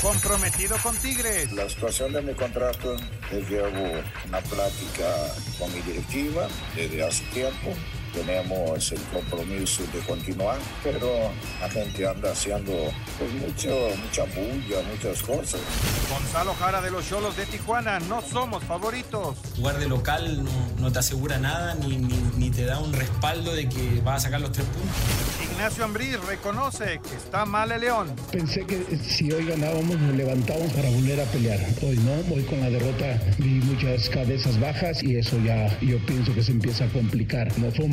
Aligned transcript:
Comprometido 0.00 0.76
con 0.82 0.96
Tigres. 0.96 1.52
La 1.52 1.68
situación 1.68 2.12
de 2.12 2.20
mi 2.20 2.34
contrato 2.34 2.96
es 3.30 3.46
que 3.46 3.60
hago 3.60 4.02
una 4.26 4.40
plática 4.40 5.06
con 5.56 5.72
mi 5.72 5.80
directiva 5.82 6.48
desde 6.74 7.04
hace 7.04 7.22
tiempo. 7.26 7.72
Tenemos 8.12 8.92
el 8.92 9.00
compromiso 9.12 9.82
de 9.92 10.00
continuar, 10.00 10.58
pero 10.82 11.30
la 11.60 11.70
gente 11.70 12.06
anda 12.06 12.32
haciendo 12.32 12.72
pues, 13.18 13.32
mucho, 13.34 13.70
mucha 14.04 14.24
bulla, 14.24 14.82
muchas 14.90 15.22
cosas. 15.22 15.60
Gonzalo 16.10 16.54
Jara 16.54 16.80
de 16.82 16.90
los 16.90 17.08
Cholos 17.08 17.36
de 17.36 17.46
Tijuana, 17.46 18.00
no 18.00 18.20
somos 18.20 18.62
favoritos. 18.64 19.36
Jugar 19.56 19.78
de 19.78 19.88
local 19.88 20.44
no, 20.44 20.50
no 20.78 20.92
te 20.92 20.98
asegura 20.98 21.38
nada 21.38 21.74
ni, 21.74 21.96
ni, 21.96 22.18
ni, 22.36 22.50
te 22.50 22.64
da 22.64 22.78
un 22.78 22.92
respaldo 22.92 23.54
de 23.54 23.68
que 23.68 24.00
vas 24.04 24.16
a 24.16 24.20
sacar 24.26 24.40
los 24.40 24.52
tres 24.52 24.66
puntos. 24.66 25.52
Ignacio 25.52 25.84
Ambrí 25.84 26.16
reconoce 26.16 27.00
que 27.08 27.16
está 27.16 27.44
mal 27.44 27.72
el 27.72 27.82
León. 27.82 28.14
Pensé 28.30 28.64
que 28.64 28.84
si 28.96 29.30
hoy 29.32 29.46
ganábamos 29.46 29.98
nos 29.98 30.16
levantábamos 30.16 30.72
para 30.72 30.88
volver 30.90 31.20
a 31.20 31.24
pelear. 31.24 31.60
Hoy 31.82 31.96
no, 31.98 32.34
hoy 32.34 32.42
con 32.44 32.60
la 32.60 32.70
derrota 32.70 33.20
vi 33.38 33.60
muchas 33.60 34.08
cabezas 34.08 34.58
bajas 34.58 35.02
y 35.02 35.16
eso 35.16 35.38
ya 35.44 35.78
yo 35.80 35.98
pienso 36.06 36.34
que 36.34 36.42
se 36.42 36.52
empieza 36.52 36.84
a 36.84 36.88
complicar. 36.88 37.56
No 37.58 37.70
fue 37.70 37.84
un 37.84 37.92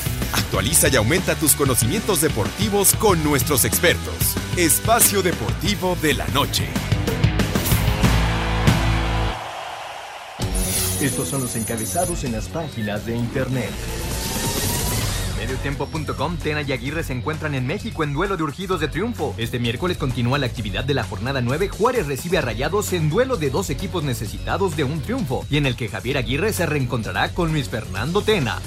Actualiza 0.51 0.89
y 0.89 0.97
aumenta 0.97 1.33
tus 1.35 1.55
conocimientos 1.55 2.19
deportivos 2.19 2.93
con 2.97 3.23
nuestros 3.23 3.63
expertos. 3.63 4.35
Espacio 4.57 5.21
Deportivo 5.21 5.95
de 6.01 6.13
la 6.13 6.27
Noche. 6.27 6.67
Estos 10.99 11.29
son 11.29 11.39
los 11.39 11.55
encabezados 11.55 12.25
en 12.25 12.33
las 12.33 12.49
páginas 12.49 13.05
de 13.05 13.15
internet. 13.15 13.69
Mediotiempo.com, 15.37 16.35
Tena 16.35 16.63
y 16.63 16.73
Aguirre 16.73 17.05
se 17.05 17.13
encuentran 17.13 17.55
en 17.55 17.65
México 17.65 18.03
en 18.03 18.11
duelo 18.11 18.35
de 18.35 18.43
urgidos 18.43 18.81
de 18.81 18.89
triunfo. 18.89 19.33
Este 19.37 19.57
miércoles 19.57 19.97
continúa 19.97 20.37
la 20.37 20.47
actividad 20.47 20.83
de 20.83 20.95
la 20.95 21.05
jornada 21.05 21.39
9. 21.39 21.69
Juárez 21.69 22.07
recibe 22.07 22.39
a 22.39 22.41
Rayados 22.41 22.91
en 22.91 23.09
duelo 23.09 23.37
de 23.37 23.51
dos 23.51 23.69
equipos 23.69 24.03
necesitados 24.03 24.75
de 24.75 24.83
un 24.83 25.01
triunfo 25.01 25.45
y 25.49 25.55
en 25.55 25.65
el 25.65 25.77
que 25.77 25.87
Javier 25.87 26.17
Aguirre 26.17 26.51
se 26.51 26.65
reencontrará 26.65 27.33
con 27.33 27.53
Luis 27.53 27.69
Fernando 27.69 28.21
Tena. 28.21 28.59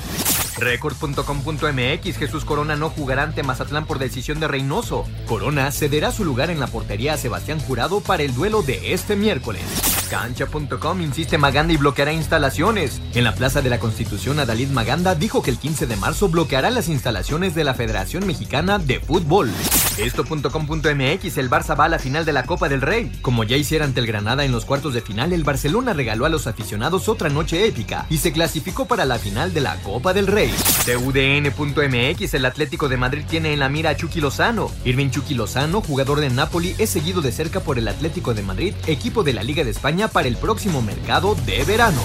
Record.com.mx 0.58 2.16
Jesús 2.16 2.44
Corona 2.44 2.76
no 2.76 2.90
jugará 2.90 3.22
ante 3.22 3.42
Mazatlán 3.42 3.86
por 3.86 3.98
decisión 3.98 4.40
de 4.40 4.48
Reynoso. 4.48 5.04
Corona 5.26 5.70
cederá 5.72 6.12
su 6.12 6.24
lugar 6.24 6.50
en 6.50 6.60
la 6.60 6.66
portería 6.66 7.14
a 7.14 7.16
Sebastián 7.16 7.60
Jurado 7.60 8.00
para 8.00 8.22
el 8.22 8.34
duelo 8.34 8.62
de 8.62 8.92
este 8.92 9.16
miércoles. 9.16 9.62
Cancha.com 10.06 11.00
insiste 11.00 11.38
Maganda 11.38 11.72
y 11.72 11.76
bloqueará 11.76 12.12
instalaciones. 12.12 13.00
En 13.14 13.24
la 13.24 13.34
Plaza 13.34 13.62
de 13.62 13.70
la 13.70 13.78
Constitución, 13.78 14.38
Adalid 14.38 14.70
Maganda 14.70 15.14
dijo 15.14 15.42
que 15.42 15.50
el 15.50 15.58
15 15.58 15.86
de 15.86 15.96
marzo 15.96 16.28
bloqueará 16.28 16.70
las 16.70 16.88
instalaciones 16.88 17.54
de 17.54 17.64
la 17.64 17.74
Federación 17.74 18.26
Mexicana 18.26 18.78
de 18.78 19.00
Fútbol. 19.00 19.50
Esto.com.mx 19.98 21.38
El 21.38 21.50
Barça 21.50 21.78
va 21.78 21.84
a 21.84 21.88
la 21.88 21.98
final 21.98 22.24
de 22.24 22.32
la 22.32 22.44
Copa 22.44 22.68
del 22.68 22.80
Rey. 22.80 23.12
Como 23.22 23.44
ya 23.44 23.56
hiciera 23.56 23.84
ante 23.84 24.00
el 24.00 24.06
Granada 24.06 24.44
en 24.44 24.52
los 24.52 24.64
cuartos 24.64 24.94
de 24.94 25.00
final, 25.00 25.32
el 25.32 25.44
Barcelona 25.44 25.92
regaló 25.92 26.26
a 26.26 26.28
los 26.28 26.46
aficionados 26.46 27.08
otra 27.08 27.28
noche 27.28 27.66
épica 27.66 28.06
y 28.10 28.18
se 28.18 28.32
clasificó 28.32 28.86
para 28.86 29.04
la 29.04 29.18
final 29.18 29.54
de 29.54 29.60
la 29.60 29.76
Copa 29.82 30.12
del 30.12 30.26
Rey. 30.26 30.52
TUDN.mx 30.84 32.34
El 32.34 32.44
Atlético 32.44 32.88
de 32.88 32.96
Madrid 32.96 33.24
tiene 33.28 33.52
en 33.52 33.60
la 33.60 33.68
mira 33.68 33.90
a 33.90 33.96
Chucky 33.96 34.20
Lozano. 34.20 34.70
Irving 34.84 35.10
Chucky 35.10 35.34
Lozano, 35.34 35.80
jugador 35.80 36.20
de 36.20 36.30
Napoli, 36.30 36.74
es 36.78 36.90
seguido 36.90 37.20
de 37.20 37.32
cerca 37.32 37.60
por 37.60 37.78
el 37.78 37.88
Atlético 37.88 38.34
de 38.34 38.42
Madrid, 38.42 38.74
equipo 38.86 39.22
de 39.22 39.32
la 39.32 39.42
Liga 39.42 39.64
de 39.64 39.70
España 39.70 40.03
para 40.08 40.28
el 40.28 40.36
próximo 40.36 40.82
mercado 40.82 41.34
de 41.46 41.64
verano. 41.64 42.02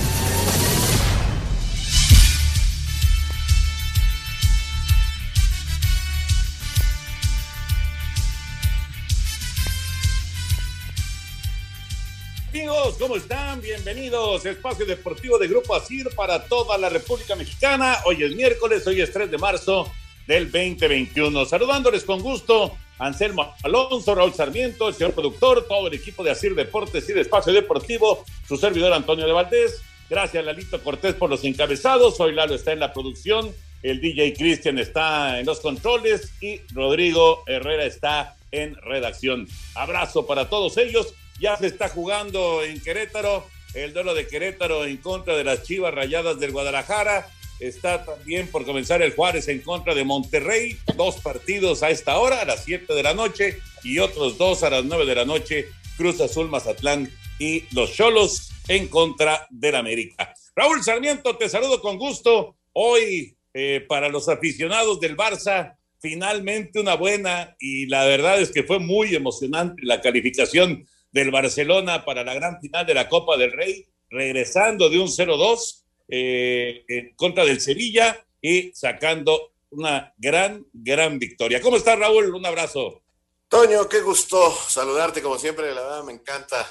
Amigos, 12.49 12.95
¿cómo 12.99 13.15
están? 13.15 13.61
Bienvenidos. 13.61 14.45
Espacio 14.45 14.85
Deportivo 14.85 15.37
de 15.37 15.47
Grupo 15.47 15.75
Asir 15.75 16.09
para 16.15 16.43
toda 16.45 16.77
la 16.77 16.89
República 16.89 17.35
Mexicana. 17.35 17.97
Hoy 18.05 18.23
es 18.23 18.35
miércoles, 18.35 18.85
hoy 18.87 19.01
es 19.01 19.11
3 19.13 19.29
de 19.29 19.37
marzo 19.37 19.91
del 20.27 20.51
2021. 20.51 21.45
Saludándoles 21.45 22.03
con 22.03 22.21
gusto, 22.21 22.75
Anselmo 22.99 23.53
Alonso, 23.63 24.13
Raúl 24.13 24.33
Sarmiento, 24.33 24.89
el 24.89 24.93
señor 24.93 25.13
productor, 25.13 25.65
todo 25.67 25.87
el 25.87 25.93
equipo 25.93 26.23
de 26.23 26.31
Asir 26.31 26.53
Deportes 26.53 27.09
y 27.09 27.13
de 27.13 27.21
Espacio 27.21 27.51
Deportivo, 27.53 28.23
su 28.47 28.57
servidor 28.57 28.93
Antonio 28.93 29.25
de 29.25 29.33
Valdés. 29.33 29.81
Gracias, 30.09 30.43
Lalito 30.43 30.81
Cortés, 30.83 31.15
por 31.15 31.29
los 31.29 31.43
encabezados. 31.43 32.19
Hoy 32.19 32.33
Lalo 32.33 32.55
está 32.55 32.73
en 32.73 32.79
la 32.79 32.93
producción, 32.93 33.53
el 33.83 34.01
DJ 34.01 34.33
Cristian 34.33 34.77
está 34.77 35.39
en 35.39 35.45
los 35.45 35.59
controles 35.59 36.33
y 36.41 36.59
Rodrigo 36.73 37.43
Herrera 37.47 37.85
está 37.85 38.35
en 38.51 38.75
redacción. 38.75 39.47
Abrazo 39.75 40.25
para 40.25 40.49
todos 40.49 40.77
ellos. 40.77 41.13
Ya 41.39 41.55
se 41.55 41.67
está 41.67 41.87
jugando 41.87 42.63
en 42.63 42.81
Querétaro 42.81 43.45
el 43.73 43.93
duelo 43.93 44.13
de 44.13 44.27
Querétaro 44.27 44.85
en 44.85 44.97
contra 44.97 45.37
de 45.37 45.43
las 45.43 45.63
Chivas 45.63 45.93
Rayadas 45.93 46.39
del 46.39 46.51
Guadalajara. 46.51 47.27
Está 47.59 48.05
también 48.05 48.47
por 48.47 48.65
comenzar 48.65 49.01
el 49.01 49.13
Juárez 49.13 49.47
en 49.49 49.61
contra 49.61 49.93
de 49.93 50.05
Monterrey. 50.05 50.77
Dos 50.95 51.17
partidos 51.17 51.83
a 51.83 51.89
esta 51.89 52.17
hora, 52.17 52.41
a 52.41 52.45
las 52.45 52.63
7 52.63 52.93
de 52.93 53.03
la 53.03 53.13
noche, 53.13 53.59
y 53.83 53.99
otros 53.99 54.37
dos 54.37 54.63
a 54.63 54.69
las 54.69 54.85
9 54.85 55.05
de 55.05 55.15
la 55.15 55.25
noche. 55.25 55.67
Cruz 55.97 56.21
Azul, 56.21 56.47
Mazatlán 56.47 57.11
y 57.37 57.65
los 57.73 57.93
Cholos 57.93 58.51
en 58.69 58.87
contra 58.87 59.45
del 59.49 59.75
América. 59.75 60.33
Raúl 60.55 60.83
Sarmiento, 60.83 61.35
te 61.35 61.49
saludo 61.49 61.81
con 61.81 61.97
gusto. 61.97 62.55
Hoy, 62.71 63.35
eh, 63.53 63.85
para 63.87 64.07
los 64.07 64.29
aficionados 64.29 64.99
del 65.01 65.17
Barça, 65.17 65.75
finalmente 65.99 66.79
una 66.79 66.95
buena, 66.95 67.55
y 67.59 67.87
la 67.87 68.05
verdad 68.05 68.39
es 68.39 68.51
que 68.51 68.63
fue 68.63 68.79
muy 68.79 69.15
emocionante 69.15 69.81
la 69.83 69.99
calificación 69.99 70.87
del 71.11 71.31
Barcelona 71.31 72.05
para 72.05 72.23
la 72.23 72.33
gran 72.33 72.61
final 72.61 72.85
de 72.85 72.93
la 72.93 73.09
Copa 73.09 73.35
del 73.35 73.51
Rey, 73.51 73.85
regresando 74.09 74.89
de 74.89 74.99
un 74.99 75.07
0-2 75.07 75.83
eh, 76.09 76.83
en 76.87 77.15
contra 77.15 77.45
del 77.45 77.61
Sevilla 77.61 78.25
y 78.41 78.71
sacando 78.73 79.53
una 79.71 80.13
gran, 80.17 80.65
gran 80.73 81.19
victoria. 81.19 81.61
¿Cómo 81.61 81.77
estás, 81.77 81.99
Raúl? 81.99 82.33
Un 82.33 82.45
abrazo. 82.45 83.03
Toño, 83.47 83.87
qué 83.87 84.01
gusto 84.01 84.51
saludarte, 84.51 85.21
como 85.21 85.37
siempre, 85.37 85.73
la 85.73 85.81
verdad 85.81 86.03
me 86.03 86.13
encanta 86.13 86.65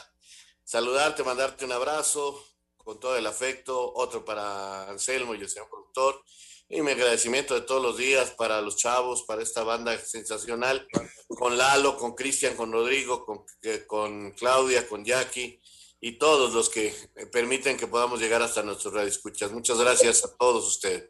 saludarte, 0.65 1.25
mandarte 1.25 1.65
un 1.65 1.73
abrazo 1.73 2.45
con 2.77 2.99
todo 3.01 3.17
el 3.17 3.27
afecto, 3.27 3.93
otro 3.95 4.25
para 4.25 4.89
Anselmo 4.89 5.35
y 5.35 5.41
el 5.41 5.49
señor 5.49 5.69
productor. 5.69 6.23
Y 6.69 6.83
mi 6.83 6.91
agradecimiento 6.91 7.55
de 7.55 7.63
todos 7.63 7.83
los 7.83 7.97
días 7.97 8.33
para 8.33 8.61
los 8.61 8.77
chavos, 8.77 9.23
para 9.23 9.43
esta 9.43 9.63
banda 9.63 9.97
sensacional, 9.99 10.87
con 11.29 11.57
Lalo, 11.57 11.97
con 11.97 12.15
Cristian, 12.15 12.55
con 12.57 12.71
Rodrigo, 12.71 13.25
con, 13.25 13.45
con 13.87 14.33
Claudia, 14.33 14.87
con 14.87 15.05
Jackie 15.05 15.58
y 16.01 16.13
todos 16.13 16.55
los 16.55 16.69
que 16.69 16.95
permiten 17.33 17.77
que 17.77 17.87
podamos 17.87 18.21
llegar 18.21 18.43
hasta 18.43 18.63
nuestros 18.63 18.95
radioescuchas. 18.95 19.51
Muchas 19.51 19.79
gracias 19.79 20.25
a 20.25 20.37
todos 20.37 20.67
ustedes. 20.67 21.09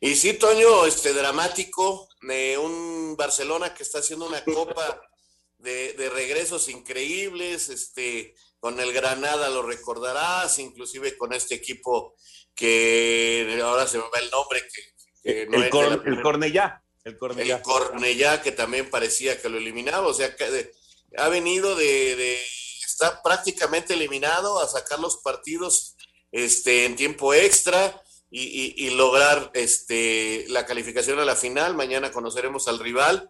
Y 0.00 0.14
sí, 0.14 0.34
Toño, 0.34 0.86
este 0.86 1.12
dramático 1.12 2.08
de 2.22 2.56
un 2.58 3.16
Barcelona 3.16 3.74
que 3.74 3.82
está 3.82 3.98
haciendo 3.98 4.26
una 4.26 4.44
copa 4.44 5.00
de, 5.58 5.94
de 5.94 6.08
regresos 6.10 6.68
increíbles, 6.68 7.68
este, 7.68 8.34
con 8.60 8.78
el 8.78 8.92
Granada 8.92 9.48
lo 9.48 9.62
recordarás, 9.62 10.58
inclusive 10.58 11.16
con 11.16 11.32
este 11.32 11.56
equipo 11.56 12.14
que 12.54 13.58
ahora 13.62 13.86
se 13.86 13.98
me 13.98 14.04
va 14.04 14.18
el 14.20 14.30
nombre, 14.30 14.62
que, 14.62 14.82
que 15.22 15.46
no 15.46 15.62
el, 15.62 15.70
cor, 15.70 16.02
el, 16.06 16.22
Cornellá. 16.22 16.84
El 17.04 17.16
Cornellá. 17.16 17.56
El 17.56 17.62
Cornellá, 17.62 18.42
que 18.42 18.52
también 18.52 18.90
parecía 18.90 19.40
que 19.40 19.48
lo 19.48 19.58
eliminaba, 19.58 20.06
o 20.06 20.14
sea, 20.14 20.36
que 20.36 20.72
ha 21.16 21.28
venido 21.28 21.74
de, 21.74 22.16
de 22.16 22.38
está 22.98 23.22
prácticamente 23.22 23.94
eliminado 23.94 24.58
a 24.58 24.66
sacar 24.66 24.98
los 24.98 25.18
partidos 25.18 25.94
este, 26.32 26.84
en 26.84 26.96
tiempo 26.96 27.32
extra 27.32 28.02
y, 28.28 28.90
lograr 28.90 29.52
este, 29.54 30.44
la 30.48 30.66
calificación 30.66 31.20
a 31.20 31.24
la 31.24 31.36
final. 31.36 31.74
Mañana 31.74 32.10
conoceremos 32.10 32.66
al 32.66 32.80
rival. 32.80 33.28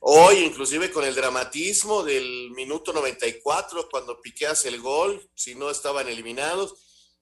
Hoy, 0.00 0.38
inclusive 0.38 0.90
con 0.90 1.04
el 1.04 1.14
dramatismo 1.14 2.02
del 2.02 2.50
minuto 2.50 2.92
94, 2.92 3.88
cuando 3.90 4.20
Piqué 4.20 4.48
hace 4.48 4.68
el 4.68 4.80
gol, 4.80 5.30
si 5.34 5.54
no 5.54 5.70
estaban 5.70 6.08
eliminados. 6.08 6.74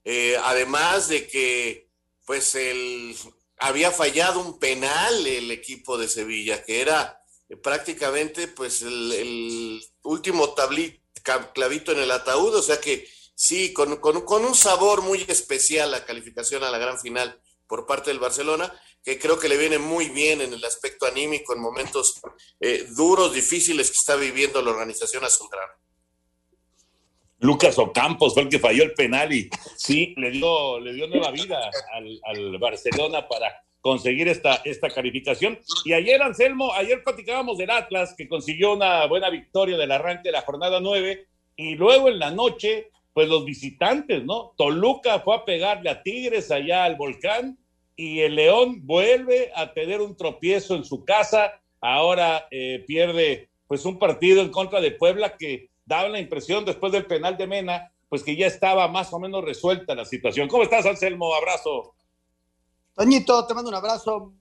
Eh, 0.05 0.37
además 0.43 1.09
de 1.09 1.29
que, 1.29 1.91
pues, 2.25 2.55
el, 2.55 3.15
había 3.59 3.91
fallado 3.91 4.41
un 4.41 4.59
penal 4.59 5.27
el 5.27 5.51
equipo 5.51 5.99
de 5.99 6.09
Sevilla, 6.09 6.65
que 6.65 6.81
era 6.81 7.21
prácticamente, 7.63 8.49
pues, 8.49 8.83
el 8.83 9.81
último 10.03 10.55
tablito, 10.55 11.04
clavito 11.25 11.93
en 11.93 11.99
el 11.99 12.11
ataúd, 12.11 12.55
o 12.55 12.63
sea 12.63 12.81
que 12.81 13.09
sí, 13.35 13.73
con, 13.73 13.97
con, 13.97 14.45
un 14.45 14.55
sabor 14.55 15.03
muy 15.03 15.25
especial 15.29 15.91
la 15.91 16.05
calificación 16.05 16.63
a 16.63 16.71
la 16.71 16.79
gran 16.79 16.99
final 17.01 17.41
por 17.67 17.87
parte 17.87 18.11
del 18.11 18.21
Barcelona, 18.21 18.73
que 19.03 19.19
creo 19.19 19.39
que 19.39 19.49
le 19.49 19.57
viene 19.57 19.79
muy 19.79 20.11
bien 20.11 20.41
en 20.41 20.53
el 20.53 20.65
aspecto 20.65 21.07
anímico 21.07 21.55
en 21.55 21.61
momentos 21.61 22.21
eh, 22.61 22.87
duros, 22.97 23.35
difíciles 23.35 23.91
que 23.91 23.99
está 23.99 24.17
viviendo 24.17 24.63
la 24.63 24.71
organización 24.71 25.25
azulgrana. 25.25 25.73
Lucas 27.39 27.79
Ocampos 27.79 28.33
fue 28.33 28.45
el 28.45 28.49
que 28.49 28.59
falló 28.59 28.85
el 28.85 28.95
penal 28.95 29.33
y 29.33 29.51
sí, 29.77 30.15
le 30.17 30.31
dio, 30.31 30.79
le 30.81 30.95
dio 30.95 31.07
nueva 31.09 31.31
vida 31.31 31.59
al, 31.93 32.21
al 32.25 32.59
Barcelona 32.59 33.29
para 33.29 33.65
conseguir 33.85 34.29
esta, 34.29 34.63
esta 34.65 34.89
calificación. 34.89 35.59
Y 35.85 35.93
ayer, 35.93 36.23
Anselmo, 36.23 36.73
ayer 36.73 37.05
platicábamos 37.05 37.59
del 37.59 37.71
Atlas, 37.71 38.15
que 38.17 38.27
consiguió 38.27 38.73
una 38.73 39.05
buena 39.05 39.29
victoria 39.29 39.77
del 39.77 39.93
arranque 39.93 40.31
de 40.31 40.33
la 40.33 40.41
jornada 40.41 40.81
9, 40.81 41.27
y 41.57 41.75
luego 41.75 42.09
en 42.09 42.19
la 42.19 42.31
noche 42.31 42.89
pues 43.13 43.29
los 43.29 43.45
visitantes, 43.45 44.25
¿no? 44.25 44.55
Toluca 44.57 45.21
fue 45.21 45.37
a 45.37 45.45
pegarle 45.45 45.91
a 45.91 46.03
Tigres 46.03 46.51
allá 46.51 46.85
al 46.85 46.97
volcán 46.97 47.59
y 47.95 48.21
el 48.21 48.37
León 48.37 48.87
vuelve 48.87 49.53
a 49.55 49.75
tener 49.75 50.01
un 50.01 50.17
tropiezo 50.17 50.75
en 50.77 50.85
su 50.85 51.05
casa. 51.05 51.61
Ahora 51.81 52.49
eh, 52.51 52.83
pierde 52.87 53.51
pues 53.69 53.85
un 53.85 53.99
partido 53.99 54.41
en 54.41 54.51
contra 54.51 54.81
de 54.81 54.93
Puebla 54.93 55.37
que 55.37 55.69
daba 55.85 56.09
la 56.09 56.21
impresión 56.21 56.65
después 56.65 56.91
del 56.91 57.05
penal 57.05 57.37
de 57.37 57.47
Mena, 57.47 57.93
pues 58.09 58.23
que 58.23 58.35
ya 58.35 58.47
estaba 58.47 58.89
más 58.89 59.13
o 59.13 59.21
menos 59.21 59.45
resuelta 59.45 59.95
la 59.95 60.07
situación. 60.07 60.49
¿Cómo 60.49 60.63
estás, 60.63 60.87
Anselmo? 60.87 61.35
Abrazo. 61.35 61.95
Toñito, 62.95 63.45
te 63.47 63.55
mando 63.55 63.71
un 63.71 63.75
abrazo. 63.75 64.33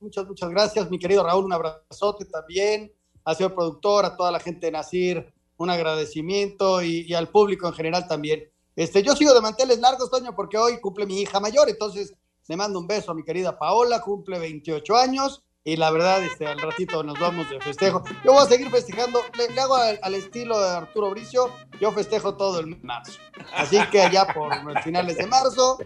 Muchas, 0.00 0.26
muchas 0.26 0.48
gracias, 0.50 0.90
mi 0.90 0.98
querido 0.98 1.22
Raúl, 1.22 1.44
un 1.44 1.52
abrazote 1.52 2.24
también. 2.24 2.90
Ha 3.24 3.34
sido 3.34 3.54
productor, 3.54 4.06
a 4.06 4.16
toda 4.16 4.30
la 4.30 4.40
gente 4.40 4.66
de 4.66 4.72
Nacir, 4.72 5.32
un 5.58 5.70
agradecimiento 5.70 6.82
y, 6.82 7.12
al 7.14 7.28
público 7.28 7.66
en 7.66 7.74
general 7.74 8.06
también. 8.06 8.50
Este, 8.74 9.02
yo 9.02 9.14
sigo 9.14 9.34
de 9.34 9.40
manteles 9.40 9.78
largos, 9.80 10.10
Toño, 10.10 10.34
porque 10.34 10.58
hoy 10.58 10.80
cumple 10.80 11.06
mi 11.06 11.20
hija 11.20 11.40
mayor, 11.40 11.68
entonces 11.68 12.14
le 12.48 12.56
mando 12.56 12.78
un 12.78 12.86
beso 12.86 13.12
a 13.12 13.14
mi 13.14 13.22
querida 13.22 13.58
Paola, 13.58 14.00
cumple 14.00 14.38
28 14.38 14.96
años 14.96 15.42
y 15.62 15.76
la 15.76 15.90
verdad, 15.90 16.22
este, 16.22 16.46
al 16.46 16.60
ratito 16.60 17.02
nos 17.02 17.18
vamos 17.18 17.48
de 17.48 17.58
festejo. 17.60 18.02
Yo 18.24 18.32
voy 18.32 18.42
a 18.42 18.46
seguir 18.46 18.70
festejando, 18.70 19.20
le, 19.38 19.60
hago 19.60 19.76
al, 19.76 20.14
estilo 20.14 20.58
de 20.60 20.68
Arturo 20.68 21.10
Bricio, 21.10 21.50
yo 21.80 21.90
festejo 21.92 22.36
todo 22.36 22.60
el 22.60 22.82
marzo. 22.82 23.18
Así 23.54 23.78
que 23.90 24.02
allá 24.02 24.26
por 24.26 24.52
finales 24.82 25.16
de 25.16 25.26
marzo 25.26 25.78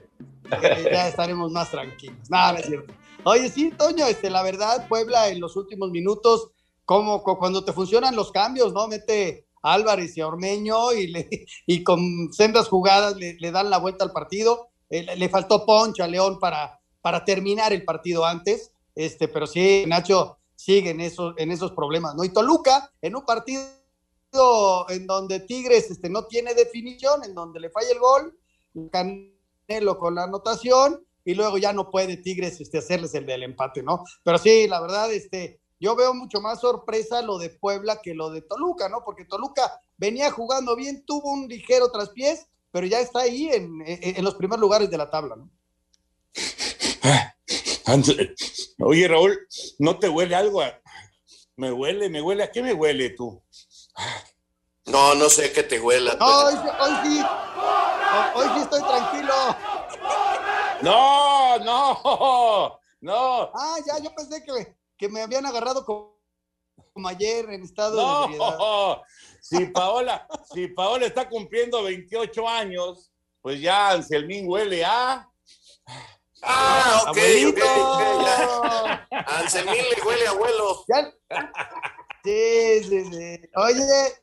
ya 0.51 1.09
estaremos 1.09 1.53
más 1.53 1.71
tranquilos. 1.71 2.29
Nada, 2.29 2.59
es 2.59 2.67
cierto. 2.67 2.95
Oye, 3.25 3.49
sí, 3.49 3.71
Toño, 3.71 4.07
este, 4.07 4.31
la 4.31 4.43
verdad, 4.43 4.89
Puebla 4.89 5.29
en 5.29 5.41
los 5.41 5.57
últimos 5.57 5.91
minutos, 5.91 6.51
como 6.85 7.23
cuando 7.23 7.65
te 7.65 7.73
funcionan 7.73 8.17
los 8.17 8.33
cambios, 8.33 8.73
¿no? 8.73 8.89
Mete 8.89 9.47
Álvarez 9.63 10.17
y 10.17 10.23
Ormeño 10.23 10.93
y, 10.93 11.13
y 11.67 11.85
con 11.85 12.33
sendas 12.33 12.69
jugadas 12.69 13.17
le, 13.17 13.51
dan 13.51 13.71
la 13.71 13.79
vuelta 13.79 14.05
al 14.05 14.13
partido. 14.13 14.69
Eh, 14.91 15.17
le, 15.17 15.29
faltó 15.29 15.67
poncha 15.67 16.05
a 16.05 16.09
León 16.09 16.39
para, 16.39 16.81
para 17.03 17.25
terminar 17.25 17.73
el 17.73 17.85
partido 17.85 18.25
antes, 18.25 18.73
este, 18.95 19.29
pero 19.29 19.47
sí, 19.47 19.85
Nacho 19.87 20.39
sigue 20.55 20.91
en 20.91 21.01
esos, 21.01 21.35
en 21.37 21.51
esos 21.51 21.73
problemas, 21.73 22.15
¿no? 22.15 22.25
Y 22.25 22.31
Toluca, 22.31 22.91
en 23.03 23.15
un 23.15 23.25
partido 23.25 23.61
en 24.89 25.07
donde 25.07 25.41
Tigres 25.41 25.91
este, 25.91 26.09
no 26.09 26.27
tiene 26.27 26.55
definición, 26.55 27.25
en 27.25 27.35
donde 27.35 27.61
le 27.61 27.71
falla 27.71 27.91
el 27.93 27.99
gol, 27.99 28.39
Canelo 29.69 29.99
con 29.99 30.15
la 30.15 30.25
anotación, 30.25 31.05
y 31.25 31.35
luego 31.35 31.59
ya 31.59 31.75
no 31.75 31.91
puede 31.91 32.17
Tigres 32.17 32.59
este, 32.59 32.79
hacerles 32.79 33.15
el 33.15 33.27
del 33.27 33.43
empate, 33.43 33.83
¿no? 33.83 34.03
Pero 34.25 34.39
sí, 34.39 34.67
la 34.67 34.81
verdad, 34.81 35.13
este, 35.13 35.61
yo 35.79 35.95
veo 35.95 36.15
mucho 36.15 36.41
más 36.41 36.61
sorpresa 36.61 37.21
lo 37.21 37.37
de 37.39 37.51
Puebla 37.51 38.01
que 38.03 38.15
lo 38.15 38.31
de 38.31 38.41
Toluca, 38.41 38.89
¿no? 38.89 39.05
Porque 39.05 39.27
Toluca 39.27 39.79
venía 39.99 40.31
jugando 40.31 40.75
bien, 40.75 41.05
tuvo 41.05 41.31
un 41.31 41.47
ligero 41.47 41.91
traspiés, 41.91 42.47
pero 42.71 42.87
ya 42.87 43.01
está 43.01 43.21
ahí 43.21 43.51
en, 43.53 44.25
los 44.25 44.37
primeros 44.37 44.61
lugares 44.61 44.91
de 44.91 44.97
la 44.97 45.11
tabla, 45.11 45.37
¿no? 45.37 45.51
Oye, 48.81 49.07
Raúl, 49.07 49.39
¿no 49.79 49.99
te 49.99 50.09
huele 50.09 50.35
algo? 50.35 50.63
Me 51.57 51.73
huele, 51.73 52.09
me 52.09 52.23
huele. 52.23 52.45
¿A 52.45 52.51
qué 52.51 52.63
me 52.63 52.73
huele 52.73 53.11
tú? 53.11 53.43
No, 54.87 55.15
no 55.15 55.29
sé 55.29 55.53
qué 55.53 55.63
te 55.63 55.79
huela. 55.79 56.17
hoy, 56.21 56.55
sí. 57.05 57.23
Hoy 58.35 58.49
sí 58.55 58.61
estoy 58.61 58.83
tranquilo. 58.83 59.35
No, 60.83 61.59
no, 61.59 62.81
no. 63.01 63.51
Ah, 63.55 63.77
ya, 63.87 63.99
yo 64.03 64.15
pensé 64.15 64.43
que 64.45 64.79
que 64.99 65.09
me 65.09 65.23
habían 65.23 65.47
agarrado 65.47 65.85
como, 65.87 66.19
ayer 67.09 67.49
en 67.51 67.63
estado 67.63 67.97
de 67.97 68.25
ebriedad. 68.25 68.99
Si 69.41 69.67
Paola, 69.67 70.27
si 70.53 70.67
Paola 70.69 71.07
está 71.07 71.29
cumpliendo 71.29 71.85
28 71.85 72.49
años, 72.49 73.13
pues 73.41 73.61
ya 73.61 73.91
Anselmín 73.91 74.49
huele 74.49 74.85
a. 74.85 75.27
Ah, 76.43 77.05
ok, 77.09 77.19
ok, 77.49 77.61
Anselmín 79.11 79.83
le 79.97 80.03
huele 80.03 80.27
a 80.27 80.31
abuelo. 80.31 80.85
Sí, 82.25 82.83
sí, 82.83 83.05
sí. 83.05 83.41
Oye, 83.55 84.23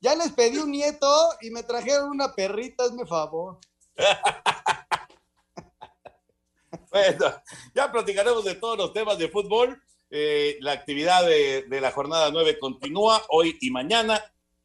ya 0.00 0.14
les 0.14 0.32
pedí 0.32 0.58
un 0.58 0.70
nieto 0.70 1.08
y 1.40 1.50
me 1.50 1.62
trajeron 1.62 2.10
una 2.10 2.34
perrita, 2.34 2.84
hazme 2.84 3.06
favor. 3.06 3.58
bueno, 6.92 7.42
ya 7.74 7.90
platicaremos 7.90 8.44
de 8.44 8.54
todos 8.56 8.78
los 8.78 8.92
temas 8.92 9.18
de 9.18 9.28
fútbol. 9.28 9.80
Eh, 10.10 10.58
la 10.60 10.72
actividad 10.72 11.26
de, 11.26 11.66
la 11.80 11.90
jornada 11.90 12.30
9 12.30 12.58
continúa 12.58 13.22
hoy 13.28 13.58
y 13.60 13.70
mañana, 13.70 14.22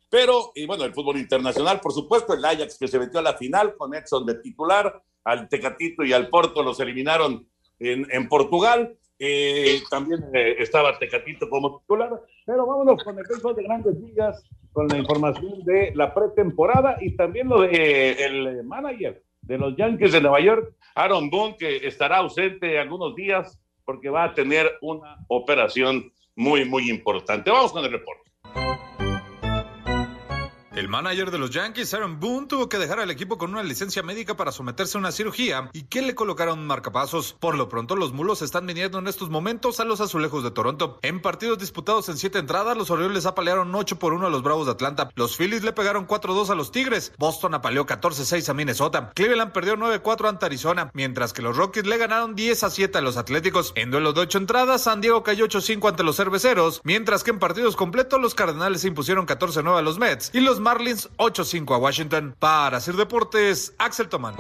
pero, 0.10 0.52
y 0.56 0.66
bueno, 0.66 0.84
el 0.84 0.94
fútbol 0.94 1.18
internacional, 1.18 1.80
por 1.80 1.94
supuesto, 1.94 2.34
el 2.34 2.46
Ajax 2.46 2.78
que 2.78 2.88
se 2.88 3.00
metió 3.00 3.20
a 3.20 3.24
la 3.24 3.38
final 3.38 3.76
con 3.76 3.96
Edson 3.96 4.26
de 4.26 4.36
titular, 4.36 5.02
al 5.24 5.50
Tecatito 5.50 6.04
y 6.04 6.14
al 6.14 6.30
Porto 6.30 6.64
los 6.64 6.80
eliminaron 6.80 7.48
en, 7.80 8.30
Portugal. 8.30 8.98
Eh, 9.24 9.84
también 9.88 10.20
eh, 10.34 10.56
estaba 10.58 10.98
Tecatito 10.98 11.48
como 11.48 11.78
titular, 11.78 12.10
pero 12.44 12.66
vámonos 12.66 13.04
con 13.04 13.20
el 13.20 13.24
béisbol 13.30 13.56
de 13.56 13.64
grandes 13.64 13.96
ligas, 14.00 14.44
con 14.74 14.88
la 14.88 14.98
información 14.98 15.64
de 15.64 15.92
la 15.94 16.12
pretemporada 16.12 16.98
y 17.00 17.16
también 17.16 17.48
lo 17.48 17.62
de 17.62 18.14
el 18.14 18.64
manager 18.64 19.22
de 19.42 19.60
los 19.60 19.78
Yankees 19.78 20.14
de 20.14 20.22
Nueva 20.22 20.40
York, 20.40 20.74
Aaron 20.96 21.30
Boone, 21.30 21.56
que 21.56 21.86
estará 21.86 22.18
ausente 22.18 22.80
algunos 22.80 23.16
días 23.16 23.62
porque 23.86 24.10
va 24.10 24.24
a 24.24 24.34
tener 24.34 24.72
una 24.82 25.18
operación 25.28 26.12
muy, 26.36 26.66
muy 26.66 26.90
importante. 26.90 27.52
Vamos 27.52 27.74
con 27.74 27.86
el 27.86 27.92
reporte. 27.92 28.31
El 30.74 30.88
manager 30.88 31.32
de 31.32 31.38
los 31.38 31.50
Yankees, 31.50 31.94
Aaron 31.94 32.22
Boone, 32.22 32.48
tuvo 32.48 32.70
que 32.70 32.78
dejar 32.78 33.02
al 33.02 33.12
equipo 33.12 33.38
con 33.38 33.52
una 33.52 33.62
licencia 33.62 34.04
médica 34.04 34.38
para 34.38 34.54
someterse 34.54 34.98
a 34.98 35.02
una 35.02 35.12
cirugía 35.12 35.70
y 35.74 35.84
que 35.84 36.02
le 36.02 36.16
colocaron 36.16 36.66
marcapasos. 36.66 37.36
Por 37.42 37.58
lo 37.58 37.68
pronto, 37.68 37.98
los 37.98 38.14
mulos 38.14 38.42
están 38.42 38.68
viniendo 38.68 38.98
en 38.98 39.10
estos 39.10 39.30
momentos 39.30 39.82
a 39.82 39.84
los 39.84 40.00
azulejos 40.00 40.46
de 40.46 40.52
Toronto. 40.52 40.98
En 41.02 41.22
partidos 41.22 41.60
disputados 41.60 42.08
en 42.08 42.16
siete 42.16 42.40
entradas, 42.40 42.78
los 42.78 42.90
Orioles 42.90 43.26
apalearon 43.26 43.76
8 43.76 44.00
por 44.00 44.14
1 44.14 44.28
a 44.28 44.30
los 44.30 44.44
Bravos 44.44 44.66
de 44.66 44.72
Atlanta. 44.72 45.10
Los 45.16 45.36
Phillies 45.36 45.64
le 45.66 45.74
pegaron 45.74 46.08
4-2 46.08 46.50
a 46.50 46.56
los 46.56 46.72
Tigres. 46.72 47.12
Boston 47.18 47.54
apaleó 47.54 47.86
14-6 47.86 48.48
a 48.48 48.54
Minnesota. 48.54 49.12
Cleveland 49.14 49.52
perdió 49.52 49.76
9-4 49.76 50.30
ante 50.30 50.46
Arizona, 50.46 50.90
mientras 50.94 51.34
que 51.34 51.42
los 51.42 51.58
Rockies 51.58 51.86
le 51.86 51.98
ganaron 51.98 52.38
10-7 52.38 52.96
a 52.96 53.02
los 53.02 53.18
Atléticos. 53.18 53.74
En 53.76 53.92
duelo 53.92 54.14
de 54.14 54.22
8 54.22 54.38
entradas, 54.38 54.84
San 54.84 55.02
Diego 55.02 55.22
cayó 55.22 55.50
8-5 55.50 55.90
ante 55.90 56.04
los 56.04 56.16
Cerveceros, 56.16 56.80
mientras 56.86 57.26
que 57.26 57.32
en 57.32 57.40
partidos 57.40 57.76
completos 57.76 58.22
los 58.22 58.36
Cardenales 58.36 58.80
se 58.80 58.88
impusieron 58.88 59.28
14-9 59.28 59.78
a 59.78 59.82
los 59.82 60.00
Mets 60.00 60.32
y 60.34 60.40
los 60.40 60.61
Marlins 60.62 61.10
8-5 61.18 61.76
a 61.76 61.78
Washington. 61.78 62.36
Para 62.40 62.78
hacer 62.78 62.96
deportes, 62.96 63.74
Axel 63.78 64.08
Tomán. 64.08 64.36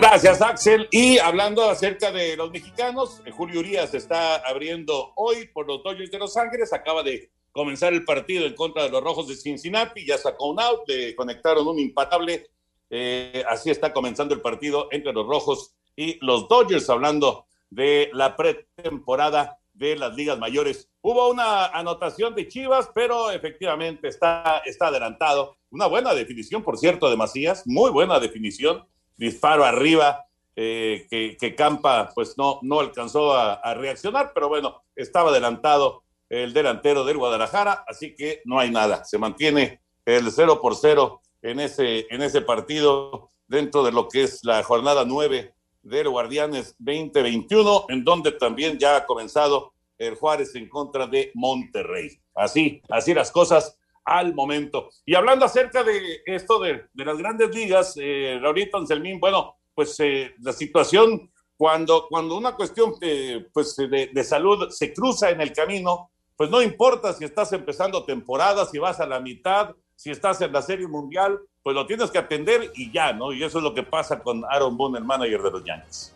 Gracias, 0.00 0.42
Axel. 0.42 0.86
Y 0.90 1.18
hablando 1.18 1.68
acerca 1.68 2.12
de 2.12 2.36
los 2.36 2.50
mexicanos, 2.50 3.22
Julio 3.32 3.60
Urias 3.60 3.94
está 3.94 4.36
abriendo 4.36 5.12
hoy 5.16 5.48
por 5.48 5.66
los 5.66 5.82
Dodgers 5.82 6.10
de 6.10 6.18
Los 6.18 6.36
Ángeles. 6.36 6.72
Acaba 6.72 7.02
de 7.02 7.30
comenzar 7.52 7.94
el 7.94 8.04
partido 8.04 8.44
en 8.44 8.54
contra 8.54 8.82
de 8.82 8.90
los 8.90 9.02
Rojos 9.02 9.28
de 9.28 9.36
Cincinnati. 9.36 10.04
Ya 10.04 10.18
sacó 10.18 10.50
un 10.50 10.60
out, 10.60 10.82
le 10.86 11.16
conectaron 11.16 11.66
un 11.66 11.78
impatable. 11.78 12.50
Eh, 12.90 13.42
así 13.48 13.70
está 13.70 13.92
comenzando 13.92 14.34
el 14.34 14.40
partido 14.40 14.88
entre 14.90 15.12
los 15.12 15.26
Rojos 15.26 15.74
y 15.96 16.18
los 16.24 16.48
Dodgers, 16.48 16.90
hablando 16.90 17.46
de 17.70 18.10
la 18.12 18.36
pretemporada 18.36 19.58
de 19.74 19.96
las 19.96 20.14
ligas 20.14 20.38
mayores. 20.38 20.88
Hubo 21.02 21.30
una 21.30 21.66
anotación 21.66 22.34
de 22.34 22.48
Chivas, 22.48 22.88
pero 22.94 23.30
efectivamente 23.30 24.08
está, 24.08 24.62
está 24.64 24.86
adelantado. 24.86 25.56
Una 25.70 25.86
buena 25.86 26.14
definición, 26.14 26.62
por 26.62 26.78
cierto, 26.78 27.10
de 27.10 27.16
Macías, 27.16 27.64
muy 27.66 27.90
buena 27.90 28.18
definición. 28.20 28.86
Disparo 29.16 29.64
arriba, 29.64 30.24
eh, 30.56 31.06
que, 31.10 31.54
Campa 31.54 32.10
pues 32.14 32.38
no, 32.38 32.60
no 32.62 32.80
alcanzó 32.80 33.34
a, 33.34 33.54
a, 33.54 33.74
reaccionar, 33.74 34.32
pero 34.32 34.48
bueno, 34.48 34.82
estaba 34.94 35.30
adelantado 35.30 36.04
el 36.28 36.52
delantero 36.52 37.04
del 37.04 37.18
Guadalajara, 37.18 37.84
así 37.86 38.14
que 38.14 38.40
no 38.44 38.58
hay 38.58 38.70
nada. 38.70 39.04
Se 39.04 39.18
mantiene 39.18 39.80
el 40.04 40.30
0 40.30 40.60
por 40.60 40.76
0 40.76 41.20
en 41.42 41.60
ese, 41.60 42.06
en 42.10 42.22
ese 42.22 42.40
partido 42.40 43.28
dentro 43.46 43.82
de 43.82 43.92
lo 43.92 44.08
que 44.08 44.22
es 44.22 44.44
la 44.44 44.62
jornada 44.62 45.04
9 45.04 45.54
del 45.84 46.08
Guardianes 46.08 46.74
2021, 46.78 47.86
en 47.90 48.02
donde 48.04 48.32
también 48.32 48.78
ya 48.78 48.96
ha 48.96 49.06
comenzado 49.06 49.74
el 49.98 50.16
Juárez 50.16 50.54
en 50.56 50.68
contra 50.68 51.06
de 51.06 51.30
Monterrey. 51.34 52.10
Así, 52.34 52.82
así 52.88 53.14
las 53.14 53.30
cosas 53.30 53.78
al 54.04 54.34
momento. 54.34 54.90
Y 55.06 55.14
hablando 55.14 55.44
acerca 55.44 55.84
de 55.84 56.22
esto 56.26 56.58
de, 56.58 56.86
las 56.94 57.18
grandes 57.18 57.54
ligas, 57.54 57.94
eh, 57.96 58.38
Raulito 58.40 58.78
Anselmín, 58.78 59.20
bueno, 59.20 59.56
pues 59.74 59.98
eh, 60.00 60.34
la 60.40 60.52
situación 60.52 61.30
cuando, 61.56 62.06
cuando 62.08 62.36
una 62.36 62.54
cuestión 62.56 62.94
eh, 63.00 63.46
pues 63.52 63.76
de, 63.76 64.10
de, 64.12 64.24
salud 64.24 64.68
se 64.70 64.92
cruza 64.92 65.30
en 65.30 65.40
el 65.40 65.52
camino, 65.52 66.10
pues 66.36 66.50
no 66.50 66.60
importa 66.60 67.12
si 67.12 67.24
estás 67.24 67.52
empezando 67.52 68.04
temporada, 68.04 68.66
si 68.66 68.78
vas 68.78 69.00
a 69.00 69.06
la 69.06 69.20
mitad, 69.20 69.74
si 69.94 70.10
estás 70.10 70.40
en 70.40 70.52
la 70.52 70.62
Serie 70.62 70.88
Mundial, 70.88 71.38
pues 71.64 71.74
lo 71.74 71.86
tienes 71.86 72.10
que 72.10 72.18
atender 72.18 72.70
y 72.74 72.92
ya, 72.92 73.14
¿no? 73.14 73.32
Y 73.32 73.42
eso 73.42 73.56
es 73.56 73.64
lo 73.64 73.72
que 73.72 73.82
pasa 73.82 74.20
con 74.20 74.44
Aaron 74.44 74.76
Boone, 74.76 74.98
el 74.98 75.04
manager 75.04 75.40
de 75.40 75.50
los 75.50 75.64
Yankees. 75.64 76.12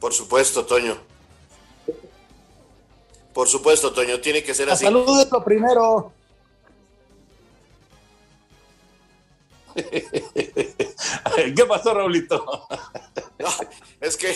Por 0.00 0.14
supuesto, 0.14 0.64
Toño. 0.64 0.96
Por 3.34 3.46
supuesto, 3.46 3.92
Toño, 3.92 4.18
tiene 4.20 4.42
que 4.42 4.54
ser 4.54 4.70
así. 4.70 4.86
Salud 4.86 5.20
es 5.20 5.30
lo 5.30 5.44
primero. 5.44 6.14
¿Qué 9.74 11.66
pasó, 11.68 11.92
Raulito? 11.92 12.66
es 14.00 14.16
que 14.16 14.34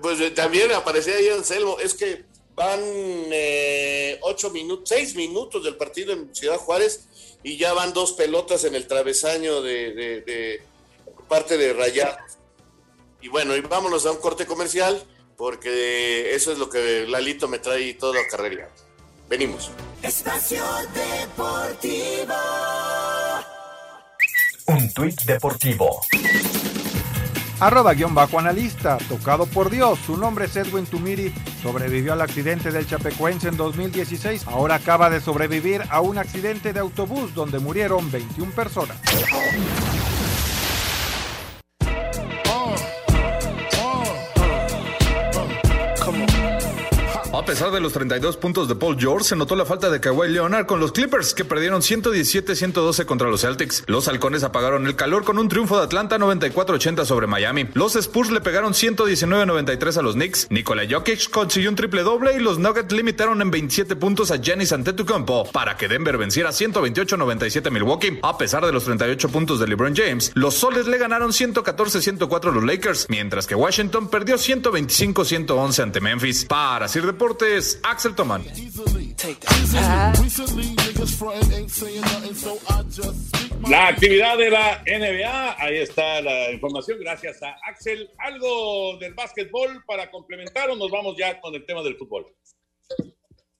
pues, 0.00 0.32
también 0.36 0.70
aparecía 0.70 1.16
ahí 1.16 1.28
Anselmo. 1.30 1.78
Es 1.80 1.94
que 1.94 2.26
van 2.54 2.80
eh, 2.80 4.18
ocho 4.22 4.50
minutos, 4.50 4.88
seis 4.88 5.14
minutos 5.14 5.64
del 5.64 5.76
partido 5.76 6.12
en 6.12 6.34
Ciudad 6.34 6.58
Juárez 6.58 7.08
y 7.42 7.56
ya 7.56 7.72
van 7.72 7.92
dos 7.92 8.12
pelotas 8.12 8.64
en 8.64 8.74
el 8.74 8.86
travesaño 8.86 9.62
de, 9.62 10.62
parte 11.28 11.56
de 11.56 11.72
Rayados. 11.72 12.38
Y 13.20 13.28
bueno, 13.28 13.56
y 13.56 13.60
vámonos 13.60 14.04
a 14.06 14.12
un 14.12 14.18
corte 14.18 14.46
comercial 14.46 15.02
porque 15.36 16.34
eso 16.34 16.52
es 16.52 16.58
lo 16.58 16.68
que 16.68 17.06
Lalito 17.06 17.48
me 17.48 17.58
trae 17.58 17.94
todo 17.94 18.14
a 18.18 18.26
carrera. 18.30 18.70
Venimos. 19.28 19.70
Espacio 20.02 20.62
Deportivo. 20.94 22.34
Un 24.66 24.92
tuit 24.92 25.20
deportivo 25.22 26.00
Arroba 27.62 27.94
guion 27.94 28.12
bajo 28.12 28.40
analista, 28.40 28.98
tocado 29.08 29.46
por 29.46 29.70
Dios. 29.70 29.96
Su 30.04 30.16
nombre 30.16 30.46
es 30.46 30.56
Edwin 30.56 30.84
Tumiri. 30.84 31.32
Sobrevivió 31.62 32.12
al 32.12 32.20
accidente 32.20 32.72
del 32.72 32.88
Chapecoense 32.88 33.46
en 33.46 33.56
2016. 33.56 34.48
Ahora 34.48 34.74
acaba 34.74 35.08
de 35.10 35.20
sobrevivir 35.20 35.80
a 35.88 36.00
un 36.00 36.18
accidente 36.18 36.72
de 36.72 36.80
autobús 36.80 37.32
donde 37.34 37.60
murieron 37.60 38.10
21 38.10 38.50
personas. 38.50 38.96
A 47.42 47.44
pesar 47.44 47.72
de 47.72 47.80
los 47.80 47.92
32 47.92 48.36
puntos 48.36 48.68
de 48.68 48.76
Paul 48.76 48.96
George, 48.96 49.24
se 49.24 49.34
notó 49.34 49.56
la 49.56 49.64
falta 49.64 49.90
de 49.90 49.98
Kawhi 49.98 50.28
Leonard 50.28 50.64
con 50.64 50.78
los 50.78 50.92
Clippers, 50.92 51.34
que 51.34 51.44
perdieron 51.44 51.82
117-112 51.82 53.04
contra 53.04 53.28
los 53.28 53.40
Celtics. 53.40 53.82
Los 53.88 54.06
halcones 54.06 54.44
apagaron 54.44 54.86
el 54.86 54.94
calor 54.94 55.24
con 55.24 55.38
un 55.38 55.48
triunfo 55.48 55.76
de 55.76 55.82
Atlanta 55.82 56.18
94-80 56.18 57.04
sobre 57.04 57.26
Miami. 57.26 57.66
Los 57.74 57.96
Spurs 57.96 58.30
le 58.30 58.40
pegaron 58.42 58.74
119-93 58.74 59.96
a 59.96 60.02
los 60.02 60.14
Knicks. 60.14 60.46
Nikola 60.50 60.84
Jokic 60.88 61.30
consiguió 61.30 61.68
un 61.68 61.74
triple 61.74 62.04
doble 62.04 62.32
y 62.36 62.38
los 62.38 62.60
Nuggets 62.60 62.92
limitaron 62.92 63.42
en 63.42 63.50
27 63.50 63.96
puntos 63.96 64.30
a 64.30 64.36
Giannis 64.36 64.72
Antetokounmpo 64.72 65.50
para 65.50 65.76
que 65.76 65.88
Denver 65.88 66.18
venciera 66.18 66.50
128-97 66.50 67.66
a 67.66 67.70
Milwaukee. 67.70 68.20
A 68.22 68.38
pesar 68.38 68.64
de 68.64 68.70
los 68.70 68.84
38 68.84 69.28
puntos 69.30 69.58
de 69.58 69.66
LeBron 69.66 69.96
James, 69.96 70.30
los 70.36 70.54
Soles 70.54 70.86
le 70.86 70.96
ganaron 70.96 71.32
114-104 71.32 72.50
a 72.50 72.52
los 72.52 72.62
Lakers, 72.62 73.06
mientras 73.08 73.48
que 73.48 73.56
Washington 73.56 74.06
perdió 74.06 74.36
125-111 74.36 75.82
ante 75.82 76.00
Memphis. 76.00 76.44
Para 76.44 76.86
Sir 76.86 77.04
de 77.04 77.14
Deportes, 77.32 77.80
Axel 77.82 78.14
Tomán. 78.14 78.44
La 83.68 83.88
actividad 83.88 84.36
de 84.36 84.50
la 84.50 84.82
NBA, 84.84 85.56
ahí 85.58 85.78
está 85.78 86.20
la 86.20 86.50
información, 86.50 86.98
gracias 87.00 87.42
a 87.42 87.56
Axel. 87.66 88.10
¿Algo 88.18 88.98
del 88.98 89.14
básquetbol 89.14 89.82
para 89.86 90.10
complementar 90.10 90.68
o 90.68 90.76
nos 90.76 90.90
vamos 90.90 91.16
ya 91.16 91.40
con 91.40 91.54
el 91.54 91.64
tema 91.64 91.82
del 91.82 91.96
fútbol? 91.96 92.26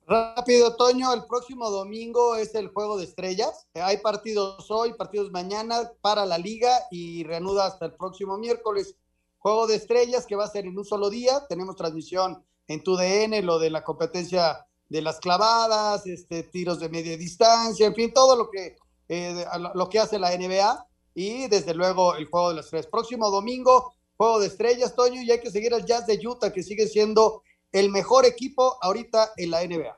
Rápido, 0.07 0.77
Toño, 0.77 1.15
el 1.15 1.25
próximo 1.25 1.71
domingo 1.71 2.37
es 2.37 2.55
el 2.55 2.69
Juego 2.69 2.99
de 2.99 3.05
Estrellas. 3.05 3.69
Hay 3.73 3.99
partidos 3.99 4.71
hoy, 4.71 4.93
partidos 4.93 5.31
mañana 5.31 5.91
para 6.03 6.27
la 6.27 6.37
liga 6.37 6.77
y 6.91 7.25
reanuda 7.25 7.67
hasta 7.67 7.87
el 7.87 7.95
próximo 7.95 8.37
miércoles. 8.37 8.97
Juego 9.39 9.67
de 9.67 9.77
Estrellas 9.77 10.27
que 10.27 10.37
va 10.37 10.45
a 10.45 10.49
ser 10.51 10.67
en 10.67 10.77
un 10.77 10.85
solo 10.85 11.09
día. 11.09 11.47
Tenemos 11.49 11.77
transmisión 11.77 12.45
en 12.73 12.83
tu 12.83 12.97
DN, 12.97 13.43
lo 13.43 13.59
de 13.59 13.71
la 13.71 13.85
competencia 13.85 14.67
de 14.89 15.03
las 15.03 15.21
clavadas, 15.21 16.07
este, 16.07 16.43
tiros 16.43 16.81
de 16.81 16.89
media 16.89 17.17
distancia, 17.17 17.87
en 17.87 17.95
fin, 17.95 18.13
todo 18.13 18.37
lo 18.37 18.51
que, 18.51 18.77
eh, 19.09 19.45
lo 19.75 19.89
que 19.89 19.99
hace 19.99 20.19
la 20.19 20.37
NBA 20.37 20.87
y 21.15 21.49
desde 21.49 21.75
luego 21.75 22.15
el 22.17 22.27
juego 22.27 22.51
de 22.51 22.57
las 22.57 22.71
tres. 22.71 22.87
Próximo 22.87 23.31
domingo, 23.31 23.95
juego 24.17 24.41
de 24.41 24.47
estrellas, 24.47 24.95
Toño, 24.95 25.23
y 25.23 25.31
hay 25.31 25.41
que 25.41 25.51
seguir 25.51 25.75
al 25.75 25.85
Jazz 25.85 26.07
de 26.07 26.19
Utah, 26.27 26.53
que 26.53 26.63
sigue 26.63 26.87
siendo 26.87 27.43
el 27.73 27.91
mejor 27.91 28.27
equipo 28.27 28.79
ahorita 28.83 29.33
en 29.37 29.51
la 29.51 29.67
NBA. 29.67 29.97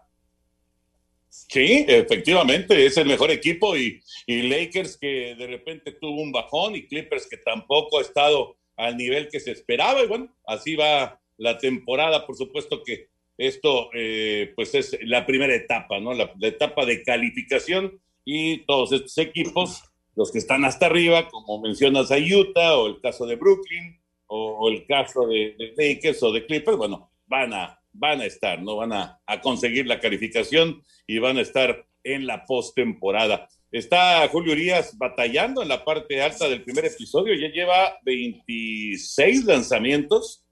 Sí, 1.28 1.84
efectivamente, 1.88 2.86
es 2.86 2.96
el 2.96 3.06
mejor 3.06 3.32
equipo 3.32 3.76
y, 3.76 4.00
y 4.26 4.42
Lakers 4.42 4.96
que 4.96 5.34
de 5.36 5.46
repente 5.48 5.92
tuvo 6.00 6.22
un 6.22 6.30
bajón 6.30 6.76
y 6.76 6.86
Clippers 6.86 7.26
que 7.28 7.38
tampoco 7.38 7.98
ha 7.98 8.02
estado 8.02 8.56
al 8.76 8.96
nivel 8.96 9.28
que 9.28 9.40
se 9.40 9.50
esperaba 9.50 10.02
y 10.02 10.06
bueno, 10.06 10.32
así 10.46 10.76
va 10.76 11.20
la 11.36 11.58
temporada. 11.58 12.26
Por 12.26 12.36
supuesto 12.36 12.82
que 12.82 13.08
esto 13.36 13.90
eh, 13.94 14.52
pues 14.54 14.74
es 14.74 14.96
la 15.02 15.26
primera 15.26 15.54
etapa, 15.54 15.98
¿no? 16.00 16.14
La, 16.14 16.32
etapa 16.42 16.86
de 16.86 17.02
calificación 17.02 18.00
y 18.24 18.58
todos 18.58 18.92
estos 18.92 19.18
equipos, 19.18 19.82
los 20.14 20.30
que 20.30 20.38
están 20.38 20.64
hasta 20.64 20.86
arriba, 20.86 21.28
como 21.28 21.60
mencionas 21.60 22.10
a 22.10 22.16
Utah 22.16 22.76
o 22.76 22.86
el 22.86 23.00
caso 23.00 23.26
de 23.26 23.36
Brooklyn 23.36 24.00
o, 24.26 24.68
el 24.68 24.86
caso 24.86 25.26
de, 25.26 25.54
de, 25.58 25.74
Lakers 25.76 26.22
o 26.22 26.32
de 26.32 26.46
Clippers, 26.46 26.76
bueno, 26.76 27.10
van 27.26 27.52
a, 27.52 27.80
van 27.92 28.20
a 28.20 28.24
estar, 28.24 28.62
¿no? 28.62 28.76
Van 28.76 28.92
a, 28.92 29.20
a 29.26 29.40
conseguir 29.40 29.86
la 29.86 30.00
calificación 30.00 30.82
y 31.06 31.18
van 31.18 31.38
a 31.38 31.42
estar 31.42 31.86
en 32.04 32.26
la 32.26 32.44
postemporada. 32.46 33.48
Está 33.74 34.28
Julio 34.28 34.52
Urias 34.52 34.96
batallando 34.96 35.60
en 35.60 35.68
la 35.68 35.84
parte 35.84 36.22
alta 36.22 36.48
del 36.48 36.62
primer 36.62 36.84
episodio, 36.84 37.34
ya 37.34 37.48
lleva 37.48 37.98
26 38.04 39.44
lanzamientos, 39.46 40.43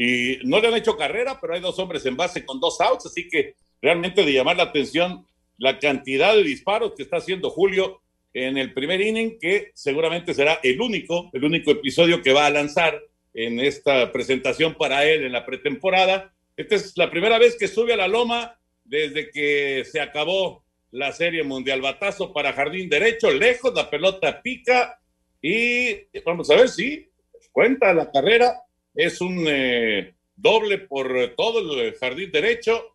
y 0.00 0.38
no 0.44 0.60
le 0.60 0.68
han 0.68 0.74
hecho 0.74 0.96
carrera, 0.96 1.40
pero 1.40 1.54
hay 1.54 1.60
dos 1.60 1.76
hombres 1.80 2.06
en 2.06 2.16
base 2.16 2.46
con 2.46 2.60
dos 2.60 2.80
outs, 2.80 3.06
así 3.06 3.28
que 3.28 3.56
realmente 3.82 4.24
de 4.24 4.32
llamar 4.32 4.56
la 4.56 4.62
atención 4.62 5.26
la 5.56 5.80
cantidad 5.80 6.36
de 6.36 6.44
disparos 6.44 6.92
que 6.96 7.02
está 7.02 7.16
haciendo 7.16 7.50
Julio 7.50 8.00
en 8.32 8.58
el 8.58 8.72
primer 8.72 9.00
inning, 9.00 9.40
que 9.40 9.72
seguramente 9.74 10.34
será 10.34 10.60
el 10.62 10.80
único, 10.80 11.30
el 11.32 11.42
único 11.42 11.72
episodio 11.72 12.22
que 12.22 12.32
va 12.32 12.46
a 12.46 12.50
lanzar 12.50 13.02
en 13.34 13.58
esta 13.58 14.12
presentación 14.12 14.74
para 14.74 15.04
él 15.04 15.24
en 15.24 15.32
la 15.32 15.44
pretemporada. 15.44 16.32
Esta 16.56 16.76
es 16.76 16.96
la 16.96 17.10
primera 17.10 17.36
vez 17.40 17.56
que 17.58 17.66
sube 17.66 17.92
a 17.94 17.96
la 17.96 18.06
loma 18.06 18.56
desde 18.84 19.32
que 19.32 19.84
se 19.84 20.00
acabó 20.00 20.62
la 20.92 21.10
serie 21.10 21.42
mundial. 21.42 21.80
Batazo 21.80 22.32
para 22.32 22.52
jardín 22.52 22.88
derecho, 22.88 23.32
lejos, 23.32 23.74
la 23.74 23.90
pelota 23.90 24.40
pica 24.42 25.00
y 25.42 26.06
vamos 26.24 26.48
a 26.50 26.54
ver 26.54 26.68
si 26.68 27.08
cuenta 27.50 27.92
la 27.92 28.12
carrera 28.12 28.62
es 28.98 29.20
un 29.20 29.44
eh, 29.46 30.12
doble 30.34 30.78
por 30.78 31.34
todo 31.36 31.80
el 31.80 31.94
jardín 31.94 32.32
derecho, 32.32 32.94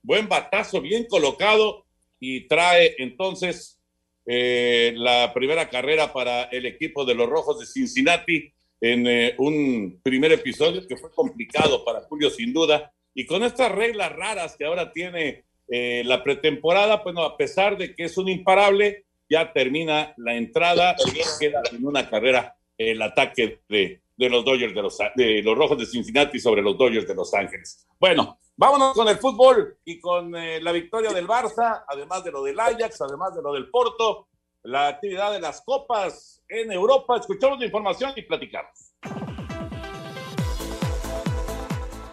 buen 0.00 0.26
batazo, 0.26 0.80
bien 0.80 1.04
colocado 1.04 1.84
y 2.18 2.48
trae 2.48 2.94
entonces 2.96 3.78
eh, 4.24 4.94
la 4.96 5.30
primera 5.34 5.68
carrera 5.68 6.10
para 6.10 6.44
el 6.44 6.64
equipo 6.64 7.04
de 7.04 7.14
los 7.14 7.28
Rojos 7.28 7.60
de 7.60 7.66
Cincinnati 7.66 8.50
en 8.80 9.06
eh, 9.06 9.34
un 9.36 10.00
primer 10.02 10.32
episodio 10.32 10.88
que 10.88 10.96
fue 10.96 11.10
complicado 11.10 11.84
para 11.84 12.00
Julio 12.00 12.30
sin 12.30 12.54
duda. 12.54 12.90
Y 13.14 13.26
con 13.26 13.44
estas 13.44 13.70
reglas 13.72 14.10
raras 14.10 14.56
que 14.56 14.64
ahora 14.64 14.90
tiene 14.90 15.44
la 15.68 16.22
pretemporada, 16.22 16.96
bueno, 16.98 17.22
a 17.22 17.36
pesar 17.36 17.78
de 17.78 17.94
que 17.94 18.04
es 18.04 18.18
un 18.18 18.28
imparable, 18.28 19.06
ya 19.28 19.54
termina 19.54 20.12
la 20.18 20.34
entrada 20.34 20.94
y 21.06 21.40
queda 21.40 21.62
en 21.72 21.86
una 21.86 22.10
carrera 22.10 22.56
el 22.76 23.00
ataque 23.00 23.60
de, 23.68 24.01
de 24.22 24.30
los 24.30 24.44
Dodgers 24.44 24.74
de 24.74 24.82
los, 24.82 24.98
de 25.16 25.42
los 25.42 25.58
Rojos 25.58 25.78
de 25.78 25.86
Cincinnati 25.86 26.38
sobre 26.38 26.62
los 26.62 26.78
Dodgers 26.78 27.06
de 27.06 27.14
Los 27.14 27.34
Ángeles. 27.34 27.86
Bueno, 27.98 28.38
vámonos 28.56 28.94
con 28.94 29.08
el 29.08 29.16
fútbol 29.16 29.76
y 29.84 29.98
con 30.00 30.34
eh, 30.36 30.60
la 30.60 30.70
victoria 30.70 31.10
del 31.10 31.26
Barça, 31.26 31.84
además 31.88 32.22
de 32.22 32.30
lo 32.30 32.42
del 32.42 32.58
Ajax, 32.58 33.00
además 33.00 33.34
de 33.34 33.42
lo 33.42 33.52
del 33.52 33.68
Porto, 33.68 34.28
la 34.62 34.88
actividad 34.88 35.32
de 35.32 35.40
las 35.40 35.62
copas 35.62 36.42
en 36.48 36.70
Europa. 36.70 37.16
Escuchamos 37.16 37.58
la 37.58 37.66
información 37.66 38.12
y 38.14 38.22
platicamos. 38.22 38.94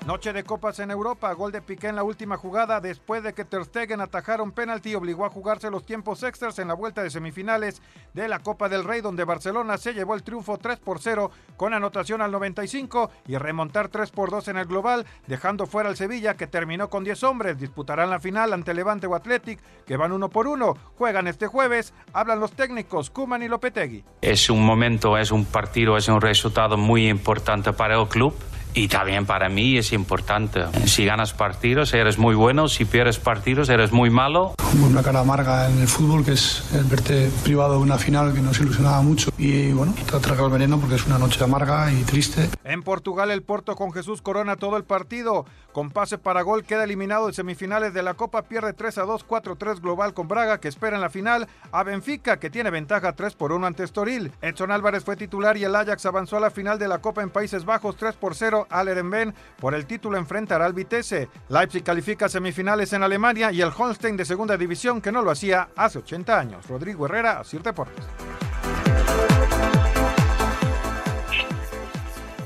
Noche 0.10 0.34
de 0.34 0.44
copas 0.44 0.80
en 0.80 0.90
Europa, 0.90 1.32
gol 1.34 1.52
de 1.52 1.62
Piqué 1.62 1.88
en 1.88 1.96
la 1.96 2.02
última 2.02 2.36
jugada 2.36 2.82
después 2.82 3.22
de 3.22 3.34
que 3.34 3.46
Ter 3.46 3.64
Stegen 3.66 4.02
atajara 4.02 4.42
un 4.42 4.52
penalti 4.52 4.90
y 4.90 4.96
obligó 4.96 5.24
a 5.24 5.30
jugarse 5.30 5.70
los 5.70 5.86
tiempos 5.86 6.24
extras 6.24 6.58
en 6.58 6.68
la 6.68 6.74
vuelta 6.74 7.04
de 7.04 7.12
semifinales 7.12 7.80
de 8.16 8.28
la 8.28 8.40
Copa 8.40 8.70
del 8.70 8.86
Rey 8.86 9.02
donde 9.02 9.24
Barcelona 9.24 9.78
se 9.78 9.94
llevó 9.94 10.16
el 10.16 10.24
triunfo 10.24 10.58
3 10.58 10.80
por 10.80 11.00
0 11.00 11.30
con 11.58 11.76
anotación 11.76 12.24
al 12.24 12.32
95 12.32 13.12
y 13.28 13.38
remontar 13.38 13.90
3 13.90 14.10
por 14.10 14.32
2 14.32 14.48
en 14.48 14.58
el 14.58 14.66
global, 14.66 15.06
dejando 15.28 15.68
fuera 15.68 15.90
al 15.90 15.96
Sevilla 15.96 16.34
que 16.34 16.48
terminó 16.48 16.90
con 16.90 17.04
10 17.04 17.24
hombres, 17.26 17.60
disputarán 17.60 18.10
la 18.10 18.20
final 18.20 18.52
ante 18.52 18.74
Levante 18.74 19.06
o 19.06 19.14
Athletic 19.14 19.60
que 19.86 19.96
van 19.96 20.12
uno 20.12 20.30
por 20.30 20.48
uno, 20.48 20.76
juegan 20.98 21.28
este 21.28 21.46
jueves, 21.46 21.94
hablan 22.14 22.40
los 22.40 22.54
técnicos 22.54 23.12
Kuman 23.12 23.44
y 23.44 23.48
Lopetegui. 23.48 24.04
Es 24.24 24.50
un 24.50 24.66
momento, 24.66 25.20
es 25.20 25.32
un 25.32 25.46
partido, 25.46 25.98
es 25.98 26.08
un 26.08 26.20
resultado 26.20 26.78
muy 26.78 27.08
importante 27.08 27.74
para 27.74 28.02
el 28.02 28.08
club 28.08 28.34
y 28.74 28.88
también 28.88 29.26
para 29.26 29.50
mí 29.50 29.78
es 29.78 29.94
importante. 29.94 30.62
Si 30.86 31.06
ganas 31.06 31.34
partidos, 31.34 31.94
eres 31.94 32.18
muy 32.18 32.36
bueno. 32.36 32.68
Si 32.68 32.86
pierdes 32.86 33.20
partidos, 33.20 33.70
eres 33.70 33.92
muy 33.92 34.10
malo. 34.10 34.54
Una 34.82 35.04
cara 35.04 35.20
amarga 35.20 35.70
en 35.70 35.80
el 35.80 35.88
fútbol, 35.88 36.24
que 36.24 36.32
es 36.32 36.64
el 36.74 36.86
verte 36.86 37.30
privado 37.44 37.74
de 37.74 37.80
una 37.80 37.98
final 37.98 38.34
que 38.34 38.40
nos 38.40 38.60
ilusionaba 38.60 39.02
mucho. 39.02 39.30
Y 39.38 39.72
bueno, 39.74 39.94
te 39.94 40.20
traga 40.20 40.46
el 40.46 40.52
veneno 40.52 40.80
porque 40.80 40.96
es 40.96 41.06
una 41.06 41.18
noche 41.18 41.44
amarga 41.44 41.92
y 41.92 42.02
triste. 42.04 42.50
En 42.64 42.82
Portugal, 42.82 43.30
el 43.30 43.44
Porto 43.44 43.76
con 43.76 43.92
Jesús 43.92 44.22
Corona 44.22 44.56
todo 44.56 44.78
el 44.78 44.86
partido. 44.86 45.46
Con 45.74 45.92
pase 45.92 46.18
para 46.18 46.42
gol, 46.42 46.64
queda 46.64 46.86
eliminado 46.86 47.28
en 47.28 47.34
semifinales 47.34 47.94
de 47.94 48.02
la 48.02 48.16
Copa. 48.16 48.44
Pierde 48.44 48.74
3 48.74 48.98
a 49.00 49.04
2, 49.04 49.28
4-3 49.28 49.82
global 49.82 50.14
con 50.14 50.28
Braga, 50.28 50.60
que 50.60 50.68
espera 50.68 50.96
en 50.96 51.02
la 51.02 51.10
final 51.10 51.48
a 51.72 51.84
Benfica, 51.84 52.40
que 52.40 52.50
tiene 52.50 52.72
ventaja 52.72 53.14
3 53.14 53.36
por 53.36 53.52
1 53.52 53.68
ante 53.68 53.84
Estoril. 53.84 54.32
Edson 54.42 54.72
Álvarez 54.72 55.04
fue 55.04 55.16
titular 55.16 55.58
y 55.58 55.66
el 55.66 55.76
Ajax 55.76 56.06
avanzó 56.06 56.38
a 56.38 56.42
la 56.42 56.50
final 56.50 56.80
de 56.80 56.88
la 56.88 57.00
Copa 57.00 57.22
en 57.22 57.30
Países 57.30 57.66
Bajos 57.66 57.98
3 57.98 58.16
por 58.16 58.34
0 58.34 58.68
al 58.70 58.88
Erenben. 58.88 59.36
Por 59.60 59.76
el 59.76 59.86
título 59.86 60.18
enfrentará 60.18 60.66
al 60.66 60.74
Vitesse. 60.74 61.30
Leipzig 61.50 61.84
califica 61.84 62.28
semifinales 62.28 62.92
en 62.94 63.04
Alemania 63.04 63.52
y 63.52 63.62
el 63.62 63.72
Holstein 63.78 64.18
de 64.18 64.26
segunda 64.26 64.58
división 64.58 64.69
que 65.02 65.12
no 65.12 65.24
lo 65.24 65.32
hacía 65.32 65.70
hace 65.76 65.98
80 65.98 66.40
años. 66.40 66.68
Rodrigo 66.68 67.06
Herrera, 67.06 67.40
Asir 67.40 67.64
Deportes. 67.64 68.06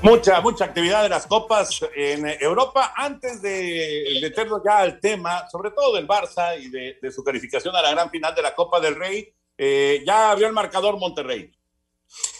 Mucha, 0.01 0.41
mucha 0.41 0.65
actividad 0.65 1.03
de 1.03 1.09
las 1.09 1.27
copas 1.27 1.81
en 1.95 2.25
Europa. 2.39 2.93
Antes 2.95 3.41
de 3.41 4.19
meternos 4.21 4.61
ya 4.63 4.79
al 4.79 4.99
tema, 4.99 5.49
sobre 5.49 5.71
todo 5.71 5.95
del 5.95 6.07
Barça 6.07 6.57
y 6.57 6.69
de, 6.69 6.97
de, 7.01 7.11
su 7.11 7.23
calificación 7.23 7.75
a 7.75 7.81
la 7.81 7.91
gran 7.91 8.09
final 8.09 8.33
de 8.33 8.41
la 8.41 8.55
Copa 8.55 8.79
del 8.79 8.95
Rey, 8.95 9.33
eh, 9.57 10.01
ya 10.05 10.31
abrió 10.31 10.47
el 10.47 10.53
marcador 10.53 10.97
Monterrey. 10.97 11.53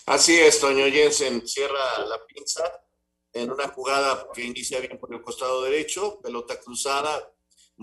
Así 0.06 0.38
es, 0.38 0.60
Toño 0.60 0.86
Jensen 0.86 1.46
cierra 1.48 2.00
la 2.08 2.25
pinza 2.25 2.63
en 3.34 3.52
una 3.52 3.68
jugada 3.70 4.28
que 4.34 4.44
inicia 4.44 4.80
bien 4.80 4.98
por 4.98 5.13
el 5.13 5.22
costado 5.22 5.63
derecho, 5.63 6.20
pelota 6.22 6.60
cruzada, 6.60 7.33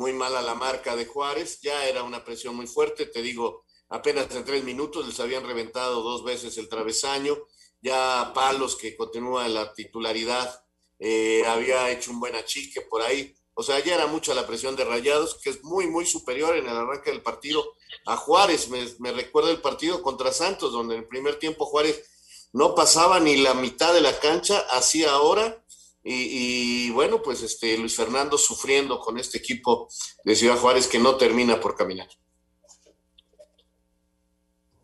muy 0.00 0.14
mala 0.14 0.40
la 0.40 0.54
marca 0.54 0.97
de 0.97 1.04
Juárez, 1.04 1.61
ya 1.61 1.87
era 1.87 2.02
una 2.02 2.25
presión 2.25 2.57
muy 2.57 2.66
fuerte, 2.66 3.04
te 3.04 3.21
digo, 3.21 3.64
apenas 3.90 4.35
en 4.35 4.47
tres 4.47 4.64
minutos 4.64 5.07
les 5.07 5.21
habían 5.21 5.47
reventado 5.47 6.02
dos 6.02 6.25
veces 6.25 6.57
el 6.57 6.71
travesaño, 6.71 7.37
ya 7.83 8.33
Palos, 8.35 8.76
que 8.76 8.97
continúa 8.97 9.47
la 9.49 9.75
titularidad, 9.75 10.64
eh, 10.99 11.45
había 11.47 11.90
hecho 11.90 12.12
un 12.12 12.19
buen 12.19 12.35
achique 12.35 12.80
por 12.80 13.02
ahí, 13.02 13.35
o 13.52 13.62
sea, 13.62 13.78
ya 13.80 13.95
era 13.95 14.07
mucha 14.07 14.35
la 14.35 14.47
presión 14.47 14.75
de 14.75 14.87
Rayados, 14.87 15.38
que 15.42 15.50
es 15.50 15.62
muy, 15.62 15.87
muy 15.87 16.07
superior 16.07 16.57
en 16.57 16.66
el 16.66 16.76
arranque 16.76 17.11
del 17.11 17.23
partido 17.23 17.75
a 18.06 18.17
Juárez, 18.17 18.71
me, 18.71 18.82
me 19.00 19.13
recuerda 19.13 19.50
el 19.50 19.60
partido 19.60 20.02
contra 20.02 20.32
Santos, 20.32 20.73
donde 20.73 20.95
en 20.95 21.02
el 21.02 21.08
primer 21.08 21.39
tiempo 21.39 21.67
Juárez 21.67 22.08
no 22.54 22.75
pasaba 22.75 23.21
ni 23.21 23.36
la 23.36 23.52
mitad 23.52 23.93
de 23.93 24.00
la 24.00 24.19
cancha, 24.19 24.65
así 24.71 25.04
ahora. 25.04 25.59
Y, 26.02 26.86
y, 26.86 26.91
bueno, 26.91 27.21
pues 27.23 27.43
este 27.43 27.76
Luis 27.76 27.95
Fernando 27.95 28.39
sufriendo 28.39 28.99
con 29.00 29.19
este 29.19 29.39
equipo 29.39 29.89
de 30.25 30.34
Ciudad 30.34 30.56
Juárez 30.56 30.89
que 30.89 30.99
no 30.99 31.17
termina 31.17 31.60
por 31.60 31.75
caminar. 31.75 32.08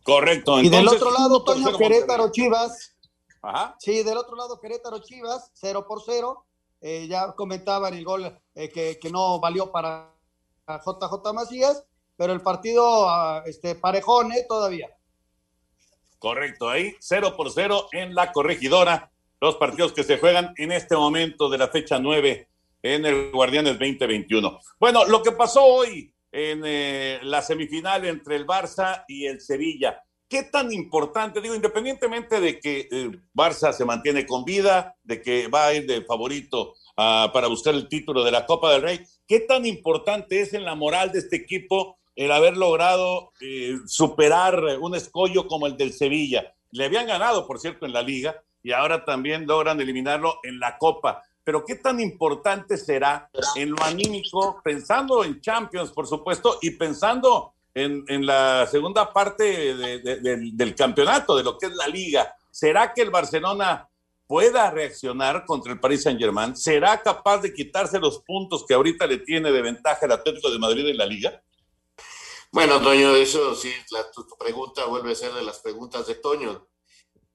Correcto. 0.02 0.58
Entonces, 0.58 0.66
y 0.66 0.70
del 0.70 0.88
otro 0.88 1.10
lado, 1.10 1.42
Toño 1.42 1.76
Querétaro 1.76 2.30
Chivas. 2.30 2.96
Ajá. 3.42 3.76
Sí, 3.80 4.02
del 4.02 4.18
otro 4.18 4.36
lado, 4.36 4.60
Querétaro 4.60 5.00
Chivas, 5.00 5.50
0 5.54 5.86
por 5.88 6.02
0. 6.04 6.46
Eh, 6.80 7.06
ya 7.08 7.32
comentaban 7.32 7.94
el 7.94 8.04
gol 8.04 8.38
eh, 8.54 8.68
que, 8.68 8.98
que, 9.00 9.10
no 9.10 9.40
valió 9.40 9.72
para 9.72 10.14
JJ 10.68 11.32
Macías, 11.32 11.84
pero 12.16 12.32
el 12.32 12.42
partido 12.42 13.06
uh, 13.06 13.42
este, 13.46 13.74
parejón 13.74 14.30
eh, 14.32 14.44
todavía. 14.48 14.94
Correcto, 16.18 16.68
ahí 16.68 16.94
0 17.00 17.34
por 17.36 17.50
0 17.50 17.88
en 17.92 18.14
la 18.14 18.30
corregidora. 18.30 19.10
Los 19.40 19.56
partidos 19.56 19.92
que 19.92 20.02
se 20.02 20.18
juegan 20.18 20.54
en 20.56 20.72
este 20.72 20.96
momento 20.96 21.48
de 21.50 21.58
la 21.58 21.68
fecha 21.68 21.98
9 21.98 22.48
en 22.82 23.04
el 23.06 23.30
Guardianes 23.30 23.78
2021. 23.78 24.58
Bueno, 24.80 25.04
lo 25.04 25.22
que 25.22 25.32
pasó 25.32 25.62
hoy 25.62 26.12
en 26.32 26.62
eh, 26.64 27.18
la 27.22 27.42
semifinal 27.42 28.06
entre 28.06 28.36
el 28.36 28.46
Barça 28.46 29.04
y 29.08 29.26
el 29.26 29.40
Sevilla. 29.40 30.02
¿Qué 30.28 30.42
tan 30.44 30.72
importante? 30.72 31.40
Digo, 31.40 31.54
independientemente 31.54 32.40
de 32.40 32.58
que 32.58 32.88
el 32.90 33.22
Barça 33.34 33.72
se 33.72 33.84
mantiene 33.84 34.26
con 34.26 34.44
vida, 34.44 34.96
de 35.04 35.20
que 35.20 35.48
va 35.48 35.66
a 35.66 35.74
ir 35.74 35.86
de 35.86 36.02
favorito 36.02 36.74
uh, 36.96 37.30
para 37.32 37.46
buscar 37.46 37.74
el 37.74 37.88
título 37.88 38.24
de 38.24 38.32
la 38.32 38.44
Copa 38.44 38.72
del 38.72 38.82
Rey, 38.82 39.00
¿qué 39.26 39.40
tan 39.40 39.66
importante 39.66 40.40
es 40.40 40.52
en 40.52 40.64
la 40.64 40.74
moral 40.74 41.12
de 41.12 41.20
este 41.20 41.36
equipo 41.36 41.98
el 42.16 42.32
haber 42.32 42.56
logrado 42.56 43.32
eh, 43.40 43.76
superar 43.86 44.64
un 44.80 44.94
escollo 44.94 45.46
como 45.46 45.66
el 45.66 45.76
del 45.76 45.92
Sevilla. 45.92 46.54
Le 46.72 46.86
habían 46.86 47.06
ganado, 47.06 47.46
por 47.46 47.60
cierto, 47.60 47.84
en 47.84 47.92
la 47.92 48.02
liga 48.02 48.42
y 48.66 48.72
ahora 48.72 49.04
también 49.04 49.46
logran 49.46 49.80
eliminarlo 49.80 50.40
en 50.42 50.58
la 50.58 50.76
Copa. 50.76 51.22
Pero 51.44 51.64
qué 51.64 51.76
tan 51.76 52.00
importante 52.00 52.76
será 52.76 53.30
en 53.54 53.70
lo 53.70 53.80
anímico, 53.84 54.60
pensando 54.64 55.22
en 55.22 55.40
Champions, 55.40 55.92
por 55.92 56.08
supuesto, 56.08 56.58
y 56.60 56.70
pensando 56.70 57.52
en, 57.72 58.04
en 58.08 58.26
la 58.26 58.66
segunda 58.66 59.12
parte 59.12 59.44
de, 59.44 60.00
de, 60.00 60.16
de, 60.16 60.50
del 60.52 60.74
campeonato, 60.74 61.36
de 61.36 61.44
lo 61.44 61.56
que 61.56 61.66
es 61.66 61.76
la 61.76 61.86
liga. 61.86 62.34
¿Será 62.50 62.92
que 62.92 63.02
el 63.02 63.10
Barcelona 63.10 63.88
pueda 64.26 64.68
reaccionar 64.72 65.44
contra 65.46 65.72
el 65.72 65.78
Paris 65.78 66.02
Saint 66.02 66.18
Germain? 66.18 66.56
¿Será 66.56 67.00
capaz 67.00 67.38
de 67.42 67.54
quitarse 67.54 68.00
los 68.00 68.18
puntos 68.22 68.66
que 68.66 68.74
ahorita 68.74 69.06
le 69.06 69.18
tiene 69.18 69.52
de 69.52 69.62
ventaja 69.62 70.06
el 70.06 70.10
Atlético 70.10 70.50
de 70.50 70.58
Madrid 70.58 70.88
en 70.88 70.96
la 70.96 71.06
liga? 71.06 71.40
Bueno, 72.50 72.82
Toño, 72.82 73.14
eso 73.14 73.54
sí, 73.54 73.72
la, 73.92 74.10
tu, 74.10 74.26
pregunta 74.36 74.86
vuelve 74.86 75.12
a 75.12 75.14
ser 75.14 75.32
de 75.34 75.44
las 75.44 75.60
preguntas 75.60 76.04
de 76.08 76.16
Toño. 76.16 76.66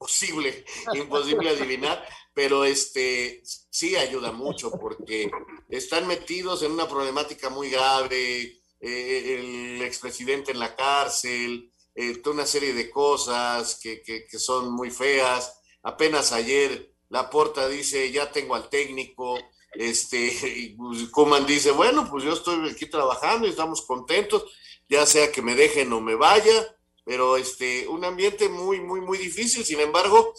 Posible, 0.01 0.65
imposible 0.95 1.51
adivinar, 1.51 2.03
pero 2.33 2.65
este 2.65 3.43
sí 3.43 3.95
ayuda 3.95 4.31
mucho 4.31 4.71
porque 4.71 5.29
están 5.69 6.07
metidos 6.07 6.63
en 6.63 6.71
una 6.71 6.87
problemática 6.87 7.51
muy 7.51 7.69
grave, 7.69 8.59
eh, 8.79 9.37
el 9.37 9.81
expresidente 9.83 10.51
en 10.51 10.57
la 10.57 10.75
cárcel, 10.75 11.71
eh, 11.93 12.17
toda 12.17 12.37
una 12.37 12.45
serie 12.47 12.73
de 12.73 12.89
cosas 12.89 13.79
que, 13.79 14.01
que, 14.01 14.25
que 14.25 14.39
son 14.39 14.71
muy 14.71 14.89
feas. 14.89 15.61
Apenas 15.83 16.31
ayer 16.31 16.95
la 17.09 17.29
porta 17.29 17.67
dice, 17.67 18.11
ya 18.11 18.31
tengo 18.31 18.55
al 18.55 18.69
técnico, 18.69 19.37
este, 19.73 20.17
y 20.17 20.75
Kuman 21.11 21.45
dice, 21.45 21.69
bueno, 21.69 22.09
pues 22.09 22.23
yo 22.23 22.33
estoy 22.33 22.71
aquí 22.71 22.87
trabajando 22.87 23.45
y 23.45 23.51
estamos 23.51 23.83
contentos 23.83 24.45
ya 24.91 25.05
sea 25.05 25.31
que 25.31 25.41
me 25.41 25.55
dejen 25.55 25.93
o 25.93 26.01
me 26.01 26.15
vaya, 26.15 26.75
pero 27.03 27.37
este, 27.37 27.87
un 27.87 28.05
ambiente 28.05 28.49
muy, 28.49 28.79
muy, 28.79 29.01
muy 29.01 29.17
difícil. 29.17 29.65
Sin 29.65 29.79
embargo, 29.79 30.33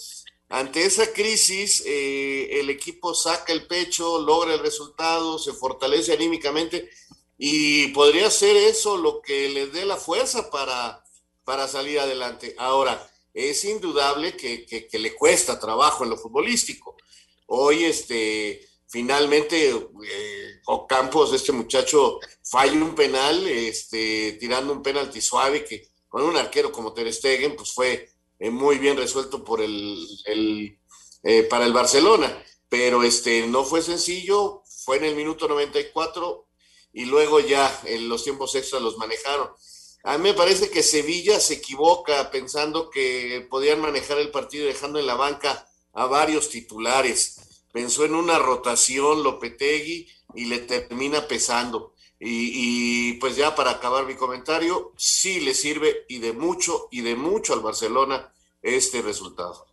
ante 0.49 0.85
esa 0.85 1.13
crisis, 1.13 1.83
eh, 1.87 2.61
el 2.61 2.71
equipo 2.71 3.15
saca 3.15 3.53
el 3.53 3.67
pecho, 3.67 4.21
logra 4.21 4.55
el 4.55 4.61
resultado, 4.61 5.39
se 5.39 5.53
fortalece 5.53 6.13
anímicamente 6.13 6.91
y 7.39 7.89
podría 7.89 8.31
ser 8.31 8.57
eso 8.57 8.97
lo 8.97 9.21
que 9.21 9.49
les 9.49 9.73
dé 9.73 9.85
la 9.85 9.97
fuerza 9.97 10.51
para, 10.51 11.03
para 11.45 11.67
salir 11.69 11.99
adelante. 11.99 12.55
Ahora, 12.59 13.09
es 13.35 13.65
indudable 13.65 14.37
que 14.37 14.89
le 14.93 15.15
cuesta 15.15 15.59
trabajo 15.59 16.05
en 16.05 16.11
lo 16.11 16.19
futbolístico. 16.19 16.97
Hoy, 17.47 17.85
este, 17.85 18.67
finalmente 18.93 19.71
eh, 19.71 20.61
Ocampos, 20.67 21.33
este 21.33 21.53
muchacho, 21.53 22.21
falla 22.43 22.73
un 22.73 22.95
penal, 22.95 23.47
este, 23.49 24.33
tirando 24.41 24.73
un 24.73 24.83
penalti 24.83 25.21
suave 25.21 25.65
que 25.65 25.89
con 26.13 26.25
un 26.25 26.37
arquero 26.37 26.71
como 26.71 26.93
Ter 26.93 27.11
Stegen, 27.11 27.57
pues 27.57 27.73
fue 27.73 28.11
eh, 28.39 28.51
muy 28.51 28.77
bien 28.77 28.99
resuelto 28.99 29.43
por 29.43 29.63
el, 29.63 30.79
eh, 31.23 31.43
para 31.45 31.65
el 31.65 31.73
Barcelona, 31.73 32.45
pero 32.69 33.03
este 33.03 33.47
no 33.47 33.65
fue 33.65 33.81
sencillo, 33.81 34.63
fue 34.85 34.99
en 34.99 35.05
el 35.05 35.17
minuto 35.17 35.49
94 35.49 36.49
y 36.93 37.07
luego 37.07 37.41
ya 37.41 37.81
en 37.87 38.11
los 38.11 38.25
tiempos 38.25 38.55
extras 38.55 38.83
los 38.83 38.99
manejaron. 38.99 39.49
A 40.05 40.19
mí 40.19 40.25
me 40.25 40.35
parece 40.35 40.69
que 40.69 40.83
Sevilla 40.83 41.41
se 41.41 41.55
equivoca 41.55 42.31
pensando 42.31 42.91
que 42.91 43.47
podían 43.49 43.81
manejar 43.81 44.19
el 44.19 44.31
partido 44.31 44.67
dejando 44.67 44.99
en 44.99 45.07
la 45.07 45.15
banca 45.15 45.67
a 45.95 46.05
varios 46.05 46.51
titulares. 46.51 47.41
Pensó 47.73 48.05
en 48.05 48.15
una 48.15 48.39
rotación 48.39 49.23
Lopetegui 49.23 50.09
y 50.35 50.45
le 50.45 50.59
termina 50.59 51.27
pesando. 51.27 51.92
Y, 52.25 53.15
pues 53.15 53.35
ya 53.35 53.57
para 53.57 53.73
acabar 53.73 54.07
mi 54.07 54.15
comentario, 54.15 54.93
sí 54.97 55.41
le 55.41 55.55
sirve 55.55 56.05
y 56.09 56.21
de 56.21 56.33
mucho, 56.33 56.87
y 56.93 57.01
de 57.01 57.17
mucho 57.17 57.53
al 57.53 57.63
Barcelona 57.63 58.33
este 58.63 59.03
resultado. 59.03 59.67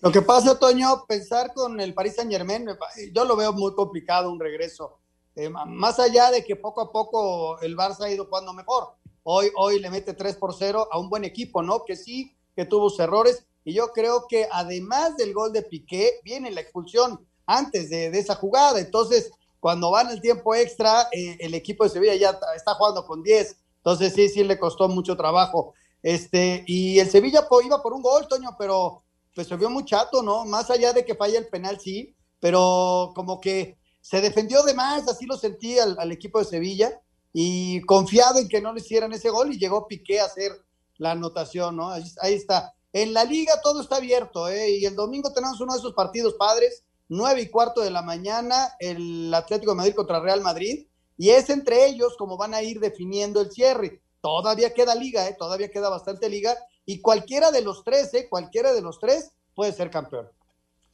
Lo 0.00 0.10
que 0.10 0.20
pasa, 0.20 0.58
Toño, 0.58 1.04
pensar 1.06 1.54
con 1.54 1.80
el 1.80 1.94
Paris 1.94 2.16
Saint 2.16 2.32
Germain, 2.32 2.66
yo 3.12 3.24
lo 3.24 3.36
veo 3.36 3.52
muy 3.52 3.72
complicado 3.74 4.32
un 4.32 4.40
regreso. 4.40 4.98
Eh, 5.36 5.48
más 5.48 6.00
allá 6.00 6.32
de 6.32 6.44
que 6.44 6.56
poco 6.56 6.80
a 6.80 6.90
poco 6.90 7.60
el 7.60 7.76
Barça 7.76 8.02
ha 8.02 8.10
ido 8.10 8.26
jugando 8.26 8.52
mejor. 8.52 8.96
Hoy, 9.22 9.52
hoy 9.54 9.78
le 9.78 9.90
mete 9.90 10.12
3 10.12 10.36
por 10.36 10.54
0 10.54 10.88
a 10.90 10.98
un 10.98 11.08
buen 11.08 11.22
equipo, 11.22 11.62
¿no? 11.62 11.84
Que 11.84 11.94
sí, 11.94 12.36
que 12.56 12.64
tuvo 12.64 12.90
sus 12.90 12.98
errores. 12.98 13.46
Y 13.64 13.74
yo 13.74 13.92
creo 13.92 14.26
que 14.28 14.48
además 14.50 15.16
del 15.16 15.32
gol 15.32 15.52
de 15.52 15.62
Piqué, 15.62 16.20
viene 16.24 16.50
la 16.50 16.62
expulsión 16.62 17.24
antes 17.46 17.90
de, 17.90 18.10
de 18.10 18.18
esa 18.18 18.34
jugada. 18.34 18.80
Entonces, 18.80 19.30
cuando 19.64 19.90
van 19.90 20.10
el 20.10 20.20
tiempo 20.20 20.54
extra, 20.54 21.08
eh, 21.10 21.38
el 21.40 21.54
equipo 21.54 21.84
de 21.84 21.88
Sevilla 21.88 22.14
ya 22.14 22.38
está 22.54 22.74
jugando 22.74 23.06
con 23.06 23.22
10. 23.22 23.56
Entonces 23.78 24.12
sí, 24.12 24.28
sí 24.28 24.44
le 24.44 24.58
costó 24.58 24.90
mucho 24.90 25.16
trabajo. 25.16 25.72
Este, 26.02 26.64
y 26.66 26.98
el 26.98 27.08
Sevilla 27.08 27.48
iba 27.64 27.82
por 27.82 27.94
un 27.94 28.02
gol, 28.02 28.28
Toño, 28.28 28.50
pero 28.58 29.04
pues 29.34 29.46
se 29.46 29.56
vio 29.56 29.70
muy 29.70 29.86
chato, 29.86 30.22
¿no? 30.22 30.44
Más 30.44 30.70
allá 30.70 30.92
de 30.92 31.02
que 31.02 31.14
falla 31.14 31.38
el 31.38 31.48
penal, 31.48 31.80
sí, 31.80 32.14
pero 32.40 33.12
como 33.14 33.40
que 33.40 33.78
se 34.02 34.20
defendió 34.20 34.62
de 34.64 34.74
más, 34.74 35.08
así 35.08 35.24
lo 35.24 35.38
sentí 35.38 35.78
al, 35.78 36.12
equipo 36.12 36.40
de 36.40 36.44
Sevilla, 36.44 37.00
y 37.32 37.80
confiado 37.86 38.40
en 38.40 38.50
que 38.50 38.60
no 38.60 38.74
le 38.74 38.82
hicieran 38.82 39.14
ese 39.14 39.30
gol, 39.30 39.50
y 39.50 39.58
llegó 39.58 39.88
Piqué 39.88 40.20
a 40.20 40.26
hacer 40.26 40.52
la 40.98 41.12
anotación, 41.12 41.76
¿no? 41.76 41.88
Ahí, 41.88 42.04
ahí 42.20 42.34
está. 42.34 42.74
En 42.92 43.14
la 43.14 43.24
liga 43.24 43.62
todo 43.62 43.80
está 43.80 43.96
abierto, 43.96 44.46
¿eh? 44.46 44.76
Y 44.76 44.84
el 44.84 44.94
domingo 44.94 45.32
tenemos 45.32 45.58
uno 45.58 45.72
de 45.72 45.78
esos 45.78 45.94
partidos 45.94 46.34
padres 46.34 46.84
9 47.14 47.42
y 47.42 47.48
cuarto 47.48 47.80
de 47.80 47.90
la 47.90 48.02
mañana, 48.02 48.74
el 48.78 49.32
Atlético 49.32 49.72
de 49.72 49.76
Madrid 49.76 49.94
contra 49.94 50.20
Real 50.20 50.40
Madrid, 50.40 50.86
y 51.16 51.30
es 51.30 51.48
entre 51.50 51.86
ellos 51.86 52.16
como 52.18 52.36
van 52.36 52.54
a 52.54 52.62
ir 52.62 52.80
definiendo 52.80 53.40
el 53.40 53.50
cierre. 53.50 54.00
Todavía 54.20 54.74
queda 54.74 54.94
liga, 54.94 55.28
¿eh? 55.28 55.36
todavía 55.38 55.70
queda 55.70 55.88
bastante 55.88 56.28
liga, 56.28 56.56
y 56.86 57.00
cualquiera 57.00 57.50
de 57.50 57.62
los 57.62 57.84
tres, 57.84 58.12
¿eh? 58.14 58.28
cualquiera 58.28 58.72
de 58.72 58.82
los 58.82 58.98
tres 58.98 59.32
puede 59.54 59.72
ser 59.72 59.90
campeón. 59.90 60.28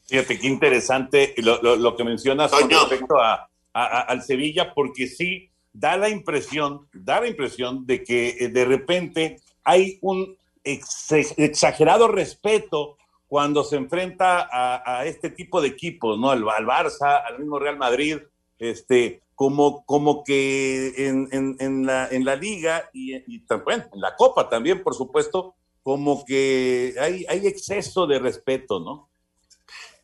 Fíjate 0.06 0.38
qué 0.38 0.46
interesante 0.46 1.34
lo, 1.38 1.96
que 1.96 2.04
mencionas 2.04 2.50
con 2.50 2.68
respecto 2.68 3.16
a, 3.20 3.48
al 3.72 4.22
Sevilla, 4.22 4.74
porque 4.74 5.06
sí 5.06 5.50
da 5.72 5.96
la 5.96 6.08
impresión, 6.08 6.88
da 6.92 7.20
la 7.20 7.28
impresión 7.28 7.86
de 7.86 8.02
que 8.02 8.36
eh, 8.40 8.48
de 8.48 8.64
repente 8.64 9.36
hay 9.62 9.98
un 10.02 10.36
exagerado 10.64 12.08
respeto 12.08 12.98
cuando 13.30 13.62
se 13.62 13.76
enfrenta 13.76 14.48
a, 14.50 15.06
este 15.06 15.30
tipo 15.30 15.60
de 15.60 15.68
equipos, 15.68 16.18
¿no? 16.18 16.32
Al, 16.32 16.42
Barça, 16.42 17.22
al 17.24 17.38
mismo 17.38 17.60
Real 17.60 17.78
Madrid, 17.78 18.18
este, 18.58 19.22
como, 19.36 19.86
como 19.86 20.24
que 20.24 20.92
en, 20.96 21.86
la, 21.86 22.34
liga 22.34 22.90
y, 22.92 23.14
y 23.14 23.44
en 23.48 24.00
la 24.00 24.16
Copa 24.16 24.48
también, 24.48 24.82
por 24.82 24.96
supuesto, 24.96 25.54
como 25.84 26.24
que 26.24 26.96
hay, 27.00 27.24
hay 27.28 27.46
exceso 27.46 28.04
de 28.08 28.18
respeto, 28.18 28.80
¿no? 28.80 29.10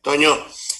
Toño, 0.01 0.33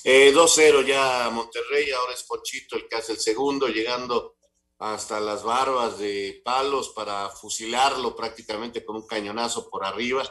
eh, 0.05 0.31
2-0 0.33 0.85
ya 0.85 1.29
Monterrey, 1.29 1.91
ahora 1.91 2.13
es 2.13 2.23
Pochito 2.23 2.77
el 2.77 2.87
que 2.87 2.95
hace 2.95 3.11
el 3.11 3.19
segundo, 3.19 3.67
llegando 3.67 4.37
hasta 4.79 5.19
las 5.19 5.43
barbas 5.43 5.99
de 5.99 6.41
palos 6.45 6.93
para 6.95 7.27
fusilarlo 7.27 8.15
prácticamente 8.15 8.85
con 8.85 8.95
un 8.95 9.05
cañonazo 9.05 9.69
por 9.69 9.83
arriba 9.83 10.23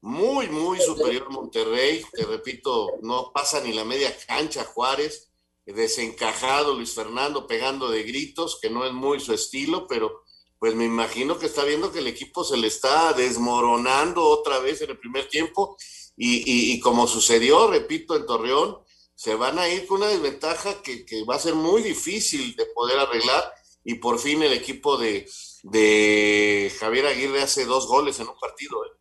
muy, 0.00 0.48
muy 0.48 0.80
superior 0.80 1.30
Monterrey. 1.30 2.04
Te 2.12 2.24
repito, 2.24 2.98
no 3.02 3.32
pasa 3.32 3.60
ni 3.60 3.72
la 3.72 3.84
media 3.84 4.14
cancha 4.26 4.64
Juárez. 4.64 5.28
Desencajado 5.66 6.74
Luis 6.74 6.94
Fernando 6.94 7.46
pegando 7.46 7.90
de 7.90 8.02
gritos, 8.02 8.58
que 8.60 8.70
no 8.70 8.84
es 8.84 8.92
muy 8.92 9.20
su 9.20 9.32
estilo, 9.32 9.86
pero 9.86 10.22
pues 10.58 10.74
me 10.74 10.84
imagino 10.84 11.38
que 11.38 11.46
está 11.46 11.64
viendo 11.64 11.92
que 11.92 12.00
el 12.00 12.06
equipo 12.06 12.44
se 12.44 12.56
le 12.56 12.66
está 12.66 13.12
desmoronando 13.12 14.24
otra 14.24 14.58
vez 14.58 14.82
en 14.82 14.90
el 14.90 14.98
primer 14.98 15.28
tiempo. 15.28 15.76
Y, 16.16 16.78
como 16.80 17.06
sucedió, 17.06 17.68
repito, 17.68 18.14
en 18.14 18.26
Torreón, 18.26 18.78
se 19.14 19.36
van 19.36 19.58
a 19.58 19.70
ir 19.70 19.86
con 19.86 19.98
una 19.98 20.08
desventaja 20.08 20.82
que, 20.82 21.06
va 21.28 21.36
a 21.36 21.40
ser 21.40 21.54
muy 21.54 21.82
difícil 21.82 22.54
de 22.56 22.66
poder 22.66 22.98
arreglar. 22.98 23.52
Y 23.84 23.94
por 23.94 24.18
fin 24.18 24.42
el 24.42 24.52
equipo 24.52 24.98
de, 24.98 25.26
de 25.62 26.70
Javier 26.78 27.06
Aguirre 27.06 27.40
hace 27.40 27.64
dos 27.64 27.86
goles 27.86 28.20
en 28.20 28.28
un 28.28 28.38
partido. 28.38 28.84
¿eh? 28.84 28.99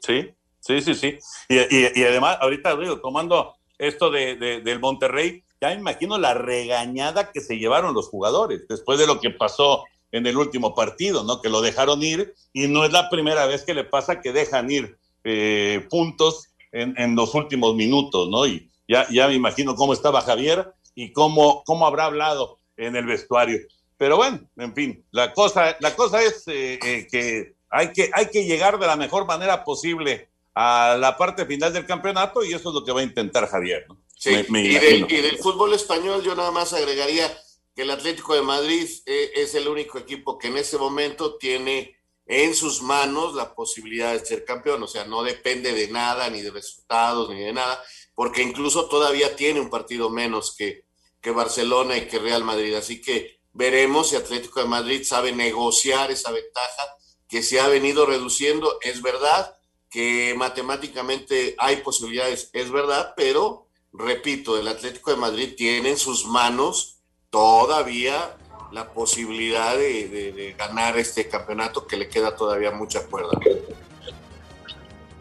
Sí, 0.00 0.30
sí, 0.60 0.80
sí, 0.80 0.94
sí. 0.94 1.18
Y, 1.48 2.02
además, 2.02 2.38
ahorita 2.40 2.76
tomando 3.00 3.54
esto 3.78 4.10
de, 4.10 4.36
del 4.36 4.80
Monterrey, 4.80 5.42
ya 5.60 5.68
me 5.68 5.74
imagino 5.74 6.18
la 6.18 6.34
regañada 6.34 7.30
que 7.32 7.40
se 7.40 7.58
llevaron 7.58 7.94
los 7.94 8.08
jugadores 8.08 8.66
después 8.68 8.98
de 8.98 9.06
lo 9.06 9.20
que 9.20 9.30
pasó 9.30 9.84
en 10.12 10.26
el 10.26 10.36
último 10.36 10.74
partido, 10.74 11.24
¿no? 11.24 11.40
Que 11.40 11.48
lo 11.48 11.60
dejaron 11.60 12.02
ir 12.02 12.34
y 12.52 12.68
no 12.68 12.84
es 12.84 12.92
la 12.92 13.08
primera 13.10 13.46
vez 13.46 13.64
que 13.64 13.74
le 13.74 13.84
pasa 13.84 14.20
que 14.20 14.32
dejan 14.32 14.70
ir 14.70 14.98
eh, 15.24 15.86
puntos 15.90 16.48
en, 16.72 17.16
los 17.16 17.34
últimos 17.34 17.74
minutos, 17.74 18.28
¿no? 18.28 18.46
Y 18.46 18.70
ya, 18.86 19.06
ya 19.10 19.28
me 19.28 19.34
imagino 19.34 19.74
cómo 19.74 19.92
estaba 19.92 20.20
Javier 20.20 20.72
y 20.94 21.12
cómo, 21.12 21.62
cómo 21.64 21.86
habrá 21.86 22.06
hablado 22.06 22.58
en 22.76 22.96
el 22.96 23.06
vestuario. 23.06 23.58
Pero 23.98 24.16
bueno, 24.16 24.40
en 24.56 24.74
fin, 24.74 25.04
la 25.10 25.32
cosa, 25.32 25.76
la 25.80 25.94
cosa 25.96 26.22
es 26.22 26.46
eh, 26.48 26.78
eh, 26.84 27.06
que 27.10 27.55
hay 27.70 27.92
que, 27.92 28.10
hay 28.12 28.30
que 28.30 28.44
llegar 28.44 28.78
de 28.78 28.86
la 28.86 28.96
mejor 28.96 29.26
manera 29.26 29.64
posible 29.64 30.30
a 30.54 30.96
la 30.98 31.16
parte 31.16 31.44
final 31.44 31.72
del 31.72 31.86
campeonato 31.86 32.42
y 32.42 32.54
eso 32.54 32.70
es 32.70 32.74
lo 32.74 32.84
que 32.84 32.92
va 32.92 33.00
a 33.00 33.04
intentar 33.04 33.48
Javier. 33.48 33.86
Sí, 34.18 34.30
y, 34.30 34.78
del, 34.78 35.38
fútbol 35.38 35.74
español 35.74 36.22
yo 36.22 36.34
nada 36.34 36.50
más 36.50 36.72
agregaría 36.72 37.30
que 37.74 37.82
el 37.82 37.90
Atlético 37.90 38.34
de 38.34 38.40
Madrid 38.40 38.88
eh, 39.04 39.32
es 39.34 39.54
el 39.54 39.68
único 39.68 39.98
equipo 39.98 40.38
que 40.38 40.48
en 40.48 40.56
ese 40.56 40.78
momento 40.78 41.36
tiene 41.36 41.94
en 42.24 42.54
sus 42.54 42.80
manos 42.80 43.34
la 43.34 43.54
posibilidad 43.54 44.12
de 44.12 44.24
ser 44.24 44.44
campeón, 44.44 44.82
o 44.82 44.88
sea, 44.88 45.04
no 45.04 45.22
depende 45.22 45.72
de 45.72 45.88
nada, 45.88 46.28
ni 46.30 46.40
de 46.40 46.50
resultados, 46.50 47.28
ni 47.28 47.40
de 47.40 47.52
nada, 47.52 47.80
porque 48.14 48.42
incluso 48.42 48.88
todavía 48.88 49.36
tiene 49.36 49.60
un 49.60 49.70
partido 49.70 50.08
menos 50.08 50.56
que, 50.56 50.86
que 51.20 51.30
Barcelona 51.30 51.98
y 51.98 52.08
que 52.08 52.18
Real 52.18 52.42
Madrid, 52.42 52.74
así 52.74 53.00
que 53.00 53.40
veremos 53.52 54.08
si 54.08 54.16
Atlético 54.16 54.60
de 54.60 54.66
Madrid 54.66 55.04
sabe 55.04 55.32
negociar 55.32 56.10
esa 56.10 56.32
ventaja 56.32 56.95
que 57.28 57.42
se 57.42 57.60
ha 57.60 57.68
venido 57.68 58.06
reduciendo, 58.06 58.78
es 58.82 59.02
verdad, 59.02 59.56
que 59.90 60.34
matemáticamente 60.36 61.54
hay 61.58 61.76
posibilidades, 61.76 62.50
es 62.52 62.70
verdad, 62.70 63.14
pero 63.16 63.66
repito, 63.92 64.58
el 64.58 64.68
Atlético 64.68 65.10
de 65.10 65.16
Madrid 65.16 65.54
tiene 65.56 65.90
en 65.90 65.98
sus 65.98 66.26
manos 66.26 66.98
todavía 67.30 68.36
la 68.72 68.92
posibilidad 68.92 69.76
de, 69.76 70.54
ganar 70.58 70.98
este 70.98 71.28
campeonato 71.28 71.86
que 71.86 71.96
le 71.96 72.08
queda 72.08 72.36
todavía 72.36 72.70
mucha 72.70 73.06
cuerda. 73.06 73.38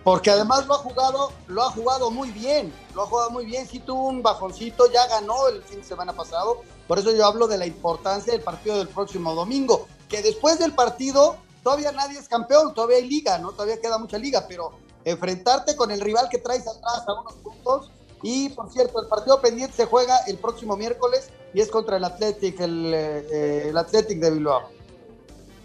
Porque 0.04 0.30
además 0.30 0.68
lo 0.68 0.76
ha 0.76 0.78
jugado, 0.78 1.32
lo 1.48 1.63
ha 1.63 1.72
jugado 1.72 2.12
muy 2.12 2.30
bien, 2.30 2.72
lo 2.94 3.04
ha 3.04 3.08
jugado 3.08 3.32
muy 3.32 3.46
bien, 3.46 3.68
si 3.68 3.80
tuvo 3.80 4.08
un 4.08 4.22
bajoncito, 4.22 4.91
ya 4.91 5.08
ganó 5.08 5.48
el 5.48 5.63
fin 5.63 5.80
de 5.80 5.84
semana 5.84 6.13
pasado, 6.13 6.62
por 6.88 7.00
eso 7.00 7.12
yo 7.12 7.26
hablo 7.26 7.48
de 7.48 7.58
la 7.58 7.65
importancia 7.65 8.34
del 8.34 8.44
partido 8.44 8.78
del 8.78 8.88
próximo 8.88 9.34
domingo, 9.34 9.88
que 10.08 10.22
después 10.22 10.60
del 10.60 10.74
partido 10.74 11.38
todavía 11.65 11.91
nadie 11.91 12.19
es 12.19 12.30
campeón, 12.30 12.75
todavía 12.75 12.97
hay 12.97 13.10
liga, 13.10 13.39
¿no? 13.39 13.51
Todavía 13.51 13.82
queda 13.82 13.97
mucha 13.97 14.19
liga, 14.19 14.45
pero 14.47 14.78
enfrentarte 15.04 15.75
con 15.75 15.89
el 15.89 15.99
rival 15.99 16.30
que 16.30 16.38
traes 16.38 16.67
atrás 16.67 17.04
a 17.08 17.19
unos 17.19 17.34
puntos. 17.38 17.91
Y 18.21 18.49
por 18.49 18.71
cierto, 18.71 19.01
el 19.01 19.08
partido 19.08 19.41
pendiente 19.41 19.75
se 19.75 19.86
juega 19.86 20.15
el 20.28 20.38
próximo 20.38 20.78
miércoles 20.78 21.32
y 21.56 21.62
es 21.62 21.69
contra 21.69 21.97
el 21.97 22.04
Athletic, 22.04 22.60
el, 22.60 22.93
eh, 22.93 23.69
el 23.69 23.78
Athletic 23.78 24.19
de 24.19 24.30
Bilbao. 24.30 24.69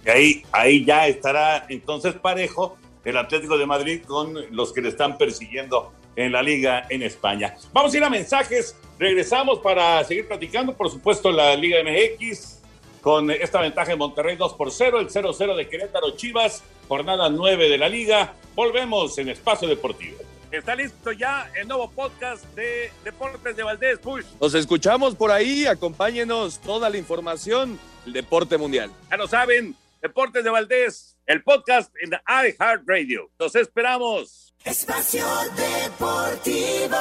Y 0.06 0.08
ahí, 0.08 0.42
ahí 0.52 0.84
ya 0.86 1.06
estará 1.06 1.66
entonces 1.68 2.14
parejo 2.14 2.78
el 3.04 3.18
Atlético 3.18 3.58
de 3.58 3.66
Madrid 3.66 4.02
con 4.06 4.34
los 4.56 4.72
que 4.72 4.80
le 4.80 4.88
están 4.88 5.18
persiguiendo 5.18 5.92
en 6.16 6.32
la 6.32 6.42
liga 6.42 6.86
en 6.88 7.02
España. 7.02 7.56
Vamos 7.74 7.92
a 7.92 7.96
ir 7.98 8.04
a 8.04 8.08
mensajes, 8.08 8.74
regresamos 8.98 9.58
para 9.58 10.02
seguir 10.04 10.26
platicando, 10.26 10.74
por 10.74 10.90
supuesto, 10.90 11.30
la 11.30 11.54
Liga 11.56 11.78
MX, 11.84 12.59
con 13.00 13.30
esta 13.30 13.60
ventaja 13.60 13.92
en 13.92 13.98
Monterrey 13.98 14.36
2 14.36 14.54
por 14.54 14.70
0, 14.70 15.00
el 15.00 15.08
0-0 15.08 15.56
de 15.56 15.68
Querétaro 15.68 16.16
Chivas, 16.16 16.62
jornada 16.88 17.28
9 17.28 17.68
de 17.68 17.78
la 17.78 17.88
liga. 17.88 18.34
Volvemos 18.54 19.16
en 19.18 19.28
Espacio 19.30 19.68
Deportivo. 19.68 20.18
Está 20.50 20.74
listo 20.74 21.12
ya 21.12 21.50
el 21.54 21.68
nuevo 21.68 21.88
podcast 21.90 22.44
de 22.54 22.90
Deportes 23.04 23.56
de 23.56 23.62
Valdés 23.62 23.98
Push. 24.00 24.24
Nos 24.40 24.54
escuchamos 24.54 25.14
por 25.14 25.30
ahí, 25.30 25.66
acompáñenos 25.66 26.58
toda 26.60 26.90
la 26.90 26.96
información 26.96 27.78
del 28.04 28.14
deporte 28.14 28.58
mundial. 28.58 28.90
Ya 29.10 29.16
lo 29.16 29.28
saben, 29.28 29.76
Deportes 30.02 30.42
de 30.42 30.50
Valdés, 30.50 31.16
el 31.26 31.42
podcast 31.42 31.92
en 32.02 32.10
iHeartRadio. 32.26 33.30
Los 33.38 33.54
esperamos. 33.54 34.52
Espacio 34.64 35.24
Deportivo. 35.56 36.96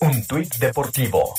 Un 0.00 0.26
tuit 0.26 0.54
deportivo 0.56 1.34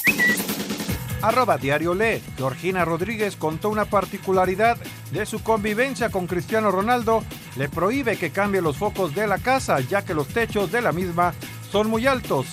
Arroba 1.22 1.58
Diario 1.58 1.94
Le. 1.94 2.22
Georgina 2.38 2.86
Rodríguez 2.86 3.36
contó 3.36 3.70
una 3.70 3.86
particularidad 3.86 4.78
de 5.12 5.26
su 5.26 5.44
convivencia 5.44 6.10
con 6.10 6.28
Cristiano 6.28 6.72
Ronaldo. 6.72 7.24
Le 7.58 7.70
prohíbe 7.70 8.18
que 8.18 8.32
cambie 8.32 8.62
los 8.62 8.78
focos 8.78 9.14
de 9.14 9.28
la 9.28 9.38
casa, 9.38 9.80
ya 9.80 10.04
que 10.04 10.14
los 10.14 10.28
techos 10.28 10.72
de 10.72 10.82
la 10.82 10.92
misma 10.92 11.34
son 11.72 11.90
muy 11.90 12.08
altos. 12.08 12.48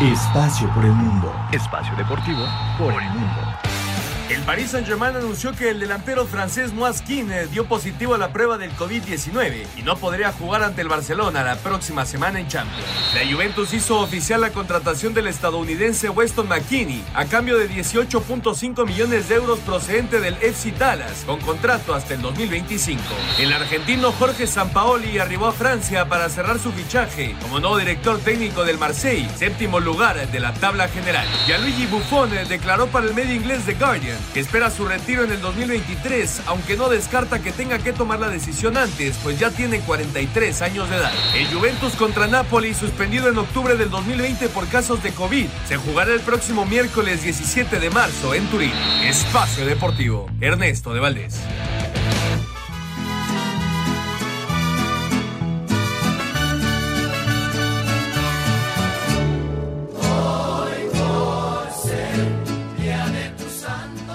Espacio 0.00 0.72
por 0.74 0.84
el 0.84 0.92
mundo. 0.92 1.34
Espacio 1.52 1.96
deportivo 1.96 2.44
por 2.78 2.92
el 3.02 3.08
mundo. 3.10 3.47
El 4.28 4.42
Paris 4.42 4.72
Saint-Germain 4.72 5.16
anunció 5.16 5.52
que 5.52 5.70
el 5.70 5.80
delantero 5.80 6.26
francés 6.26 6.74
Moiskin 6.74 7.32
dio 7.50 7.64
positivo 7.64 8.14
a 8.14 8.18
la 8.18 8.30
prueba 8.30 8.58
del 8.58 8.70
COVID-19 8.76 9.64
y 9.74 9.82
no 9.82 9.96
podría 9.96 10.32
jugar 10.32 10.62
ante 10.62 10.82
el 10.82 10.88
Barcelona 10.88 11.42
la 11.42 11.56
próxima 11.56 12.04
semana 12.04 12.38
en 12.38 12.46
Champions. 12.46 12.84
La 13.14 13.26
Juventus 13.26 13.72
hizo 13.72 13.98
oficial 14.00 14.42
la 14.42 14.50
contratación 14.50 15.14
del 15.14 15.28
estadounidense 15.28 16.10
Weston 16.10 16.46
McKinney 16.46 17.02
a 17.14 17.24
cambio 17.24 17.56
de 17.56 17.70
18.5 17.70 18.86
millones 18.86 19.30
de 19.30 19.36
euros 19.36 19.60
procedente 19.60 20.20
del 20.20 20.34
FC 20.34 20.72
Dallas, 20.72 21.24
con 21.24 21.40
contrato 21.40 21.94
hasta 21.94 22.12
el 22.12 22.20
2025. 22.20 23.02
El 23.38 23.50
argentino 23.54 24.12
Jorge 24.12 24.46
Sampaoli 24.46 25.18
arribó 25.18 25.46
a 25.46 25.52
Francia 25.52 26.06
para 26.06 26.28
cerrar 26.28 26.58
su 26.58 26.70
fichaje 26.72 27.34
como 27.40 27.60
nuevo 27.60 27.78
director 27.78 28.18
técnico 28.18 28.66
del 28.66 28.76
Marseille, 28.76 29.30
séptimo 29.38 29.80
lugar 29.80 30.30
de 30.30 30.40
la 30.40 30.52
tabla 30.52 30.86
general. 30.88 31.26
Gianluigi 31.46 31.86
Buffon 31.86 32.28
declaró 32.46 32.88
para 32.88 33.06
el 33.06 33.14
medio 33.14 33.34
inglés 33.34 33.62
The 33.64 33.72
Guardian 33.72 34.17
que 34.34 34.40
espera 34.40 34.70
su 34.70 34.86
retiro 34.86 35.24
en 35.24 35.32
el 35.32 35.40
2023, 35.40 36.42
aunque 36.46 36.76
no 36.76 36.88
descarta 36.88 37.40
que 37.40 37.52
tenga 37.52 37.78
que 37.78 37.92
tomar 37.92 38.20
la 38.20 38.28
decisión 38.28 38.76
antes, 38.76 39.16
pues 39.22 39.38
ya 39.38 39.50
tiene 39.50 39.80
43 39.80 40.62
años 40.62 40.88
de 40.90 40.96
edad. 40.96 41.12
El 41.34 41.46
Juventus 41.46 41.94
contra 41.94 42.26
Napoli, 42.26 42.74
suspendido 42.74 43.28
en 43.28 43.38
octubre 43.38 43.76
del 43.76 43.90
2020 43.90 44.48
por 44.48 44.68
casos 44.68 45.02
de 45.02 45.12
COVID, 45.12 45.48
se 45.66 45.76
jugará 45.76 46.12
el 46.12 46.20
próximo 46.20 46.66
miércoles 46.66 47.22
17 47.22 47.78
de 47.78 47.90
marzo 47.90 48.34
en 48.34 48.46
Turín. 48.48 48.72
Espacio 49.04 49.66
Deportivo, 49.66 50.28
Ernesto 50.40 50.92
de 50.94 51.00
Valdés. 51.00 51.40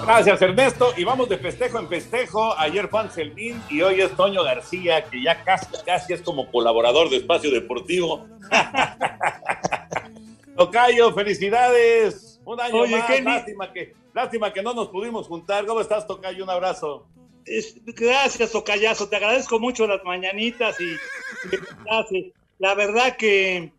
Gracias, 0.06 0.42
Ernesto. 0.42 0.92
Y 0.96 1.04
vamos 1.04 1.28
de 1.28 1.38
festejo 1.38 1.78
en 1.78 1.88
festejo. 1.88 2.54
Ayer 2.58 2.88
fue 2.88 3.00
Anselmín 3.00 3.62
y 3.70 3.82
hoy 3.82 4.00
es 4.00 4.14
Toño 4.16 4.42
García, 4.42 5.04
que 5.04 5.22
ya 5.22 5.42
casi, 5.44 5.66
casi 5.84 6.12
es 6.12 6.22
como 6.22 6.50
colaborador 6.50 7.10
de 7.10 7.16
Espacio 7.16 7.50
Deportivo. 7.50 8.26
Tocayo, 10.56 11.12
felicidades. 11.12 12.40
Un 12.44 12.60
año 12.60 12.82
Oye, 12.82 12.98
más. 12.98 13.10
li- 13.10 13.22
Lástima 13.22 13.72
que, 13.72 13.94
lástima 14.12 14.52
que 14.52 14.62
no 14.62 14.74
nos 14.74 14.88
pudimos 14.88 15.26
juntar. 15.26 15.66
¿Cómo 15.66 15.80
estás, 15.80 16.06
Tocayo? 16.06 16.44
Un 16.44 16.50
abrazo. 16.50 17.06
Gracias, 17.86 18.52
Tocayazo. 18.52 19.08
Te 19.08 19.16
agradezco 19.16 19.58
mucho 19.58 19.86
las 19.86 20.02
mañanitas 20.04 20.76
y, 20.80 20.96
la 22.58 22.74
verdad 22.74 23.16
que, 23.16 23.72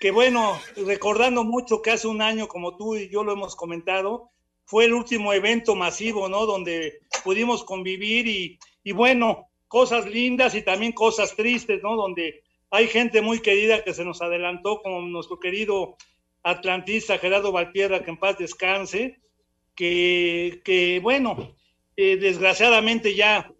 que, 0.00 0.10
bueno, 0.10 0.58
recordando 0.86 1.44
mucho 1.44 1.80
que 1.82 1.92
hace 1.92 2.08
un 2.08 2.20
año, 2.22 2.48
como 2.48 2.76
tú 2.76 2.96
y 2.96 3.08
yo 3.08 3.24
lo 3.24 3.32
hemos 3.32 3.54
comentado, 3.56 4.30
fue 4.66 4.84
el 4.84 4.92
último 4.92 5.32
evento 5.32 5.74
masivo, 5.74 6.28
¿no? 6.28 6.44
Donde 6.44 7.00
pudimos 7.24 7.64
convivir 7.64 8.26
y, 8.26 8.58
y 8.84 8.92
bueno, 8.92 9.48
cosas 9.68 10.06
lindas 10.06 10.54
y 10.54 10.62
también 10.62 10.92
cosas 10.92 11.34
tristes, 11.34 11.82
¿no? 11.82 11.96
Donde 11.96 12.42
hay 12.70 12.88
gente 12.88 13.22
muy 13.22 13.40
querida 13.40 13.82
que 13.82 13.94
se 13.94 14.04
nos 14.04 14.20
adelantó, 14.20 14.82
como 14.82 15.00
nuestro 15.02 15.38
querido 15.38 15.96
atlantista 16.42 17.18
Gerardo 17.18 17.52
Valtierra, 17.52 18.02
que 18.02 18.10
en 18.10 18.18
paz 18.18 18.38
descanse, 18.38 19.20
que, 19.74 20.60
que 20.64 21.00
bueno, 21.00 21.54
eh, 21.96 22.16
desgraciadamente 22.16 23.14
ya, 23.14 23.52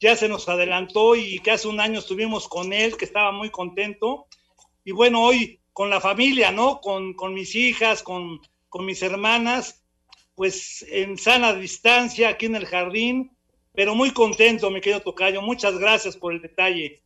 ya 0.00 0.16
se 0.16 0.28
nos 0.28 0.48
adelantó 0.48 1.16
y 1.16 1.38
que 1.38 1.52
hace 1.52 1.68
un 1.68 1.80
año 1.80 2.00
estuvimos 2.00 2.48
con 2.48 2.72
él, 2.72 2.96
que 2.96 3.04
estaba 3.04 3.32
muy 3.32 3.50
contento. 3.50 4.26
Y 4.84 4.92
bueno, 4.92 5.22
hoy 5.22 5.60
con 5.72 5.90
la 5.90 6.00
familia, 6.00 6.50
¿no? 6.50 6.80
Con, 6.80 7.14
con 7.14 7.34
mis 7.34 7.54
hijas, 7.54 8.02
con, 8.02 8.40
con 8.68 8.84
mis 8.84 9.02
hermanas, 9.02 9.84
pues 10.38 10.86
en 10.88 11.18
sana 11.18 11.52
distancia 11.52 12.28
aquí 12.28 12.46
en 12.46 12.54
el 12.54 12.64
jardín, 12.64 13.36
pero 13.74 13.96
muy 13.96 14.12
contento, 14.12 14.70
mi 14.70 14.80
querido 14.80 15.02
Tocayo. 15.02 15.42
Muchas 15.42 15.76
gracias 15.76 16.16
por 16.16 16.32
el 16.32 16.40
detalle. 16.40 17.02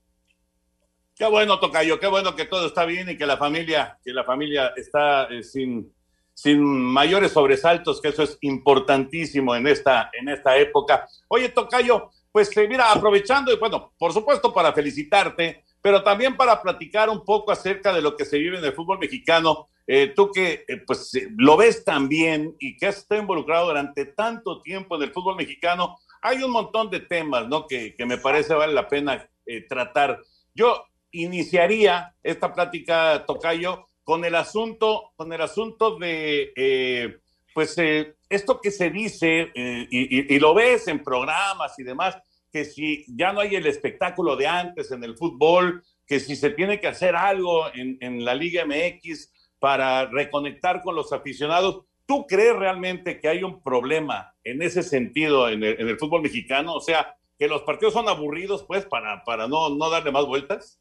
Qué 1.16 1.25
bueno, 1.25 1.59
Tocayo, 1.59 1.99
qué 1.99 2.09
bueno 2.09 2.37
que 2.37 2.45
todo 2.45 2.66
está 2.66 2.85
bien 2.85 3.09
y 3.09 3.16
que 3.16 3.25
la 3.25 3.38
familia, 3.38 3.99
que 4.05 4.12
la 4.12 4.25
familia 4.25 4.75
está 4.77 5.29
eh, 5.31 5.42
sin, 5.42 5.90
sin 6.35 6.62
mayores 6.62 7.33
sobresaltos, 7.33 8.03
que 8.03 8.09
eso 8.09 8.23
es 8.23 8.37
importantísimo 8.42 9.57
en 9.57 9.66
esta, 9.66 10.11
en 10.12 10.29
esta 10.29 10.59
época. 10.59 11.09
Oye, 11.29 11.49
Tocayo, 11.49 12.11
pues 12.31 12.55
eh, 12.55 12.68
mira, 12.68 12.92
aprovechando, 12.92 13.51
y 13.51 13.57
bueno, 13.57 13.95
por 13.99 14.12
supuesto 14.12 14.53
para 14.53 14.75
felicitarte, 14.75 15.64
pero 15.81 16.03
también 16.03 16.37
para 16.37 16.61
platicar 16.61 17.09
un 17.09 17.25
poco 17.25 17.51
acerca 17.51 17.95
de 17.95 18.03
lo 18.03 18.14
que 18.14 18.27
se 18.27 18.37
vive 18.37 18.59
en 18.59 18.64
el 18.66 18.75
fútbol 18.75 18.99
mexicano. 18.99 19.71
Eh, 19.87 20.12
tú 20.14 20.31
que 20.31 20.64
eh, 20.68 20.79
pues 20.87 21.14
eh, 21.14 21.29
lo 21.37 21.57
ves 21.57 21.85
también 21.85 22.55
y 22.61 22.77
que 22.77 22.87
has 22.87 22.99
estado 22.99 23.21
involucrado 23.21 23.66
durante 23.66 24.05
tanto 24.07 24.62
tiempo 24.62 24.97
en 24.97 25.03
el 25.03 25.12
fútbol 25.12 25.37
mexicano, 25.37 25.99
hay 26.23 26.42
un 26.42 26.53
montón 26.53 26.88
de 26.90 27.01
temas, 27.01 27.49
¿no? 27.49 27.66
Que, 27.66 27.95
que 27.97 28.07
me 28.07 28.18
parece 28.18 28.55
vale 28.55 28.73
la 28.73 28.88
pena 28.88 29.29
eh, 29.47 29.62
tratar. 29.68 30.21
Yo 30.55 30.85
iniciaría 31.11 32.14
esta 32.23 32.53
plática, 32.55 33.25
Tocayo, 33.27 33.88
con 34.05 34.25
el 34.25 34.35
asunto, 34.35 35.12
con 35.16 35.33
el 35.33 35.40
asunto 35.40 35.97
de, 35.99 36.53
eh, 36.57 37.18
pues, 37.55 37.77
eh, 37.79 38.14
esto 38.29 38.61
que 38.61 38.71
se 38.71 38.90
dice, 38.90 39.51
y, 39.55 39.87
y- 39.90 40.35
y 40.35 40.38
lo 40.38 40.55
ves 40.55 40.88
en 40.88 41.03
programas 41.03 41.79
y 41.79 41.83
demás, 41.83 42.16
que 42.53 42.64
si 42.64 43.05
ya 43.09 43.33
no 43.33 43.40
hay 43.40 43.57
el 43.57 43.66
espectáculo 43.66 44.37
de 44.37 44.47
antes 44.47 44.90
en 44.90 45.03
el 45.05 45.16
fútbol, 45.16 45.83
que 46.07 46.21
si 46.21 46.37
se 46.37 46.51
tiene 46.51 46.81
que 46.81 46.87
hacer 46.88 47.14
algo 47.16 47.66
en, 47.75 47.97
en 48.01 48.25
la 48.25 48.35
Liga 48.35 48.64
MX 48.66 49.32
para 49.62 50.07
reconectar 50.07 50.83
con 50.83 50.96
los 50.96 51.12
aficionados, 51.12 51.85
¿tú 52.05 52.27
crees 52.27 52.57
realmente 52.57 53.20
que 53.20 53.29
hay 53.29 53.44
un 53.44 53.62
problema 53.62 54.35
en 54.42 54.61
ese 54.61 54.83
sentido 54.83 55.48
en 55.48 55.62
el, 55.62 55.81
en 55.81 55.88
el 55.88 55.96
fútbol 56.01 56.20
mexicano? 56.20 56.75
O 56.75 56.81
sea, 56.81 57.14
que 57.38 57.46
los 57.46 57.62
partidos 57.62 57.94
son 57.94 58.09
aburridos, 58.09 58.64
pues, 58.64 58.85
para, 58.85 59.22
para 59.22 59.46
no, 59.46 59.68
no 59.68 59.88
darle 59.88 60.11
más 60.11 60.27
vueltas. 60.27 60.81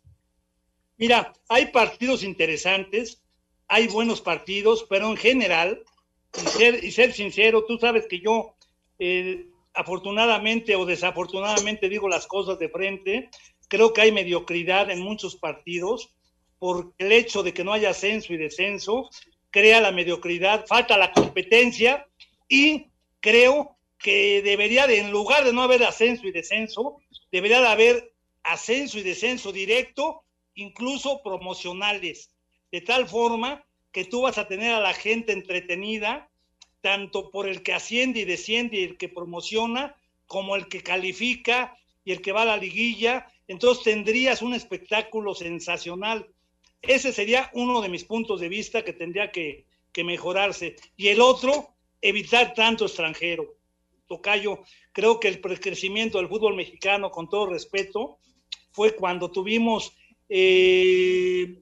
Mira, 0.98 1.32
hay 1.48 1.67
partidos 1.67 2.24
interesantes, 2.24 3.22
hay 3.67 3.88
buenos 3.88 4.20
partidos, 4.20 4.88
pero 4.89 5.12
en 5.12 5.17
general, 5.17 5.84
y 6.44 6.48
ser, 6.48 6.84
y 6.84 6.91
ser 6.91 7.13
sincero, 7.13 7.65
tú 7.65 7.78
sabes 7.78 8.08
que 8.08 8.20
yo, 8.20 8.56
eh, 8.98 9.46
afortunadamente 9.76 10.76
o 10.76 10.88
desafortunadamente 10.88 11.88
digo 11.88 12.10
las 12.10 12.26
cosas 12.26 12.58
de 12.58 12.70
frente, 12.70 13.30
creo 13.67 13.94
que 13.94 14.02
hay 14.02 14.12
mediocridad 14.12 14.89
en 14.89 15.02
muchos 15.02 15.36
partidos, 15.36 16.15
por 16.62 16.93
el 17.00 17.12
hecho 17.12 17.41
de 17.41 17.56
que 17.56 17.63
no 17.63 17.74
haya 17.74 17.89
ascenso 17.89 18.32
y 18.34 18.38
descenso, 18.38 19.10
crea 19.50 19.82
la 19.82 19.91
mediocridad, 19.91 20.67
falta 20.67 20.95
la 20.95 21.12
competencia 21.12 22.06
y 22.47 22.91
creo 23.19 23.80
que 23.97 24.43
debería 24.43 24.86
de, 24.86 25.00
en 25.00 25.10
lugar 25.10 25.43
de 25.43 25.54
no 25.54 25.63
haber 25.63 25.84
ascenso 25.84 26.28
y 26.28 26.32
descenso, 26.32 26.97
debería 27.32 27.62
de 27.62 27.67
haber 27.67 28.13
ascenso 28.43 29.00
y 29.00 29.02
descenso 29.02 29.52
directo, 29.52 30.21
incluso 30.54 31.24
promocionales, 31.24 32.30
de 32.71 32.82
tal 32.82 33.08
forma 33.08 33.65
que 33.91 34.06
tú 34.06 34.21
vas 34.21 34.38
a 34.38 34.47
tener 34.47 34.71
a 34.71 34.82
la 34.82 34.93
gente 34.93 35.34
entretenida, 35.34 36.30
tanto 36.82 37.32
por 37.32 37.50
el 37.50 37.63
que 37.63 37.74
asciende 37.74 38.19
y 38.19 38.26
desciende 38.26 38.78
y 38.78 38.84
el 38.84 38.97
que 39.00 39.10
promociona, 39.10 39.95
como 40.28 40.56
el 40.56 40.67
que 40.67 40.84
califica 40.84 41.76
y 42.06 42.12
el 42.12 42.21
que 42.21 42.34
va 42.34 42.43
a 42.43 42.45
la 42.45 42.58
liguilla. 42.58 43.26
Entonces 43.47 43.84
tendrías 43.84 44.43
un 44.43 44.54
espectáculo 44.54 45.34
sensacional. 45.34 46.28
Ese 46.82 47.13
sería 47.13 47.50
uno 47.54 47.82
de 47.82 47.89
mis 47.89 48.04
puntos 48.04 48.41
de 48.41 48.50
vista 48.50 48.84
que 48.84 48.94
tendría 48.94 49.32
que, 49.32 49.65
mejorarse. 50.04 50.76
Y 50.98 51.10
el 51.10 51.22
otro, 51.22 51.76
evitar 52.02 52.54
tanto 52.54 52.86
extranjero. 52.86 53.56
Tocayo, 54.08 54.60
creo 54.91 55.20
que 55.20 55.28
el 55.28 55.41
crecimiento 55.41 56.17
del 56.17 56.28
fútbol 56.28 56.56
mexicano, 56.56 57.12
con 57.12 57.30
todo 57.30 57.48
respeto, 57.48 58.17
fue 58.72 58.96
cuando 58.96 59.32
tuvimos 59.32 59.94
eh, 60.28 61.60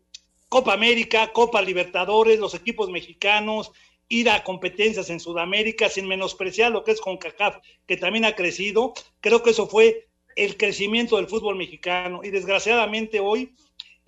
Copa 0.47 0.73
América, 0.73 1.31
Copa 1.33 1.61
Libertadores, 1.61 2.39
los 2.39 2.53
equipos 2.53 2.89
mexicanos, 2.89 3.71
ir 4.07 4.29
a 4.29 4.43
competencias 4.43 5.09
en 5.09 5.19
Sudamérica 5.19 5.89
sin 5.89 6.07
menospreciar 6.07 6.71
lo 6.71 6.83
que 6.83 6.91
es 6.91 7.01
CONCACAF, 7.01 7.57
que 7.85 7.97
también 7.97 8.25
ha 8.25 8.35
crecido. 8.35 8.93
Creo 9.21 9.43
que 9.43 9.51
eso 9.51 9.67
fue 9.67 10.07
el 10.35 10.57
crecimiento 10.57 11.17
del 11.17 11.27
fútbol 11.27 11.55
mexicano 11.55 12.21
y 12.23 12.29
desgraciadamente 12.29 13.19
hoy 13.19 13.53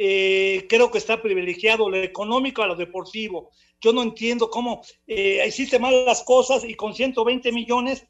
eh, 0.03 0.65
creo 0.67 0.89
que 0.89 0.97
está 0.97 1.21
privilegiado 1.21 1.87
lo 1.87 1.95
económico 1.97 2.63
a 2.63 2.65
lo 2.65 2.75
deportivo. 2.75 3.51
Yo 3.79 3.93
no 3.93 4.01
entiendo 4.01 4.49
cómo 4.49 4.81
eh, 5.05 5.45
hiciste 5.47 5.77
mal 5.77 6.05
las 6.05 6.23
cosas 6.23 6.63
y 6.63 6.73
con 6.73 6.95
120 6.95 7.51
millones 7.51 8.07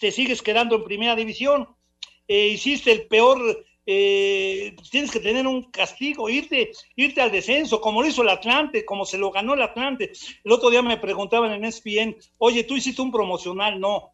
te 0.00 0.10
sigues 0.10 0.42
quedando 0.42 0.74
en 0.74 0.82
primera 0.82 1.14
división. 1.14 1.68
Eh, 2.26 2.48
hiciste 2.48 2.90
el 2.90 3.06
peor 3.06 3.64
tienes 3.84 5.10
que 5.10 5.20
tener 5.20 5.46
un 5.46 5.70
castigo, 5.70 6.28
irte, 6.28 6.72
irte 6.96 7.20
al 7.22 7.30
descenso, 7.30 7.80
como 7.80 8.02
lo 8.02 8.08
hizo 8.08 8.20
el 8.22 8.28
Atlante, 8.28 8.84
como 8.84 9.06
se 9.06 9.16
lo 9.16 9.30
ganó 9.30 9.54
el 9.54 9.62
Atlante. 9.62 10.10
El 10.42 10.52
otro 10.52 10.70
día 10.70 10.82
me 10.82 10.98
preguntaban 10.98 11.52
en 11.52 11.64
ESPN, 11.64 12.16
oye, 12.38 12.64
tú 12.64 12.76
hiciste 12.76 13.00
un 13.00 13.12
promocional, 13.12 13.78
no. 13.78 14.12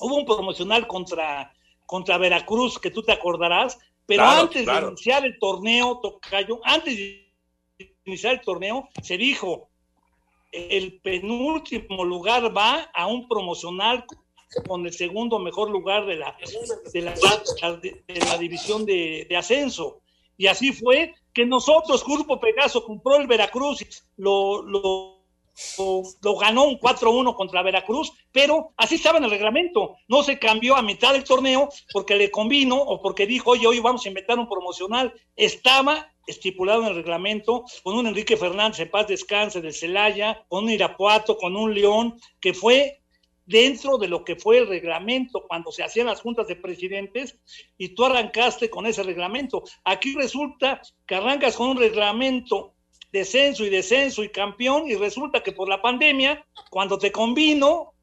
Hubo 0.00 0.16
un 0.16 0.26
promocional 0.26 0.88
contra, 0.88 1.54
contra 1.86 2.18
Veracruz, 2.18 2.78
que 2.80 2.90
tú 2.90 3.02
te 3.02 3.12
acordarás, 3.12 3.78
pero 4.08 4.24
antes 4.24 4.64
de 4.64 4.72
iniciar 4.72 5.26
el 5.26 5.38
torneo, 5.38 6.00
Tocayo, 6.00 6.60
antes 6.64 6.96
de 6.96 7.30
iniciar 8.06 8.32
el 8.32 8.40
torneo, 8.40 8.88
se 9.02 9.18
dijo, 9.18 9.68
el 10.50 10.98
penúltimo 11.02 12.06
lugar 12.06 12.56
va 12.56 12.90
a 12.94 13.06
un 13.06 13.28
promocional 13.28 14.06
con 14.66 14.86
el 14.86 14.94
segundo 14.94 15.38
mejor 15.38 15.68
lugar 15.68 16.06
de 16.06 16.16
la, 16.16 16.34
de 16.90 17.02
la, 17.02 18.38
división 18.38 18.86
de, 18.86 19.28
ascenso. 19.36 20.00
Y 20.38 20.46
así 20.46 20.72
fue 20.72 21.14
que 21.34 21.44
nosotros, 21.44 22.02
Grupo 22.02 22.40
Pegaso, 22.40 22.86
compró 22.86 23.16
el 23.16 23.26
Veracruz, 23.26 23.84
lo, 24.16 24.62
lo, 24.62 25.17
lo, 26.22 26.36
ganó 26.36 26.64
un 26.64 26.78
4-1 26.78 27.34
contra 27.34 27.62
Veracruz, 27.62 28.12
pero 28.32 28.72
así 28.76 28.96
estaba 28.96 29.18
en 29.18 29.24
el 29.24 29.30
reglamento. 29.30 29.96
No 30.08 30.22
se 30.22 30.38
cambió 30.38 30.76
a 30.76 30.82
mitad 30.82 31.12
del 31.12 31.24
torneo 31.24 31.68
porque 31.92 32.16
le 32.16 32.30
convino 32.30 32.76
o 32.76 33.00
porque 33.02 33.26
dijo, 33.26 33.50
oye, 33.50 33.66
hoy 33.66 33.80
vamos 33.80 34.04
a 34.04 34.08
inventar 34.08 34.38
un 34.38 34.48
promocional. 34.48 35.12
Estaba 35.36 36.10
estipulado 36.26 36.82
en 36.82 36.88
el 36.88 36.96
reglamento, 36.96 37.64
con 37.82 37.96
un 37.96 38.06
Enrique 38.06 38.36
Fernández 38.36 38.80
en 38.80 38.90
paz 38.90 39.08
descanse 39.08 39.62
del 39.62 39.72
Celaya, 39.72 40.44
con 40.48 40.64
un 40.64 40.70
Irapuato, 40.70 41.38
con 41.38 41.56
un 41.56 41.74
León, 41.74 42.20
que 42.38 42.52
fue 42.52 43.00
dentro 43.48 43.96
de 43.96 44.08
lo 44.08 44.24
que 44.24 44.36
fue 44.36 44.58
el 44.58 44.68
reglamento 44.68 45.46
cuando 45.48 45.72
se 45.72 45.82
hacían 45.82 46.06
las 46.06 46.20
juntas 46.20 46.46
de 46.48 46.56
presidentes 46.56 47.38
y 47.78 47.94
tú 47.94 48.04
arrancaste 48.04 48.68
con 48.68 48.86
ese 48.86 49.02
reglamento. 49.02 49.64
Aquí 49.84 50.14
resulta 50.14 50.82
que 51.06 51.14
arrancas 51.14 51.56
con 51.56 51.70
un 51.70 51.78
reglamento 51.78 52.74
descenso 53.12 53.64
y 53.64 53.70
descenso 53.70 54.22
y 54.22 54.28
campeón 54.28 54.88
y 54.88 54.94
resulta 54.94 55.42
que 55.42 55.52
por 55.52 55.68
la 55.68 55.80
pandemia, 55.80 56.44
cuando 56.70 56.98
te 56.98 57.12
convino, 57.12 57.94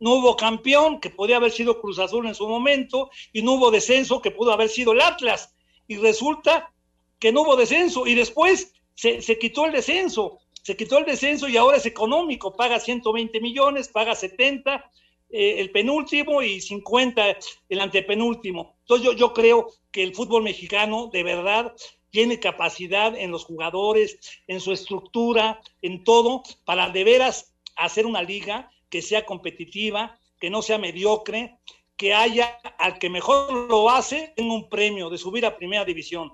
no 0.00 0.14
hubo 0.14 0.36
campeón, 0.36 1.00
que 1.00 1.10
podía 1.10 1.36
haber 1.36 1.50
sido 1.50 1.80
Cruz 1.80 1.98
Azul 1.98 2.26
en 2.26 2.34
su 2.34 2.48
momento, 2.48 3.10
y 3.32 3.42
no 3.42 3.52
hubo 3.54 3.70
descenso, 3.70 4.22
que 4.22 4.30
pudo 4.30 4.52
haber 4.52 4.68
sido 4.68 4.92
el 4.92 5.00
Atlas. 5.00 5.54
Y 5.88 5.96
resulta 5.96 6.72
que 7.18 7.32
no 7.32 7.42
hubo 7.42 7.56
descenso 7.56 8.06
y 8.06 8.14
después 8.14 8.72
se, 8.94 9.22
se 9.22 9.38
quitó 9.38 9.66
el 9.66 9.72
descenso 9.72 10.38
se 10.68 10.76
quitó 10.76 10.98
el 10.98 11.06
descenso 11.06 11.48
y 11.48 11.56
ahora 11.56 11.78
es 11.78 11.86
económico, 11.86 12.54
paga 12.54 12.78
120 12.78 13.40
millones, 13.40 13.88
paga 13.88 14.14
70 14.14 14.90
eh, 15.30 15.60
el 15.60 15.70
penúltimo 15.70 16.42
y 16.42 16.60
50 16.60 17.38
el 17.70 17.80
antepenúltimo. 17.80 18.76
Entonces 18.80 19.06
yo, 19.06 19.12
yo 19.14 19.32
creo 19.32 19.72
que 19.90 20.02
el 20.02 20.14
fútbol 20.14 20.42
mexicano 20.42 21.08
de 21.10 21.22
verdad 21.22 21.74
tiene 22.10 22.40
capacidad 22.40 23.16
en 23.16 23.30
los 23.30 23.44
jugadores, 23.44 24.18
en 24.46 24.60
su 24.60 24.72
estructura, 24.72 25.60
en 25.82 26.04
todo, 26.04 26.42
para 26.64 26.90
de 26.90 27.04
veras 27.04 27.54
hacer 27.76 28.06
una 28.06 28.22
liga 28.22 28.70
que 28.88 29.02
sea 29.02 29.26
competitiva, 29.26 30.18
que 30.40 30.50
no 30.50 30.62
sea 30.62 30.78
mediocre, 30.78 31.58
que 31.96 32.14
haya 32.14 32.58
al 32.78 32.98
que 32.98 33.10
mejor 33.10 33.68
lo 33.68 33.90
hace 33.90 34.32
en 34.36 34.50
un 34.50 34.68
premio 34.68 35.10
de 35.10 35.18
subir 35.18 35.44
a 35.44 35.56
primera 35.56 35.84
división. 35.84 36.32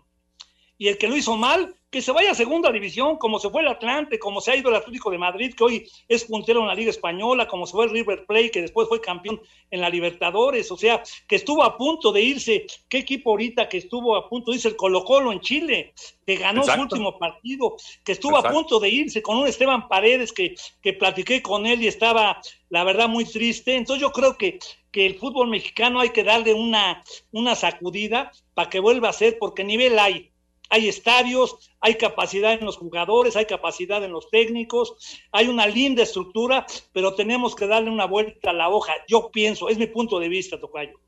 Y 0.77 0.89
el 0.89 0.99
que 0.99 1.09
lo 1.09 1.17
hizo 1.17 1.37
mal, 1.37 1.75
que 1.95 2.03
se 2.03 2.11
vaya 2.11 2.33
a 2.33 2.35
segunda 2.35 2.73
división, 2.73 3.19
como 3.19 3.39
se 3.39 3.49
fue 3.51 3.63
el 3.63 3.69
Atlante, 3.69 4.19
como 4.19 4.41
se 4.41 4.51
ha 4.51 4.57
ido 4.57 4.69
el 4.69 4.75
Atlético 4.75 5.13
de 5.13 5.19
Madrid, 5.19 5.55
que 5.55 5.63
hoy 5.63 5.89
es 6.09 6.25
puntero 6.25 6.61
en 6.61 6.67
la 6.67 6.75
Liga 6.75 6.91
Española, 6.91 7.47
como 7.47 7.69
se 7.69 7.73
fue 7.73 7.85
el 7.85 7.93
River 7.93 8.27
Plate, 8.27 8.51
que 8.51 8.63
después 8.63 8.89
fue 8.89 9.01
campeón 9.01 9.41
en 9.71 9.81
la 9.81 9.89
Libertadores, 9.89 10.73
o 10.73 10.77
sea, 10.77 11.05
que 11.29 11.37
estuvo 11.37 11.63
a 11.63 11.79
punto 11.79 12.11
de 12.11 12.21
irse, 12.21 12.67
qué 12.89 12.99
equipo 12.99 13.31
ahorita 13.31 13.69
que 13.69 13.79
estuvo 13.79 14.17
a 14.17 14.29
punto 14.29 14.51
de 14.51 14.57
irse 14.57 14.67
el 14.67 14.75
Colo 14.75 15.05
Colo 15.05 15.31
en 15.31 15.39
Chile, 15.39 15.95
que 16.27 16.35
ganó 16.35 16.65
su 16.65 16.81
último 16.81 17.17
partido, 17.17 17.77
que 18.05 18.11
estuvo 18.11 18.37
a 18.37 18.51
punto 18.51 18.81
de 18.81 18.89
irse 18.89 19.23
con 19.23 19.37
un 19.37 19.47
Esteban 19.47 19.87
Paredes 19.87 20.33
que, 20.33 20.57
que 20.83 20.95
platiqué 20.95 21.43
con 21.43 21.65
él 21.65 21.81
y 21.81 21.87
estaba, 21.87 22.41
la 22.71 22.83
verdad, 22.83 23.09
muy 23.09 23.25
triste. 23.25 23.77
Entonces 23.77 24.01
yo 24.01 24.11
creo 24.11 24.37
que, 24.37 24.59
que 24.91 25.07
el 25.07 25.15
fútbol 25.15 25.47
mexicano 25.47 26.01
hay 26.01 26.11
que 26.11 26.25
darle 26.25 26.55
una, 26.55 27.05
una 27.31 27.55
sacudida 27.55 28.33
para 28.55 28.69
que 28.69 28.81
vuelva 28.81 29.11
a 29.11 29.13
ser, 29.13 29.39
porque 29.39 29.63
nivel 29.63 29.97
hay 29.97 30.34
hay 30.75 30.89
estadios, 30.89 31.71
hay 31.81 31.97
capacidad 31.97 32.53
en 32.53 32.65
los 32.65 32.79
jugadores, 32.79 33.37
hay 33.37 33.47
capacidad 33.47 34.03
en 34.03 34.11
los 34.11 34.29
técnicos, 34.29 34.97
hay 35.31 35.47
una 35.47 35.69
linda 35.69 36.03
estructura, 36.03 36.67
pero 36.93 37.15
tenemos 37.15 37.55
que 37.55 37.69
darle 37.69 37.91
una 37.91 38.07
vuelta 38.07 38.51
a 38.51 38.53
la 38.53 38.69
hoja. 38.69 38.93
Yo 39.07 39.31
pienso, 39.31 39.69
es 39.69 39.79
mi 39.79 39.87
punto 39.87 40.19
de 40.19 40.29
vista, 40.29 40.61
Tocayo. 40.61 40.99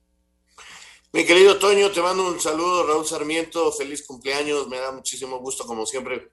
Mi 1.12 1.24
querido 1.24 1.58
Toño, 1.58 1.90
te 1.90 2.00
mando 2.00 2.28
un 2.28 2.38
saludo, 2.38 2.86
Raúl 2.86 3.04
Sarmiento, 3.04 3.72
feliz 3.72 4.06
cumpleaños, 4.06 4.68
me 4.68 4.78
da 4.78 4.92
muchísimo 4.92 5.40
gusto, 5.40 5.66
como 5.66 5.84
siempre, 5.84 6.30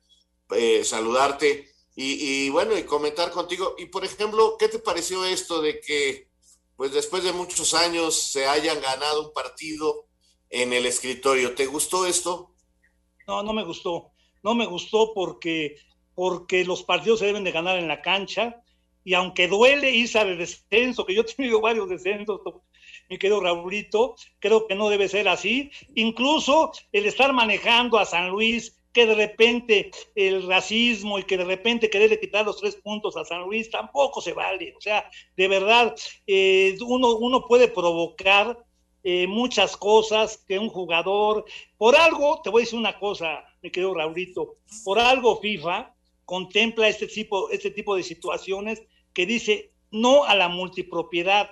eh, 0.51 0.83
saludarte 0.83 1.71
y, 1.95 2.45
y, 2.45 2.49
bueno, 2.51 2.77
y 2.77 2.83
comentar 2.83 3.31
contigo. 3.31 3.73
Y 3.79 3.87
por 3.87 4.05
ejemplo, 4.05 4.57
¿qué 4.59 4.67
te 4.67 4.77
pareció 4.77 5.25
esto 5.25 5.59
de 5.59 5.79
que, 5.79 6.27
pues 6.75 6.91
después 6.91 7.23
de 7.23 7.31
muchos 7.31 7.73
años, 7.73 8.15
se 8.15 8.45
hayan 8.45 8.79
ganado 8.79 9.27
un 9.27 9.33
partido 9.33 10.05
en 10.51 10.71
el 10.71 10.85
escritorio? 10.85 11.55
¿Te 11.55 11.65
gustó 11.65 12.05
esto? 12.05 12.52
No, 13.27 13.43
no 13.43 13.53
me 13.53 13.63
gustó. 13.63 14.11
No 14.43 14.55
me 14.55 14.65
gustó 14.65 15.13
porque, 15.13 15.77
porque 16.15 16.65
los 16.65 16.83
partidos 16.83 17.19
se 17.19 17.25
deben 17.25 17.43
de 17.43 17.51
ganar 17.51 17.77
en 17.77 17.87
la 17.87 18.01
cancha 18.01 18.63
y 19.03 19.13
aunque 19.13 19.47
duele 19.47 19.91
irse 19.91 20.19
al 20.19 20.37
descenso, 20.37 21.05
que 21.05 21.13
yo 21.13 21.21
he 21.21 21.25
tenido 21.25 21.61
varios 21.61 21.89
descensos, 21.89 22.41
mi 23.09 23.17
querido 23.17 23.41
Raulito, 23.41 24.15
creo 24.39 24.65
que 24.67 24.75
no 24.75 24.89
debe 24.89 25.09
ser 25.09 25.27
así. 25.27 25.71
Incluso 25.95 26.71
el 26.91 27.05
estar 27.05 27.33
manejando 27.33 27.97
a 27.97 28.05
San 28.05 28.29
Luis, 28.29 28.79
que 28.93 29.05
de 29.05 29.15
repente 29.15 29.91
el 30.15 30.47
racismo 30.47 31.19
y 31.19 31.23
que 31.23 31.37
de 31.37 31.45
repente 31.45 31.89
quererle 31.89 32.19
quitar 32.19 32.45
los 32.45 32.59
tres 32.59 32.75
puntos 32.75 33.17
a 33.17 33.25
San 33.25 33.41
Luis 33.41 33.69
tampoco 33.69 34.21
se 34.21 34.33
vale. 34.33 34.73
O 34.77 34.81
sea, 34.81 35.09
de 35.35 35.47
verdad, 35.47 35.95
eh, 36.27 36.77
uno, 36.85 37.15
uno 37.15 37.45
puede 37.47 37.67
provocar 37.67 38.57
eh, 39.03 39.27
muchas 39.27 39.75
cosas 39.75 40.37
que 40.47 40.57
un 40.57 40.69
jugador, 40.69 41.45
por 41.77 41.95
algo, 41.95 42.41
te 42.41 42.49
voy 42.49 42.61
a 42.61 42.65
decir 42.65 42.79
una 42.79 42.97
cosa, 42.97 43.43
me 43.61 43.71
quedo 43.71 43.93
Raulito, 43.93 44.55
por 44.85 44.97
algo 44.97 45.39
FIFA 45.41 45.93
contempla 46.25 46.87
este 46.87 47.07
tipo, 47.07 47.49
este 47.49 47.71
tipo 47.71 47.95
de 47.95 48.03
situaciones 48.03 48.81
que 49.13 49.25
dice 49.25 49.73
no 49.91 50.23
a 50.23 50.35
la 50.35 50.47
multipropiedad. 50.47 51.51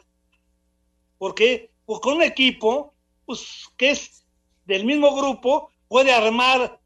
¿Por 1.18 1.36
qué? 1.36 1.72
Porque 1.86 2.10
un 2.10 2.24
equipo 2.24 2.94
pues, 3.26 3.66
que 3.78 3.92
es 3.92 4.26
del 4.66 4.86
mismo 4.86 5.16
grupo 5.16 5.72
puede 5.88 6.14
armar 6.14 6.80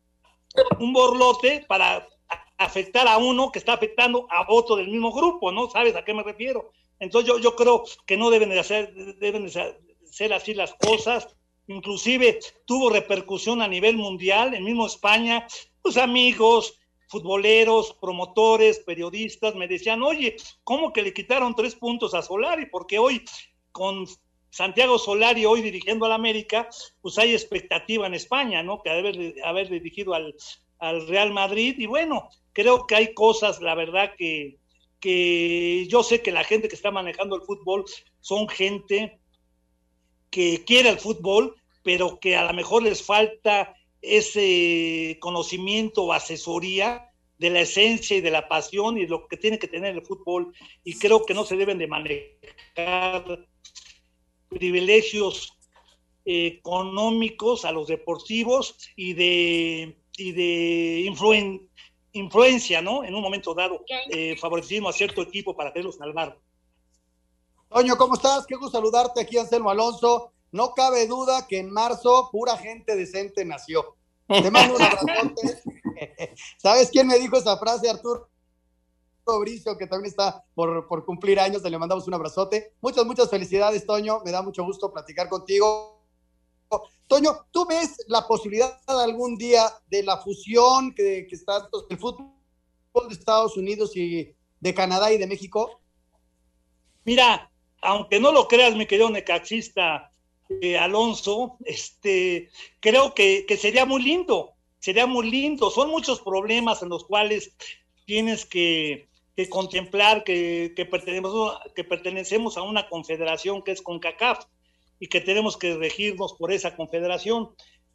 un 0.80 0.94
borlote 0.94 1.64
para 1.68 2.08
afectar 2.58 3.08
a 3.08 3.18
uno 3.18 3.52
que 3.52 3.60
está 3.60 3.74
afectando 3.74 4.28
a 4.32 4.46
otro 4.50 4.78
del 4.78 4.88
mismo 4.88 5.12
grupo, 5.12 5.52
¿no? 5.52 5.70
¿Sabes 5.70 5.96
a 5.96 6.04
qué 6.04 6.14
me 6.14 6.24
refiero? 6.24 6.72
Entonces 7.00 7.28
yo, 7.28 7.40
yo 7.40 7.56
creo 7.56 7.84
que 8.06 8.18
no 8.18 8.30
deben 8.30 8.50
de 8.50 8.60
hacer, 8.60 8.94
deben 9.20 9.46
de 9.46 9.76
ser 10.16 10.32
así 10.34 10.54
las 10.54 10.74
cosas. 10.76 11.28
Inclusive 11.68 12.40
tuvo 12.66 12.90
repercusión 12.90 13.62
a 13.62 13.68
nivel 13.68 13.98
mundial, 13.98 14.54
en 14.54 14.64
mismo 14.64 14.88
España, 14.88 15.46
pues 15.82 15.98
amigos, 15.98 16.80
futboleros, 17.10 17.94
promotores, 18.00 18.80
periodistas 18.80 19.56
me 19.56 19.68
decían, 19.68 20.02
oye, 20.04 20.38
¿cómo 20.64 20.94
que 20.94 21.02
le 21.02 21.14
quitaron 21.14 21.54
tres 21.54 21.76
puntos 21.76 22.14
a 22.14 22.22
Solari? 22.22 22.68
Porque 22.68 22.98
hoy 22.98 23.26
con 23.74 24.06
Santiago 24.50 24.98
Solari 24.98 25.46
hoy 25.46 25.62
dirigiendo 25.62 26.06
al 26.06 26.14
América, 26.14 26.70
pues 27.02 27.18
hay 27.18 27.34
expectativa 27.34 28.08
en 28.08 28.14
España, 28.14 28.64
¿no? 28.64 28.82
Que 28.82 28.92
haber, 28.92 29.36
haber 29.44 29.70
dirigido 29.70 30.14
al, 30.14 30.34
al 30.80 31.08
Real 31.10 31.34
Madrid. 31.34 31.76
Y 31.78 31.88
bueno, 31.88 32.30
creo 32.54 32.88
que 32.88 32.96
hay 32.96 33.14
cosas, 33.14 33.62
la 33.62 33.76
verdad, 33.76 34.14
que, 34.18 34.60
que 35.02 35.86
yo 35.90 36.04
sé 36.04 36.22
que 36.22 36.32
la 36.32 36.46
gente 36.46 36.70
que 36.70 36.76
está 36.76 36.90
manejando 36.90 37.36
el 37.36 37.42
fútbol 37.42 37.84
son 38.22 38.48
gente 38.48 39.20
que 40.36 40.66
quiere 40.66 40.90
el 40.90 41.00
fútbol, 41.00 41.56
pero 41.82 42.20
que 42.20 42.36
a 42.36 42.44
lo 42.44 42.54
mejor 42.54 42.84
les 42.84 43.02
falta 43.02 43.74
ese 44.02 45.18
conocimiento 45.22 46.04
o 46.04 46.12
asesoría 46.12 47.10
de 47.38 47.50
la 47.52 47.62
esencia 47.62 48.18
y 48.18 48.22
de 48.22 48.32
la 48.32 48.50
pasión 48.50 48.98
y 48.98 49.08
lo 49.08 49.30
que 49.30 49.38
tiene 49.38 49.58
que 49.58 49.70
tener 49.70 49.96
el 49.96 50.06
fútbol. 50.06 50.54
Y 50.84 51.00
creo 51.00 51.26
que 51.26 51.34
no 51.34 51.46
se 51.46 51.56
deben 51.56 51.78
de 51.78 51.88
manejar 51.88 53.48
privilegios 54.50 55.58
económicos 56.26 57.64
a 57.64 57.72
los 57.72 57.88
deportivos 57.88 58.76
y 58.98 59.14
de, 59.14 59.96
y 60.18 60.34
de 60.34 61.14
influencia, 62.12 62.82
¿no? 62.82 63.06
En 63.06 63.16
un 63.16 63.22
momento 63.22 63.54
dado, 63.54 63.86
eh, 64.10 64.36
favoritismo 64.36 64.90
a 64.90 64.94
cierto 64.94 65.22
equipo 65.22 65.56
para 65.56 65.72
quererlo 65.72 65.94
salvar. 65.94 66.38
Toño, 67.70 67.98
¿cómo 67.98 68.16
estás? 68.16 68.46
Qué 68.46 68.56
gusto 68.56 68.78
saludarte 68.78 69.22
aquí, 69.22 69.38
Anselmo 69.38 69.70
Alonso. 69.70 70.32
No 70.52 70.74
cabe 70.74 71.08
duda 71.08 71.48
que 71.48 71.60
en 71.60 71.72
marzo 71.72 72.30
pura 72.32 72.58
gente 72.58 72.96
decente 72.96 73.44
nació. 73.44 73.96
Te 74.28 74.50
mando 74.50 74.76
un 74.76 74.82
abrazote. 74.82 75.62
¿Sabes 76.58 76.90
quién 76.90 77.08
me 77.08 77.20
dijo 77.20 77.38
esa 77.38 77.58
frase, 77.58 77.90
Arturo? 77.90 78.30
Bricio, 79.40 79.76
que 79.78 79.88
también 79.88 80.12
está 80.12 80.46
por, 80.54 80.88
por 80.88 81.04
cumplir 81.04 81.40
años, 81.40 81.64
le 81.64 81.78
mandamos 81.78 82.08
un 82.08 82.14
abrazote. 82.14 82.74
Muchas, 82.80 83.06
muchas 83.06 83.30
felicidades, 83.30 83.86
Toño. 83.86 84.22
Me 84.24 84.32
da 84.32 84.42
mucho 84.42 84.64
gusto 84.64 84.92
platicar 84.94 85.30
contigo. 85.30 85.96
Toño, 87.08 87.46
¿tú 87.52 87.66
ves 87.66 87.98
la 88.08 88.28
posibilidad 88.28 88.80
algún 88.88 89.36
día 89.36 89.72
de 89.88 90.04
la 90.04 90.18
fusión 90.18 90.94
que, 90.94 91.26
que 91.28 91.36
está 91.36 91.68
el 91.90 91.98
fútbol 91.98 92.32
de 93.08 93.14
Estados 93.14 93.58
Unidos 93.58 93.96
y 93.96 94.36
de 94.60 94.74
Canadá 94.74 95.12
y 95.12 95.18
de 95.18 95.28
México? 95.28 95.82
Mira, 97.04 97.52
aunque 97.86 98.20
no 98.20 98.32
lo 98.32 98.48
creas, 98.48 98.76
mi 98.76 98.86
querido 98.86 99.10
necaxista 99.10 100.12
eh, 100.62 100.78
Alonso, 100.78 101.58
este, 101.66 102.50
creo 102.80 103.14
que, 103.14 103.46
sería 103.60 103.86
muy 103.86 104.02
lindo, 104.02 104.54
sería 104.80 105.06
muy 105.06 105.30
lindo. 105.30 105.70
Son 105.70 105.90
muchos 105.90 106.22
problemas 106.22 106.82
en 106.82 106.90
los 106.90 107.06
cuales 107.06 107.56
tienes 108.06 108.46
que, 108.46 109.08
contemplar 109.50 110.24
que, 110.24 110.74
que, 110.76 110.86
pertenecemos, 110.86 111.58
que 111.76 111.84
pertenecemos 111.84 112.58
a 112.58 112.62
una 112.62 112.88
confederación 112.88 113.62
que 113.62 113.72
es 113.72 113.82
CONCACAF 113.82 114.46
y 115.00 115.08
que 115.08 115.22
tenemos 115.22 115.58
que 115.58 115.76
regirnos 115.76 116.34
por 116.34 116.52
esa 116.52 116.76
confederación. 116.76 117.50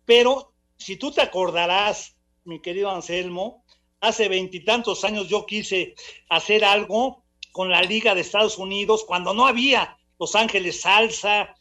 Pero 0.05 0.53
si 0.76 0.97
tú 0.97 1.12
te 1.12 1.22
acordarás, 1.22 2.16
mi 2.45 2.61
querido 2.61 2.91
Anselmo, 2.91 3.64
hace 4.01 4.28
veintitantos 4.28 5.05
años 5.05 5.28
yo 5.28 5.47
quise 5.47 5.95
hacer 6.28 6.64
algo 6.64 7.20
con 7.53 7.70
la 7.70 7.82
Liga 7.82 8.14
de 8.14 8.20
Estados 8.20 8.59
Unidos 8.59 9.05
cuando 9.07 9.34
no 9.34 9.46
había 9.46 9.96
Los 10.18 10.34
Ángeles 10.34 10.82
Salsa 10.82 11.55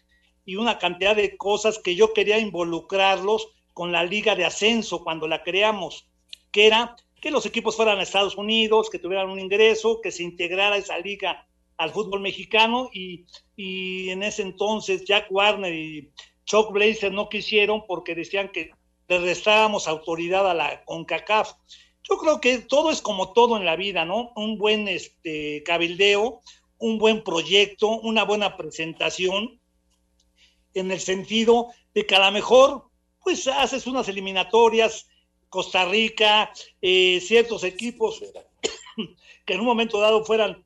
y 0.46 0.56
una 0.56 0.78
cantidad 0.78 1.16
de 1.16 1.38
cosas 1.38 1.80
que 1.80 1.96
yo 1.96 2.14
quería 2.14 2.40
involucrarlos 2.40 3.50
con 3.74 3.92
la 3.92 4.04
Liga 4.04 4.36
de 4.36 4.46
Ascenso 4.46 5.04
cuando 5.04 5.28
la 5.28 5.44
creamos, 5.44 6.08
que 6.52 6.68
era 6.68 6.96
que 7.22 7.32
los 7.32 7.46
equipos 7.46 7.76
fueran 7.76 8.00
a 8.00 8.04
Estados 8.04 8.36
Unidos, 8.36 8.90
que 8.90 9.00
tuvieran 9.00 9.30
un 9.30 9.40
ingreso, 9.40 10.00
que 10.02 10.12
se 10.12 10.24
integrara 10.24 10.78
esa 10.78 10.98
liga 10.98 11.48
al 11.78 11.92
fútbol 11.92 12.20
mexicano 12.22 12.90
y, 12.94 13.26
y 13.56 14.10
en 14.10 14.24
ese 14.24 14.42
entonces 14.42 15.06
Jack 15.06 15.28
Warner 15.30 15.74
y 15.74 16.12
Chuck 16.46 16.72
Blazer 16.72 17.12
no 17.12 17.30
quisieron 17.30 17.86
porque 17.88 18.16
decían 18.16 18.50
que 18.50 18.72
le 19.08 19.20
restábamos 19.20 19.88
autoridad 19.88 20.50
a 20.50 20.54
la 20.54 20.84
CONCACAF. 20.84 21.54
Yo 22.10 22.18
creo 22.18 22.42
que 22.42 22.58
todo 22.60 22.92
es 22.92 23.02
como 23.02 23.34
todo 23.34 23.58
en 23.58 23.66
la 23.66 23.76
vida, 23.76 24.04
¿no? 24.04 24.32
Un 24.36 24.58
buen 24.58 24.88
este, 24.88 25.62
cabildeo, 25.64 26.42
un 26.80 26.98
buen 26.98 27.24
proyecto, 27.24 27.90
una 28.00 28.24
buena 28.24 28.58
presentación, 28.58 29.60
en 30.74 30.92
el 30.92 31.00
sentido 31.00 31.68
de 31.94 32.06
que 32.06 32.16
a 32.16 32.26
lo 32.26 32.32
mejor, 32.32 32.86
pues 33.24 33.48
haces 33.48 33.86
unas 33.88 34.08
eliminatorias, 34.08 35.08
Costa 35.50 35.86
Rica, 35.86 36.52
eh, 36.82 37.20
ciertos 37.22 37.64
equipos 37.64 38.24
que 39.46 39.54
en 39.54 39.60
un 39.60 39.66
momento 39.66 40.00
dado 40.00 40.24
fueran 40.24 40.64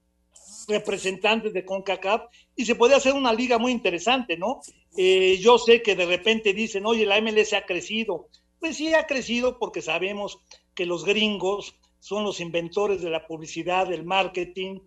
representantes 0.67 1.53
de 1.53 1.65
CONCACAF 1.65 2.23
y 2.55 2.65
se 2.65 2.75
puede 2.75 2.95
hacer 2.95 3.13
una 3.13 3.33
liga 3.33 3.57
muy 3.57 3.71
interesante, 3.71 4.37
¿no? 4.37 4.61
Eh, 4.95 5.37
yo 5.41 5.57
sé 5.57 5.81
que 5.81 5.95
de 5.95 6.05
repente 6.05 6.53
dicen, 6.53 6.85
oye, 6.85 7.05
la 7.05 7.19
MLS 7.19 7.53
ha 7.53 7.65
crecido. 7.65 8.27
Pues 8.59 8.77
sí, 8.77 8.93
ha 8.93 9.07
crecido 9.07 9.57
porque 9.57 9.81
sabemos 9.81 10.39
que 10.75 10.85
los 10.85 11.05
gringos 11.05 11.75
son 11.99 12.23
los 12.23 12.39
inventores 12.39 13.01
de 13.01 13.09
la 13.09 13.25
publicidad, 13.25 13.87
del 13.87 14.03
marketing, 14.03 14.79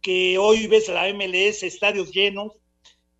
que 0.00 0.38
hoy 0.38 0.66
ves 0.66 0.88
la 0.88 1.12
MLS 1.12 1.62
estadios 1.62 2.10
llenos, 2.12 2.52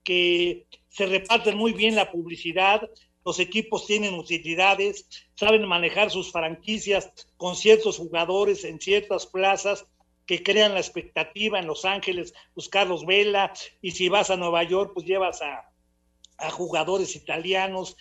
que 0.03 0.67
se 0.89 1.07
reparten 1.07 1.57
muy 1.57 1.73
bien 1.73 1.95
la 1.95 2.11
publicidad, 2.11 2.89
los 3.25 3.39
equipos 3.41 3.87
tienen 3.87 4.15
utilidades, 4.15 5.07
saben 5.35 5.67
manejar 5.67 6.11
sus 6.11 6.33
franquicias 6.33 7.13
con 7.37 7.57
ciertos 7.57 7.99
jugadores 7.99 8.65
en 8.65 8.81
ciertas 8.81 9.27
plazas 9.27 9.85
que 10.25 10.43
crean 10.43 10.75
la 10.75 10.81
expectativa 10.81 11.59
en 11.59 11.67
Los 11.67 11.85
Ángeles, 11.85 12.35
pues 12.55 12.69
Carlos 12.69 13.07
Vela, 13.07 13.53
y 13.81 13.93
si 13.93 14.09
vas 14.09 14.31
a 14.31 14.37
Nueva 14.37 14.63
York, 14.63 14.93
pues 14.95 15.07
llevas 15.07 15.43
a, 15.43 15.71
a 16.39 16.51
jugadores 16.51 17.17
italianos, 17.17 17.97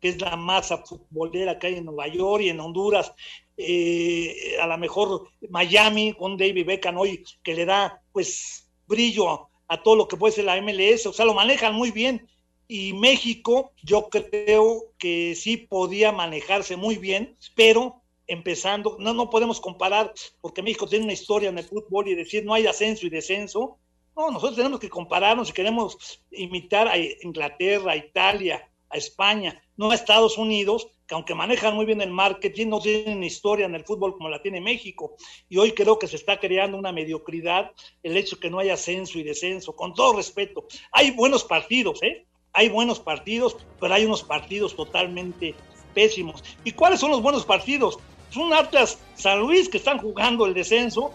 que 0.00 0.08
es 0.08 0.20
la 0.20 0.36
masa 0.36 0.78
futbolera 0.78 1.58
que 1.58 1.68
hay 1.68 1.74
en 1.76 1.86
Nueva 1.86 2.08
York 2.08 2.42
y 2.42 2.50
en 2.50 2.60
Honduras, 2.60 3.12
eh, 3.56 4.56
a 4.60 4.66
lo 4.66 4.78
mejor 4.78 5.28
Miami 5.50 6.12
con 6.12 6.36
David 6.36 6.66
Beckham 6.66 6.96
hoy, 6.96 7.24
que 7.42 7.54
le 7.54 7.64
da 7.64 8.00
pues 8.12 8.70
brillo 8.86 9.48
a 9.66 9.82
todo 9.82 9.96
lo 9.96 10.08
que 10.08 10.16
puede 10.16 10.32
ser 10.32 10.44
la 10.44 10.60
MLS, 10.60 11.06
o 11.06 11.12
sea, 11.12 11.24
lo 11.24 11.34
manejan 11.34 11.74
muy 11.74 11.90
bien. 11.90 12.26
Y 12.68 12.92
México, 12.92 13.72
yo 13.82 14.08
creo 14.10 14.92
que 14.98 15.34
sí 15.34 15.56
podía 15.56 16.12
manejarse 16.12 16.76
muy 16.76 16.96
bien, 16.96 17.36
pero 17.54 18.02
empezando, 18.26 18.96
no, 19.00 19.14
no 19.14 19.30
podemos 19.30 19.60
comparar, 19.60 20.12
porque 20.40 20.62
México 20.62 20.86
tiene 20.86 21.04
una 21.04 21.14
historia 21.14 21.48
en 21.48 21.58
el 21.58 21.64
fútbol 21.64 22.08
y 22.08 22.14
decir 22.14 22.44
no 22.44 22.54
hay 22.54 22.66
ascenso 22.66 23.06
y 23.06 23.10
descenso. 23.10 23.78
No, 24.14 24.30
nosotros 24.30 24.56
tenemos 24.56 24.80
que 24.80 24.90
compararnos 24.90 25.48
si 25.48 25.54
queremos 25.54 26.22
imitar 26.30 26.88
a 26.88 26.98
Inglaterra, 26.98 27.92
a 27.92 27.96
Italia, 27.96 28.68
a 28.90 28.96
España, 28.96 29.62
no 29.76 29.90
a 29.90 29.94
Estados 29.94 30.38
Unidos, 30.38 30.88
que 31.06 31.14
aunque 31.14 31.34
manejan 31.34 31.74
muy 31.74 31.86
bien 31.86 32.00
el 32.00 32.10
marketing, 32.10 32.68
no 32.68 32.80
tienen 32.80 33.24
historia 33.24 33.66
en 33.66 33.74
el 33.74 33.84
fútbol 33.84 34.12
como 34.12 34.28
la 34.28 34.42
tiene 34.42 34.60
México. 34.60 35.16
Y 35.48 35.56
hoy 35.56 35.72
creo 35.72 35.98
que 35.98 36.06
se 36.06 36.16
está 36.16 36.38
creando 36.38 36.76
una 36.76 36.92
mediocridad 36.92 37.72
el 38.02 38.16
hecho 38.16 38.38
que 38.38 38.50
no 38.50 38.58
haya 38.58 38.74
ascenso 38.74 39.18
y 39.18 39.22
descenso, 39.22 39.74
con 39.74 39.94
todo 39.94 40.14
respeto. 40.14 40.66
Hay 40.92 41.10
buenos 41.12 41.44
partidos, 41.44 42.02
¿eh? 42.02 42.26
Hay 42.52 42.68
buenos 42.68 43.00
partidos, 43.00 43.56
pero 43.80 43.94
hay 43.94 44.04
unos 44.04 44.22
partidos 44.22 44.74
totalmente 44.74 45.54
pésimos. 45.94 46.42
¿Y 46.64 46.72
cuáles 46.72 47.00
son 47.00 47.10
los 47.10 47.22
buenos 47.22 47.44
partidos? 47.44 47.98
Son 48.30 48.52
Atlas 48.52 48.98
San 49.14 49.40
Luis 49.40 49.68
que 49.68 49.78
están 49.78 49.98
jugando 49.98 50.44
el 50.44 50.54
descenso, 50.54 51.14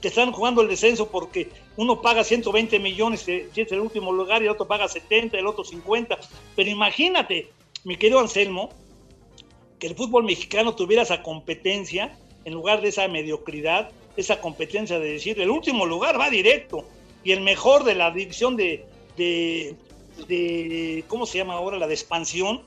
que 0.00 0.08
están 0.08 0.32
jugando 0.32 0.62
el 0.62 0.68
descenso 0.68 1.08
porque 1.10 1.50
uno 1.76 2.00
paga 2.00 2.24
120 2.24 2.78
millones 2.78 3.20
si 3.20 3.48
es 3.54 3.72
el 3.72 3.80
último 3.80 4.12
lugar 4.12 4.42
y 4.42 4.46
el 4.46 4.52
otro 4.52 4.66
paga 4.66 4.88
70, 4.88 5.38
el 5.38 5.46
otro 5.46 5.64
50. 5.64 6.18
Pero 6.56 6.70
imagínate, 6.70 7.50
mi 7.84 7.96
querido 7.96 8.20
Anselmo, 8.20 8.70
que 9.78 9.86
el 9.86 9.94
fútbol 9.94 10.24
mexicano 10.24 10.74
tuviera 10.74 11.02
esa 11.02 11.22
competencia 11.22 12.16
en 12.44 12.54
lugar 12.54 12.80
de 12.80 12.88
esa 12.88 13.06
mediocridad, 13.08 13.90
esa 14.16 14.40
competencia 14.40 14.98
de 14.98 15.12
decir, 15.12 15.40
el 15.40 15.50
último 15.50 15.86
lugar 15.86 16.18
va 16.18 16.30
directo 16.30 16.84
y 17.22 17.32
el 17.32 17.42
mejor 17.42 17.84
de 17.84 17.94
la 17.94 18.10
división 18.10 18.56
de, 18.56 18.86
de, 19.16 19.76
de 20.26 21.04
¿cómo 21.08 21.26
se 21.26 21.38
llama 21.38 21.54
ahora? 21.54 21.78
La 21.78 21.86
de 21.86 21.94
expansión, 21.94 22.62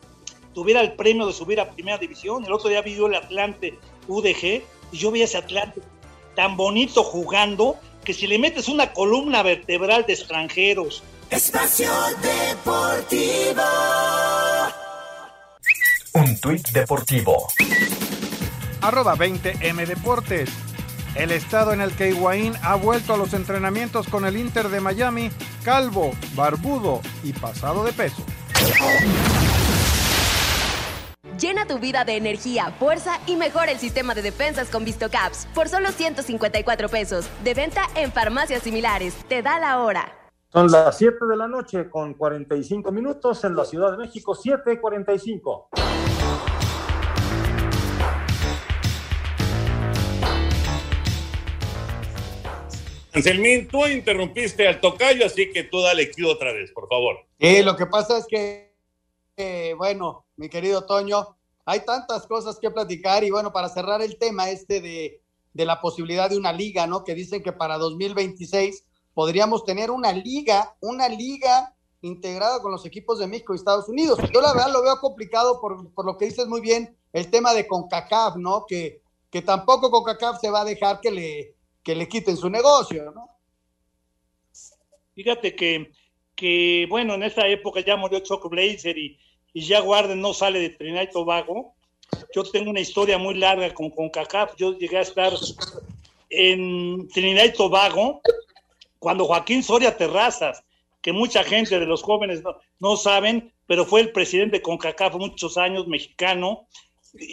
tuviera 0.54 0.82
el 0.82 0.94
premio 0.94 1.26
de 1.26 1.34
subir 1.34 1.60
a 1.60 1.72
primera 1.72 1.98
división. 1.98 2.46
El 2.46 2.54
otro 2.54 2.70
día 2.70 2.82
vi 2.82 2.96
yo 2.96 3.08
el 3.08 3.16
Atlante 3.16 3.74
UDG 4.08 4.62
y 4.92 4.98
yo 4.98 5.12
vi 5.12 5.24
ese 5.24 5.38
Atlante 5.38 5.82
tan 6.36 6.58
bonito 6.58 7.04
jugando 7.04 7.78
que 8.04 8.14
si 8.14 8.28
le 8.28 8.38
metes 8.38 8.68
una 8.68 8.94
columna 8.94 9.44
vertebral 9.44 10.06
de 10.06 10.14
extranjeros. 10.14 11.04
Espacio 11.30 11.92
Deportivo. 12.22 13.64
Un 16.14 16.40
tuit 16.40 16.68
deportivo. 16.70 17.48
Arroba 18.82 19.16
20M 19.16 19.86
Deportes. 19.88 20.50
El 21.16 21.32
estado 21.32 21.74
en 21.74 21.82
el 21.82 21.96
que 21.96 22.10
Higuaín 22.10 22.54
ha 22.62 22.76
vuelto 22.76 23.14
a 23.14 23.18
los 23.18 23.34
entrenamientos 23.34 24.08
con 24.08 24.26
el 24.26 24.36
Inter 24.38 24.70
de 24.70 24.80
Miami, 24.80 25.32
calvo, 25.64 26.12
barbudo 26.36 27.02
y 27.24 27.34
pasado 27.34 27.84
de 27.84 27.94
peso. 27.94 28.24
Llena 31.40 31.66
tu 31.66 31.80
vida 31.80 32.06
de 32.06 32.16
energía, 32.16 32.72
fuerza 32.78 33.20
y 33.26 33.36
mejora 33.36 33.72
el 33.72 33.80
sistema 33.80 34.14
de 34.14 34.22
defensas 34.22 34.70
con 34.70 34.86
VistoCaps 34.86 35.48
por 35.56 35.68
solo 35.68 35.92
154 35.92 36.90
pesos. 36.90 37.28
De 37.44 37.54
venta 37.54 37.82
en 37.96 38.12
farmacias 38.12 38.64
similares. 38.64 39.16
Te 39.28 39.42
da 39.42 39.60
la 39.60 39.80
hora. 39.80 40.14
Son 40.52 40.72
las 40.72 40.98
7 40.98 41.18
de 41.28 41.36
la 41.36 41.48
noche 41.48 41.90
con 41.90 42.14
45 42.14 42.92
minutos 42.92 43.44
en 43.44 43.56
la 43.56 43.66
Ciudad 43.66 43.92
de 43.92 43.98
México, 43.98 44.36
7.45. 44.36 45.70
Anselmín, 53.14 53.68
tú 53.68 53.86
interrumpiste 53.86 54.68
al 54.68 54.82
tocayo, 54.82 55.26
así 55.26 55.52
que 55.52 55.64
tú 55.64 55.82
dale 55.82 56.12
cue 56.12 56.26
otra 56.26 56.52
vez, 56.52 56.72
por 56.72 56.88
favor. 56.88 57.18
Sí, 57.40 57.62
lo 57.64 57.76
que 57.76 57.86
pasa 57.86 58.18
es 58.18 58.26
que, 58.28 58.73
eh, 59.38 59.74
bueno, 59.78 60.26
mi 60.36 60.50
querido 60.50 60.86
Toño, 60.86 61.38
hay 61.66 61.86
tantas 61.86 62.28
cosas 62.28 62.60
que 62.60 62.72
platicar 62.72 63.24
y 63.24 63.32
bueno, 63.32 63.52
para 63.54 63.70
cerrar 63.70 64.02
el 64.02 64.18
tema 64.18 64.50
este 64.50 64.82
de, 64.82 65.22
de 65.54 65.66
la 65.66 65.82
posibilidad 65.82 66.30
de 66.30 66.38
una 66.38 66.52
liga, 66.52 66.88
¿no? 66.88 67.04
Que 67.04 67.16
dicen 67.16 67.42
que 67.42 67.54
para 67.54 67.78
2026 67.78 68.86
podríamos 69.14 69.64
tener 69.64 69.92
una 69.92 70.12
liga, 70.12 70.76
una 70.82 71.08
liga 71.08 71.76
integrada 72.02 72.62
con 72.62 72.72
los 72.72 72.86
equipos 72.86 73.20
de 73.20 73.28
México 73.28 73.54
y 73.54 73.58
Estados 73.58 73.88
Unidos. 73.88 74.20
Yo 74.34 74.42
la 74.42 74.54
verdad 74.54 74.74
lo 74.74 74.84
veo 74.84 75.00
complicado 75.00 75.62
por, 75.62 75.94
por 75.94 76.06
lo 76.06 76.18
que 76.18 76.26
dices 76.26 76.48
muy 76.48 76.60
bien, 76.60 76.98
el 77.14 77.30
tema 77.30 77.54
de 77.54 77.68
CONCACAF, 77.68 78.36
¿no? 78.36 78.66
Que, 78.68 79.02
que 79.30 79.42
tampoco 79.42 79.90
CONCACAF 79.90 80.42
se 80.42 80.50
va 80.50 80.62
a 80.62 80.66
dejar 80.66 81.00
que 81.00 81.12
le, 81.12 81.56
que 81.82 81.96
le 81.96 82.08
quiten 82.10 82.36
su 82.36 82.50
negocio, 82.50 83.12
¿no? 83.12 83.30
Fíjate 85.16 85.56
que, 85.56 85.92
que 86.36 86.86
bueno, 86.90 87.14
en 87.14 87.24
esa 87.24 87.48
época 87.48 87.82
ya 87.82 87.96
murió 87.96 88.20
Choco 88.20 88.50
Blazer 88.50 88.98
y, 88.98 89.18
y 89.54 89.62
ya 89.62 89.82
Warden 89.82 90.22
no 90.22 90.34
sale 90.34 90.60
de 90.60 90.70
Trinidad 90.70 91.04
y 91.04 91.12
Tobago. 91.12 91.74
Yo 92.36 92.44
tengo 92.44 92.70
una 92.70 92.80
historia 92.80 93.18
muy 93.18 93.36
larga 93.36 93.74
con, 93.74 93.90
con 93.90 94.10
CACAF. 94.10 94.56
Yo 94.58 94.78
llegué 94.78 94.98
a 94.98 95.02
estar 95.02 95.34
en 96.30 97.08
Trinidad 97.10 97.46
y 97.46 97.54
Tobago 97.54 98.22
cuando 99.00 99.26
Joaquín 99.26 99.64
Soria 99.64 99.96
Terrazas 99.96 100.64
que 101.04 101.12
mucha 101.12 101.44
gente 101.44 101.80
de 101.80 101.86
los 101.86 102.02
jóvenes 102.02 102.42
no, 102.42 102.56
no 102.80 102.96
saben, 102.96 103.52
pero 103.68 103.86
fue 103.86 104.00
el 104.00 104.12
presidente 104.12 104.58
de 104.58 104.64
CONCACAF 104.64 105.16
muchos 105.16 105.58
años, 105.58 105.86
mexicano. 105.86 106.66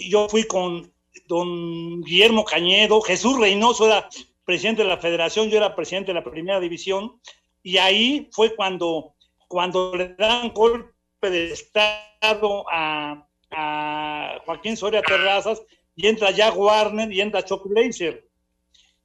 Yo 0.08 0.28
fui 0.28 0.44
con 0.44 0.92
don 1.26 2.02
Guillermo 2.02 2.44
Cañedo, 2.44 3.00
Jesús 3.00 3.38
Reynoso 3.38 3.86
era 3.86 4.08
presidente 4.44 4.82
de 4.82 4.88
la 4.88 4.98
federación, 4.98 5.48
yo 5.48 5.56
era 5.56 5.76
presidente 5.76 6.08
de 6.08 6.14
la 6.14 6.24
primera 6.24 6.58
división, 6.58 7.20
y 7.62 7.78
ahí 7.78 8.28
fue 8.32 8.54
cuando, 8.54 9.14
cuando 9.48 9.94
le 9.94 10.14
dan 10.14 10.52
golpe 10.52 10.92
de 11.20 11.52
Estado 11.52 12.64
a, 12.70 13.26
a 13.50 14.38
Joaquín 14.44 14.76
Soria 14.76 15.02
Terrazas, 15.02 15.62
y 16.00 16.06
entra 16.06 16.30
Jack 16.30 16.56
Warner 16.56 17.12
y 17.12 17.20
entra 17.20 17.44
Chuck 17.44 17.66
Blazer. 17.68 18.26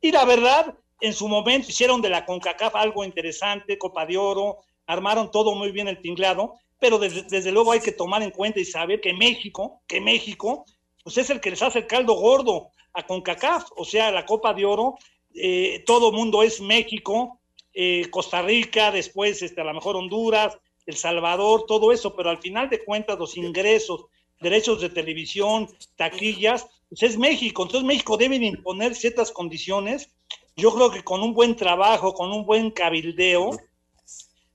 Y 0.02 0.12
la 0.12 0.24
verdad, 0.24 0.78
en 1.02 1.14
su 1.14 1.28
momento 1.28 1.70
hicieron 1.70 2.02
de 2.02 2.10
la 2.10 2.26
CONCACAF 2.26 2.76
algo 2.76 3.04
interesante, 3.04 3.78
Copa 3.78 4.06
de 4.06 4.18
Oro, 4.18 4.60
armaron 4.88 5.32
todo 5.32 5.56
muy 5.56 5.72
bien 5.72 5.88
el 5.88 6.02
tinglado, 6.02 6.54
pero 6.80 7.00
desde, 7.00 7.24
desde, 7.24 7.52
luego 7.52 7.72
hay 7.72 7.80
que 7.80 7.92
tomar 7.92 8.22
en 8.22 8.32
cuenta 8.32 8.60
y 8.60 8.66
saber 8.66 9.02
que 9.02 9.14
México, 9.14 9.82
que 9.88 10.00
México, 10.00 10.66
pues 11.04 11.18
es 11.18 11.30
el 11.30 11.42
que 11.42 11.50
les 11.50 11.62
hace 11.62 11.80
el 11.80 11.88
caldo 11.88 12.14
gordo 12.14 12.70
a 12.94 13.06
CONCACAF, 13.06 13.72
o 13.76 13.84
sea, 13.84 14.12
la 14.12 14.26
Copa 14.26 14.54
de 14.54 14.66
Oro, 14.66 14.96
eh, 15.34 15.84
todo 15.86 16.14
mundo 16.14 16.44
es 16.44 16.62
México, 16.62 17.42
eh, 17.76 18.08
Costa 18.10 18.42
Rica, 18.42 18.92
después 18.92 19.42
este, 19.42 19.62
a 19.62 19.66
lo 19.66 19.74
mejor 19.74 19.98
Honduras, 19.98 20.58
El 20.86 20.96
Salvador, 20.96 21.66
todo 21.68 21.92
eso, 21.92 22.16
pero 22.16 22.30
al 22.30 22.42
final 22.42 22.70
de 22.70 22.84
cuentas 22.84 23.20
los 23.20 23.38
ingresos, 23.38 24.06
derechos 24.40 24.82
de 24.82 24.90
televisión, 24.90 25.68
taquillas, 25.96 26.66
pues 26.90 27.04
es 27.04 27.18
México, 27.18 27.64
entonces 27.64 27.86
México 27.86 28.18
debe 28.18 28.38
imponer 28.38 28.96
ciertas 28.96 29.32
condiciones 29.32 30.10
yo 30.58 30.74
creo 30.74 30.90
que 30.90 31.04
con 31.04 31.22
un 31.22 31.34
buen 31.34 31.56
trabajo, 31.56 32.14
con 32.14 32.32
un 32.32 32.46
buen 32.46 32.72
cabildeo, 32.72 33.52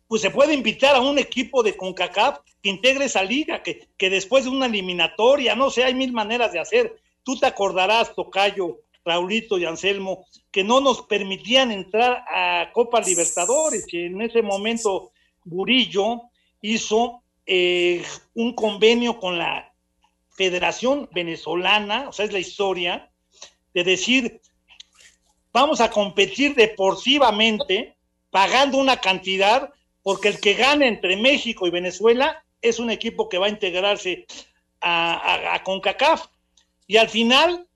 pues 0.08 0.22
se 0.22 0.30
puede 0.30 0.54
invitar 0.54 0.96
a 0.96 1.00
un 1.00 1.18
equipo 1.18 1.62
de 1.62 1.76
CONCACAF 1.76 2.40
que 2.62 2.70
integre 2.70 3.04
esa 3.04 3.22
liga, 3.22 3.62
que, 3.62 3.88
que 3.96 4.10
después 4.10 4.44
de 4.44 4.50
una 4.50 4.66
eliminatoria, 4.66 5.54
no 5.54 5.70
sé, 5.70 5.84
hay 5.84 5.94
mil 5.94 6.12
maneras 6.12 6.52
de 6.52 6.58
hacer. 6.58 6.96
Tú 7.22 7.38
te 7.38 7.46
acordarás, 7.46 8.14
Tocayo, 8.14 8.78
Raulito 9.04 9.58
y 9.58 9.64
Anselmo, 9.64 10.26
que 10.50 10.64
no 10.64 10.80
nos 10.80 11.02
permitían 11.02 11.72
entrar 11.72 12.24
a 12.28 12.70
Copa 12.72 13.00
Libertadores, 13.00 13.86
que 13.86 14.06
en 14.06 14.20
ese 14.20 14.42
momento 14.42 15.12
Burillo 15.44 16.22
hizo 16.60 17.22
eh, 17.46 18.04
un 18.34 18.54
convenio 18.54 19.18
con 19.18 19.38
la 19.38 19.72
Federación 20.30 21.08
Venezolana, 21.12 22.08
o 22.08 22.12
sea, 22.12 22.24
es 22.24 22.32
la 22.32 22.38
historia, 22.38 23.10
de 23.74 23.84
decir, 23.84 24.40
vamos 25.52 25.80
a 25.80 25.90
competir 25.90 26.54
deportivamente 26.54 27.96
pagando 28.30 28.78
una 28.78 29.00
cantidad, 29.00 29.72
porque 30.02 30.28
el 30.28 30.40
que 30.40 30.54
gane 30.54 30.86
entre 30.88 31.16
México 31.16 31.66
y 31.66 31.70
Venezuela 31.70 32.42
es 32.62 32.78
un 32.78 32.90
equipo 32.90 33.28
que 33.28 33.38
va 33.38 33.46
a 33.46 33.50
integrarse 33.50 34.26
a, 34.80 35.60
CONCACAF. 35.64 36.26
Y 36.86 36.96
al 36.96 37.08
final 37.08 37.66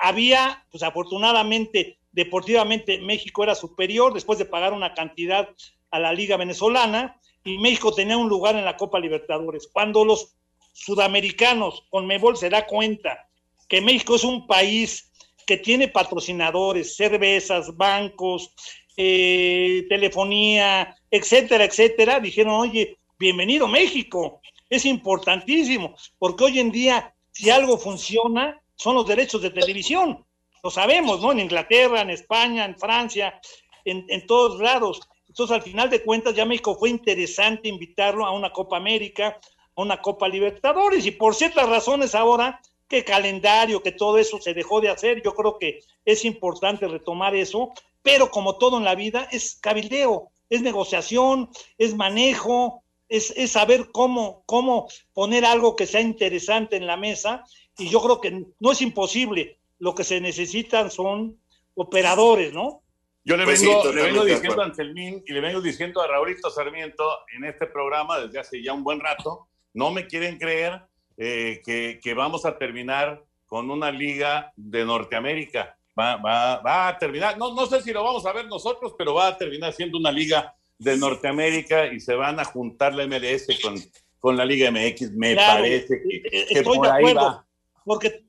había, 0.00 0.64
pues 0.70 0.82
afortunadamente, 0.82 1.98
deportivamente 2.12 2.98
México 3.00 3.42
era 3.42 3.54
superior 3.54 4.14
después 4.14 4.38
de 4.38 4.44
pagar 4.44 4.72
una 4.72 4.94
cantidad 4.94 5.48
a 5.90 5.98
la 5.98 6.12
Liga 6.12 6.36
Venezolana 6.36 7.20
y 7.44 7.58
México 7.58 7.92
tenía 7.92 8.16
un 8.16 8.28
lugar 8.28 8.56
en 8.56 8.64
la 8.64 8.76
Copa 8.76 8.98
Libertadores. 8.98 9.68
Cuando 9.72 10.04
los 10.04 10.34
sudamericanos 10.72 11.84
con 11.90 12.06
Mebol 12.06 12.36
se 12.36 12.50
da 12.50 12.66
cuenta 12.66 13.28
que 13.68 13.80
México 13.80 14.16
es 14.16 14.24
un 14.24 14.46
país 14.46 15.10
que 15.46 15.56
tiene 15.58 15.88
patrocinadores, 15.88 16.96
cervezas, 16.96 17.76
bancos, 17.76 18.52
eh, 18.96 19.84
telefonía, 19.88 20.96
etcétera, 21.10 21.64
etcétera, 21.64 22.20
dijeron, 22.20 22.54
oye, 22.54 22.96
bienvenido 23.18 23.68
México, 23.68 24.40
es 24.70 24.84
importantísimo, 24.86 25.94
porque 26.18 26.44
hoy 26.44 26.60
en 26.60 26.70
día, 26.70 27.14
si 27.30 27.50
algo 27.50 27.76
funciona, 27.76 28.60
son 28.76 28.94
los 28.94 29.06
derechos 29.06 29.42
de 29.42 29.50
televisión, 29.50 30.24
lo 30.62 30.70
sabemos, 30.70 31.20
¿no? 31.20 31.32
En 31.32 31.40
Inglaterra, 31.40 32.00
en 32.00 32.10
España, 32.10 32.64
en 32.64 32.78
Francia, 32.78 33.40
en, 33.84 34.06
en 34.08 34.26
todos 34.26 34.60
lados. 34.60 35.00
Entonces, 35.28 35.54
al 35.54 35.62
final 35.62 35.90
de 35.90 36.02
cuentas, 36.02 36.34
ya 36.34 36.44
México 36.44 36.76
fue 36.76 36.90
interesante 36.90 37.68
invitarlo 37.68 38.24
a 38.24 38.30
una 38.30 38.52
Copa 38.52 38.76
América, 38.76 39.38
a 39.76 39.82
una 39.82 40.00
Copa 40.00 40.28
Libertadores, 40.28 41.04
y 41.06 41.10
por 41.10 41.34
ciertas 41.34 41.68
razones 41.68 42.14
ahora 42.14 42.60
que 42.88 43.04
calendario, 43.04 43.82
que 43.82 43.92
todo 43.92 44.18
eso 44.18 44.40
se 44.40 44.54
dejó 44.54 44.80
de 44.80 44.90
hacer. 44.90 45.22
Yo 45.22 45.34
creo 45.34 45.58
que 45.58 45.80
es 46.04 46.24
importante 46.24 46.86
retomar 46.86 47.34
eso, 47.34 47.72
pero 48.02 48.30
como 48.30 48.56
todo 48.56 48.78
en 48.78 48.84
la 48.84 48.94
vida, 48.94 49.28
es 49.32 49.56
cabildeo, 49.56 50.30
es 50.50 50.62
negociación, 50.62 51.50
es 51.78 51.94
manejo, 51.94 52.84
es, 53.08 53.32
es 53.36 53.52
saber 53.52 53.90
cómo, 53.92 54.44
cómo 54.46 54.88
poner 55.12 55.44
algo 55.44 55.76
que 55.76 55.86
sea 55.86 56.00
interesante 56.00 56.76
en 56.76 56.86
la 56.86 56.96
mesa. 56.96 57.44
Y 57.78 57.88
yo 57.88 58.00
creo 58.02 58.20
que 58.20 58.46
no 58.60 58.72
es 58.72 58.82
imposible. 58.82 59.58
Lo 59.78 59.94
que 59.94 60.04
se 60.04 60.20
necesitan 60.20 60.90
son 60.90 61.38
operadores, 61.74 62.52
¿no? 62.52 62.82
Yo 63.24 63.36
le 63.36 63.46
vengo, 63.46 63.82
pues 63.82 63.84
sí, 63.84 63.94
le 63.94 64.02
vengo 64.02 64.24
diciendo 64.24 64.60
a 64.60 64.66
Anselmín 64.66 65.24
y 65.26 65.32
le 65.32 65.40
vengo 65.40 65.60
diciendo 65.60 66.02
a 66.02 66.06
Raulito 66.06 66.50
Sarmiento 66.50 67.04
en 67.34 67.44
este 67.44 67.66
programa 67.66 68.20
desde 68.20 68.38
hace 68.38 68.62
ya 68.62 68.74
un 68.74 68.84
buen 68.84 69.00
rato, 69.00 69.48
no 69.72 69.90
me 69.90 70.06
quieren 70.06 70.36
creer, 70.36 70.82
eh, 71.16 71.62
que, 71.64 72.00
que, 72.02 72.12
vamos 72.12 72.44
a 72.44 72.58
terminar 72.58 73.24
con 73.46 73.70
una 73.70 73.90
liga 73.90 74.52
de 74.56 74.84
Norteamérica. 74.84 75.74
Va, 75.98 76.16
va, 76.16 76.58
va, 76.58 76.88
a 76.88 76.98
terminar, 76.98 77.38
no, 77.38 77.54
no 77.54 77.66
sé 77.66 77.80
si 77.80 77.92
lo 77.92 78.04
vamos 78.04 78.26
a 78.26 78.32
ver 78.32 78.46
nosotros, 78.46 78.94
pero 78.98 79.14
va 79.14 79.28
a 79.28 79.38
terminar 79.38 79.72
siendo 79.72 79.96
una 79.96 80.12
liga 80.12 80.54
de 80.76 80.96
Norteamérica 80.96 81.86
y 81.86 82.00
se 82.00 82.14
van 82.14 82.38
a 82.40 82.44
juntar 82.44 82.94
la 82.94 83.06
MLS 83.06 83.46
con, 83.62 83.76
con 84.18 84.36
la 84.36 84.44
Liga 84.44 84.70
MX, 84.70 85.12
me 85.12 85.34
claro, 85.34 85.62
parece 85.62 86.02
que, 86.02 86.46
que 86.46 86.62
por 86.62 86.86
ahí 86.88 87.14
va. 87.14 87.46
Porque 87.84 88.24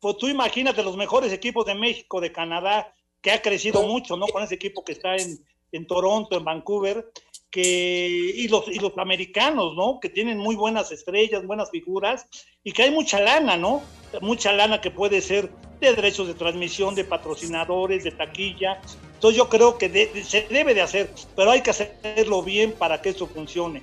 pues, 0.00 0.16
tú 0.16 0.28
imagínate 0.28 0.82
los 0.82 0.96
mejores 0.96 1.32
equipos 1.32 1.66
de 1.66 1.74
México, 1.74 2.20
de 2.20 2.32
Canadá, 2.32 2.92
que 3.20 3.30
ha 3.30 3.42
crecido 3.42 3.82
mucho, 3.82 4.16
¿no? 4.16 4.26
Con 4.26 4.42
ese 4.42 4.54
equipo 4.54 4.84
que 4.84 4.92
está 4.92 5.16
en, 5.16 5.44
en 5.72 5.86
Toronto, 5.86 6.36
en 6.36 6.44
Vancouver, 6.44 7.10
que, 7.50 8.32
y, 8.36 8.46
los, 8.48 8.68
y 8.68 8.78
los 8.78 8.96
americanos, 8.98 9.74
¿no? 9.74 9.98
Que 10.00 10.08
tienen 10.08 10.38
muy 10.38 10.54
buenas 10.54 10.92
estrellas, 10.92 11.46
buenas 11.46 11.70
figuras, 11.70 12.26
y 12.62 12.72
que 12.72 12.84
hay 12.84 12.90
mucha 12.90 13.20
lana, 13.20 13.56
¿no? 13.56 13.82
Mucha 14.20 14.52
lana 14.52 14.80
que 14.80 14.90
puede 14.90 15.20
ser 15.20 15.50
de 15.80 15.94
derechos 15.94 16.26
de 16.26 16.34
transmisión, 16.34 16.94
de 16.94 17.04
patrocinadores, 17.04 18.04
de 18.04 18.10
taquilla. 18.12 18.80
Entonces 19.14 19.36
yo 19.36 19.48
creo 19.48 19.78
que 19.78 19.88
de, 19.88 20.24
se 20.24 20.42
debe 20.42 20.74
de 20.74 20.82
hacer, 20.82 21.10
pero 21.34 21.50
hay 21.50 21.62
que 21.62 21.70
hacerlo 21.70 22.42
bien 22.42 22.72
para 22.72 23.00
que 23.00 23.10
esto 23.10 23.26
funcione. 23.26 23.82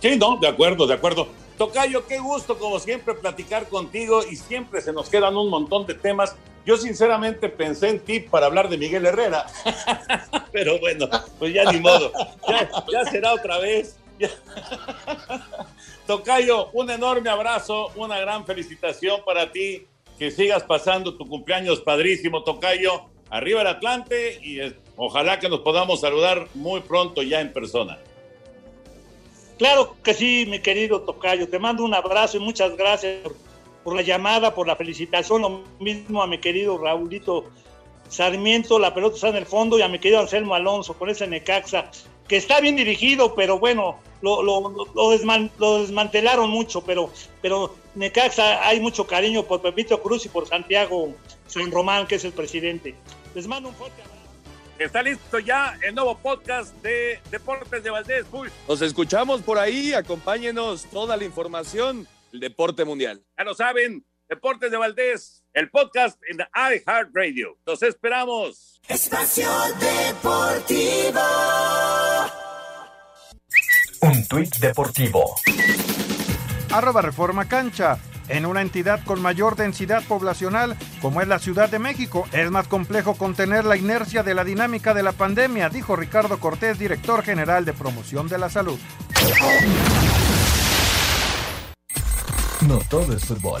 Sí, 0.00 0.16
no, 0.16 0.36
de 0.36 0.48
acuerdo, 0.48 0.86
de 0.86 0.94
acuerdo. 0.94 1.28
Tocayo, 1.62 2.04
qué 2.08 2.18
gusto 2.18 2.58
como 2.58 2.80
siempre 2.80 3.14
platicar 3.14 3.68
contigo 3.68 4.24
y 4.28 4.34
siempre 4.34 4.80
se 4.80 4.92
nos 4.92 5.08
quedan 5.08 5.36
un 5.36 5.48
montón 5.48 5.86
de 5.86 5.94
temas. 5.94 6.34
Yo 6.66 6.76
sinceramente 6.76 7.48
pensé 7.48 7.88
en 7.88 8.00
ti 8.00 8.18
para 8.18 8.46
hablar 8.46 8.68
de 8.68 8.76
Miguel 8.76 9.06
Herrera, 9.06 9.46
pero 10.52 10.80
bueno, 10.80 11.08
pues 11.38 11.54
ya 11.54 11.70
ni 11.70 11.78
modo, 11.78 12.10
ya, 12.90 13.04
será 13.04 13.34
otra 13.34 13.58
vez. 13.58 13.96
Tocayo, 16.08 16.70
un 16.72 16.90
enorme 16.90 17.30
abrazo, 17.30 17.92
una 17.94 18.18
gran 18.18 18.44
felicitación 18.44 19.20
para 19.24 19.52
ti, 19.52 19.86
que 20.18 20.32
sigas 20.32 20.64
pasando 20.64 21.16
tu 21.16 21.28
cumpleaños 21.28 21.80
padrísimo, 21.80 22.42
Tocayo, 22.42 23.02
arriba 23.30 23.60
el 23.60 23.68
Atlante 23.68 24.40
y 24.42 24.58
ojalá 24.96 25.38
que 25.38 25.48
nos 25.48 25.60
podamos 25.60 26.00
saludar 26.00 26.48
muy 26.54 26.80
pronto 26.80 27.22
ya 27.22 27.40
en 27.40 27.52
persona. 27.52 28.00
Claro 29.62 29.94
que 30.02 30.12
sí, 30.12 30.44
mi 30.48 30.58
querido 30.58 31.02
Tocayo, 31.02 31.48
te 31.48 31.60
mando 31.60 31.84
un 31.84 31.94
abrazo 31.94 32.36
y 32.36 32.40
muchas 32.40 32.76
gracias 32.76 33.20
por, 33.84 33.94
la 33.94 34.02
llamada, 34.02 34.56
por 34.56 34.66
la 34.66 34.74
felicitación, 34.74 35.42
lo 35.42 35.62
mismo 35.78 36.20
a 36.20 36.26
mi 36.26 36.38
querido 36.38 36.78
Raulito 36.78 37.44
Sarmiento, 38.08 38.80
la 38.80 38.92
pelota 38.92 39.14
está 39.14 39.28
en 39.28 39.36
el 39.36 39.46
fondo, 39.46 39.78
y 39.78 39.82
a 39.82 39.86
mi 39.86 40.00
querido 40.00 40.18
Anselmo 40.18 40.56
Alonso 40.56 40.94
con 40.94 41.10
ese 41.10 41.28
Necaxa, 41.28 41.92
que 42.26 42.38
está 42.38 42.58
bien 42.58 42.74
dirigido, 42.74 43.36
pero 43.36 43.60
bueno, 43.60 44.00
lo 44.20 45.10
desmantelaron 45.12 46.50
mucho, 46.50 46.80
pero, 46.80 47.12
pero 47.40 47.72
Necaxa 47.94 48.66
hay 48.66 48.80
mucho 48.80 49.06
cariño 49.06 49.44
por 49.44 49.62
Pepito 49.62 50.02
Cruz 50.02 50.26
y 50.26 50.28
por 50.28 50.48
Santiago 50.48 51.14
San 51.46 51.70
Román, 51.70 52.08
que 52.08 52.16
es 52.16 52.24
el 52.24 52.32
presidente. 52.32 52.96
Les 53.32 53.46
mando 53.46 53.68
un 53.68 53.76
fuerte 53.76 54.02
abrazo. 54.02 54.11
Está 54.82 55.00
listo 55.00 55.38
ya 55.38 55.78
el 55.80 55.94
nuevo 55.94 56.18
podcast 56.18 56.74
de 56.82 57.20
Deportes 57.30 57.84
de 57.84 57.90
Valdés. 57.90 58.26
Uy. 58.32 58.48
Nos 58.68 58.82
escuchamos 58.82 59.40
por 59.40 59.56
ahí, 59.56 59.94
acompáñenos 59.94 60.86
toda 60.86 61.16
la 61.16 61.24
información 61.24 62.08
del 62.32 62.40
deporte 62.40 62.84
mundial. 62.84 63.24
Ya 63.38 63.44
lo 63.44 63.54
saben, 63.54 64.04
Deportes 64.28 64.72
de 64.72 64.76
Valdés, 64.76 65.44
el 65.52 65.70
podcast 65.70 66.20
en 66.28 66.38
iHeartRadio. 66.54 67.58
Los 67.64 67.82
esperamos. 67.84 68.80
Espacio 68.88 69.48
Deportivo. 69.78 71.20
Un 74.00 74.26
tuit 74.26 74.56
deportivo. 74.56 75.36
Arroba 76.72 77.02
Reforma 77.02 77.48
Cancha. 77.48 78.00
En 78.32 78.46
una 78.46 78.62
entidad 78.62 79.04
con 79.04 79.20
mayor 79.20 79.56
densidad 79.56 80.02
poblacional 80.04 80.76
como 81.00 81.20
es 81.20 81.28
la 81.28 81.38
Ciudad 81.38 81.68
de 81.68 81.78
México. 81.78 82.26
Es 82.32 82.50
más 82.50 82.66
complejo 82.66 83.14
contener 83.14 83.64
la 83.64 83.76
inercia 83.76 84.22
de 84.22 84.34
la 84.34 84.42
dinámica 84.42 84.94
de 84.94 85.02
la 85.02 85.12
pandemia, 85.12 85.68
dijo 85.68 85.96
Ricardo 85.96 86.40
Cortés, 86.40 86.78
director 86.78 87.22
general 87.22 87.64
de 87.64 87.74
promoción 87.74 88.28
de 88.28 88.38
la 88.38 88.48
salud. 88.48 88.78
No 92.66 92.78
todo 92.88 93.14
es 93.14 93.24
fútbol. 93.24 93.60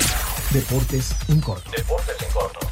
Deportes 0.50 1.14
en 1.28 1.40
corto. 1.40 1.70
Deportes 1.76 2.16
en 2.22 2.32
corto. 2.32 2.71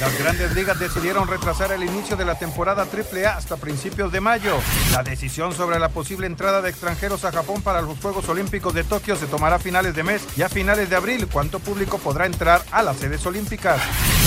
Las 0.00 0.18
grandes 0.18 0.54
ligas 0.54 0.78
decidieron 0.78 1.28
retrasar 1.28 1.72
el 1.72 1.84
inicio 1.84 2.16
de 2.16 2.24
la 2.24 2.38
temporada 2.38 2.86
AAA 2.90 3.36
hasta 3.36 3.58
principios 3.58 4.10
de 4.10 4.22
mayo. 4.22 4.56
La 4.92 5.02
decisión 5.02 5.52
sobre 5.52 5.78
la 5.78 5.90
posible 5.90 6.26
entrada 6.26 6.62
de 6.62 6.70
extranjeros 6.70 7.26
a 7.26 7.32
Japón 7.32 7.60
para 7.60 7.82
los 7.82 7.98
Juegos 7.98 8.26
Olímpicos 8.30 8.72
de 8.72 8.82
Tokio 8.82 9.14
se 9.16 9.26
tomará 9.26 9.56
a 9.56 9.58
finales 9.58 9.94
de 9.94 10.02
mes 10.02 10.22
y 10.38 10.42
a 10.42 10.48
finales 10.48 10.88
de 10.88 10.96
abril, 10.96 11.28
cuánto 11.30 11.58
público 11.58 11.98
podrá 11.98 12.24
entrar 12.24 12.62
a 12.72 12.82
las 12.82 12.96
sedes 12.96 13.26
olímpicas. 13.26 13.78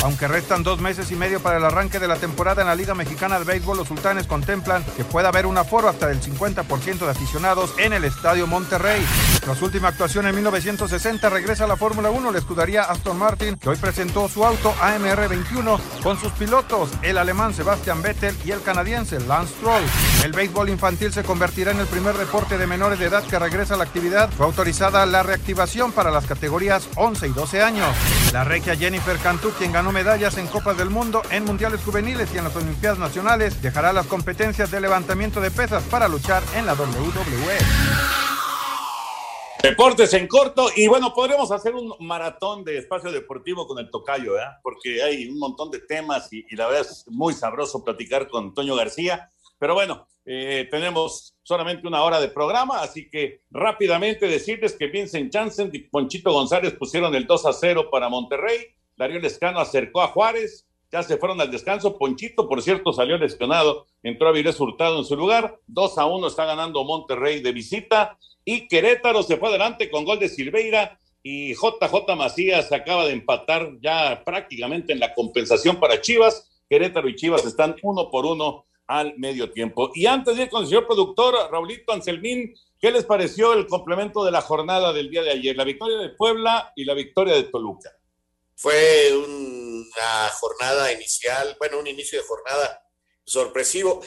Aunque 0.03 0.27
restan 0.27 0.61
dos 0.61 0.79
meses 0.79 1.09
y 1.09 1.15
medio 1.15 1.39
para 1.39 1.57
el 1.57 1.65
arranque 1.65 1.99
de 1.99 2.07
la 2.07 2.17
temporada 2.17 2.61
en 2.61 2.67
la 2.67 2.75
Liga 2.75 2.93
Mexicana 2.93 3.39
de 3.39 3.45
Béisbol, 3.45 3.77
los 3.77 3.87
sultanes 3.87 4.27
contemplan 4.27 4.83
que 4.95 5.05
pueda 5.05 5.29
haber 5.29 5.47
un 5.47 5.57
aforo 5.57 5.89
hasta 5.89 6.07
del 6.07 6.21
50% 6.21 6.99
de 6.99 7.09
aficionados 7.09 7.73
en 7.79 7.93
el 7.93 8.03
Estadio 8.03 8.45
Monterrey. 8.45 9.03
Tras 9.39 9.61
última 9.63 9.87
actuación 9.87 10.27
en 10.27 10.35
1960 10.35 11.29
regresa 11.29 11.63
a 11.63 11.67
la 11.67 11.77
Fórmula 11.77 12.11
1 12.11 12.31
la 12.31 12.37
escudería 12.37 12.83
Aston 12.83 13.17
Martin, 13.17 13.55
que 13.55 13.69
hoy 13.69 13.77
presentó 13.77 14.29
su 14.29 14.45
auto 14.45 14.75
AMR 14.79 15.29
21 15.29 15.62
con 16.03 16.19
sus 16.19 16.31
pilotos, 16.33 16.89
el 17.03 17.17
alemán 17.17 17.53
Sebastian 17.53 18.01
Vettel 18.01 18.35
y 18.43 18.51
el 18.51 18.61
canadiense 18.61 19.17
Lance 19.21 19.53
Stroll. 19.53 19.83
El 20.23 20.33
béisbol 20.33 20.69
infantil 20.69 21.13
se 21.13 21.23
convertirá 21.23 21.71
en 21.71 21.79
el 21.79 21.87
primer 21.87 22.17
deporte 22.17 22.57
de 22.57 22.67
menores 22.67 22.99
de 22.99 23.05
edad 23.05 23.23
que 23.23 23.39
regresa 23.39 23.75
a 23.75 23.77
la 23.77 23.85
actividad. 23.85 24.29
Fue 24.31 24.45
autorizada 24.45 25.05
la 25.05 25.23
reactivación 25.23 25.93
para 25.93 26.11
las 26.11 26.25
categorías 26.25 26.89
11 26.95 27.27
y 27.27 27.31
12 27.31 27.61
años. 27.61 27.95
La 28.33 28.43
regia 28.43 28.75
Jennifer 28.75 29.17
Cantú, 29.19 29.51
quien 29.57 29.71
ganó 29.71 29.93
medallas 29.93 30.37
en 30.37 30.47
Copas 30.47 30.77
del 30.77 30.89
Mundo, 30.89 31.21
en 31.29 31.45
Mundiales 31.45 31.81
Juveniles 31.85 32.29
y 32.33 32.39
en 32.39 32.43
las 32.43 32.55
Olimpiadas 32.57 32.99
Nacionales, 32.99 33.61
dejará 33.61 33.93
las 33.93 34.07
competencias 34.07 34.69
de 34.69 34.81
levantamiento 34.81 35.39
de 35.39 35.49
pesas 35.49 35.83
para 35.83 36.09
luchar 36.09 36.43
en 36.55 36.65
la 36.65 36.73
WWE. 36.73 38.32
Deportes 39.63 40.13
en 40.13 40.27
corto 40.27 40.67
y 40.75 40.87
bueno, 40.87 41.13
podremos 41.13 41.49
hacer 41.49 41.73
un 41.73 41.93
maratón 42.01 42.65
de 42.65 42.79
espacio 42.79 43.13
deportivo 43.13 43.65
con 43.65 43.79
el 43.79 43.89
tocayo, 43.89 44.37
¿eh? 44.37 44.43
porque 44.61 45.01
hay 45.01 45.29
un 45.29 45.39
montón 45.39 45.71
de 45.71 45.79
temas 45.79 46.27
y, 46.33 46.43
la 46.53 46.67
verdad 46.67 46.81
es 46.81 47.05
muy 47.07 47.33
sabroso 47.33 47.81
platicar 47.81 48.27
con 48.27 48.53
Toño 48.53 48.75
García. 48.75 49.29
Pero 49.57 49.73
bueno, 49.73 50.05
eh, 50.25 50.67
tenemos 50.69 51.37
solamente 51.43 51.87
una 51.87 52.03
hora 52.03 52.19
de 52.19 52.27
programa, 52.27 52.81
así 52.81 53.09
que 53.09 53.43
rápidamente 53.51 54.27
decirles 54.27 54.75
que 54.77 54.87
Vincent 54.87 55.31
Janssen 55.31 55.69
y 55.71 55.79
Ponchito 55.79 56.33
González 56.33 56.73
pusieron 56.73 57.15
el 57.15 57.25
2 57.25 57.45
a 57.45 57.53
0 57.53 57.87
para 57.89 58.09
Monterrey. 58.09 58.65
Darío 58.97 59.21
Lescano 59.21 59.59
acercó 59.59 60.01
a 60.01 60.09
Juárez, 60.09 60.67
ya 60.91 61.03
se 61.03 61.15
fueron 61.15 61.39
al 61.39 61.49
descanso. 61.49 61.97
Ponchito, 61.97 62.49
por 62.49 62.61
cierto, 62.61 62.91
salió 62.91 63.17
lesionado, 63.17 63.87
entró 64.03 64.27
a 64.27 64.33
Vilés 64.33 64.59
Hurtado 64.59 64.99
en 64.99 65.05
su 65.05 65.15
lugar. 65.15 65.57
2 65.67 65.97
a 65.99 66.05
1 66.05 66.27
está 66.27 66.43
ganando 66.43 66.83
Monterrey 66.83 67.39
de 67.39 67.53
visita 67.53 68.17
y 68.45 68.67
Querétaro 68.67 69.23
se 69.23 69.37
fue 69.37 69.49
adelante 69.49 69.89
con 69.89 70.05
gol 70.05 70.19
de 70.19 70.29
Silveira 70.29 70.99
y 71.21 71.53
JJ 71.53 72.15
Macías 72.17 72.71
acaba 72.71 73.05
de 73.05 73.13
empatar 73.13 73.71
ya 73.81 74.23
prácticamente 74.25 74.91
en 74.91 74.99
la 74.99 75.13
compensación 75.13 75.79
para 75.79 76.01
Chivas. 76.01 76.49
Querétaro 76.69 77.07
y 77.07 77.15
Chivas 77.15 77.45
están 77.45 77.75
uno 77.81 78.09
por 78.11 78.25
uno 78.25 78.65
al 78.87 79.17
medio 79.17 79.51
tiempo. 79.51 79.91
Y 79.95 80.05
antes 80.05 80.35
de 80.35 80.43
ir 80.43 80.49
con 80.49 80.63
el 80.63 80.67
señor 80.67 80.85
productor, 80.85 81.33
Raulito 81.49 81.93
Anselmín, 81.93 82.53
¿qué 82.79 82.91
les 82.91 83.05
pareció 83.05 83.53
el 83.53 83.67
complemento 83.67 84.25
de 84.25 84.31
la 84.31 84.41
jornada 84.41 84.91
del 84.91 85.09
día 85.09 85.23
de 85.23 85.31
ayer? 85.31 85.55
La 85.55 85.63
victoria 85.63 85.97
de 85.97 86.09
Puebla 86.09 86.73
y 86.75 86.83
la 86.83 86.93
victoria 86.93 87.35
de 87.35 87.43
Toluca. 87.43 87.89
Fue 88.55 89.11
una 89.15 90.29
jornada 90.39 90.91
inicial, 90.91 91.55
bueno, 91.57 91.79
un 91.79 91.87
inicio 91.87 92.19
de 92.19 92.27
jornada 92.27 92.85
sorpresivo. 93.25 94.01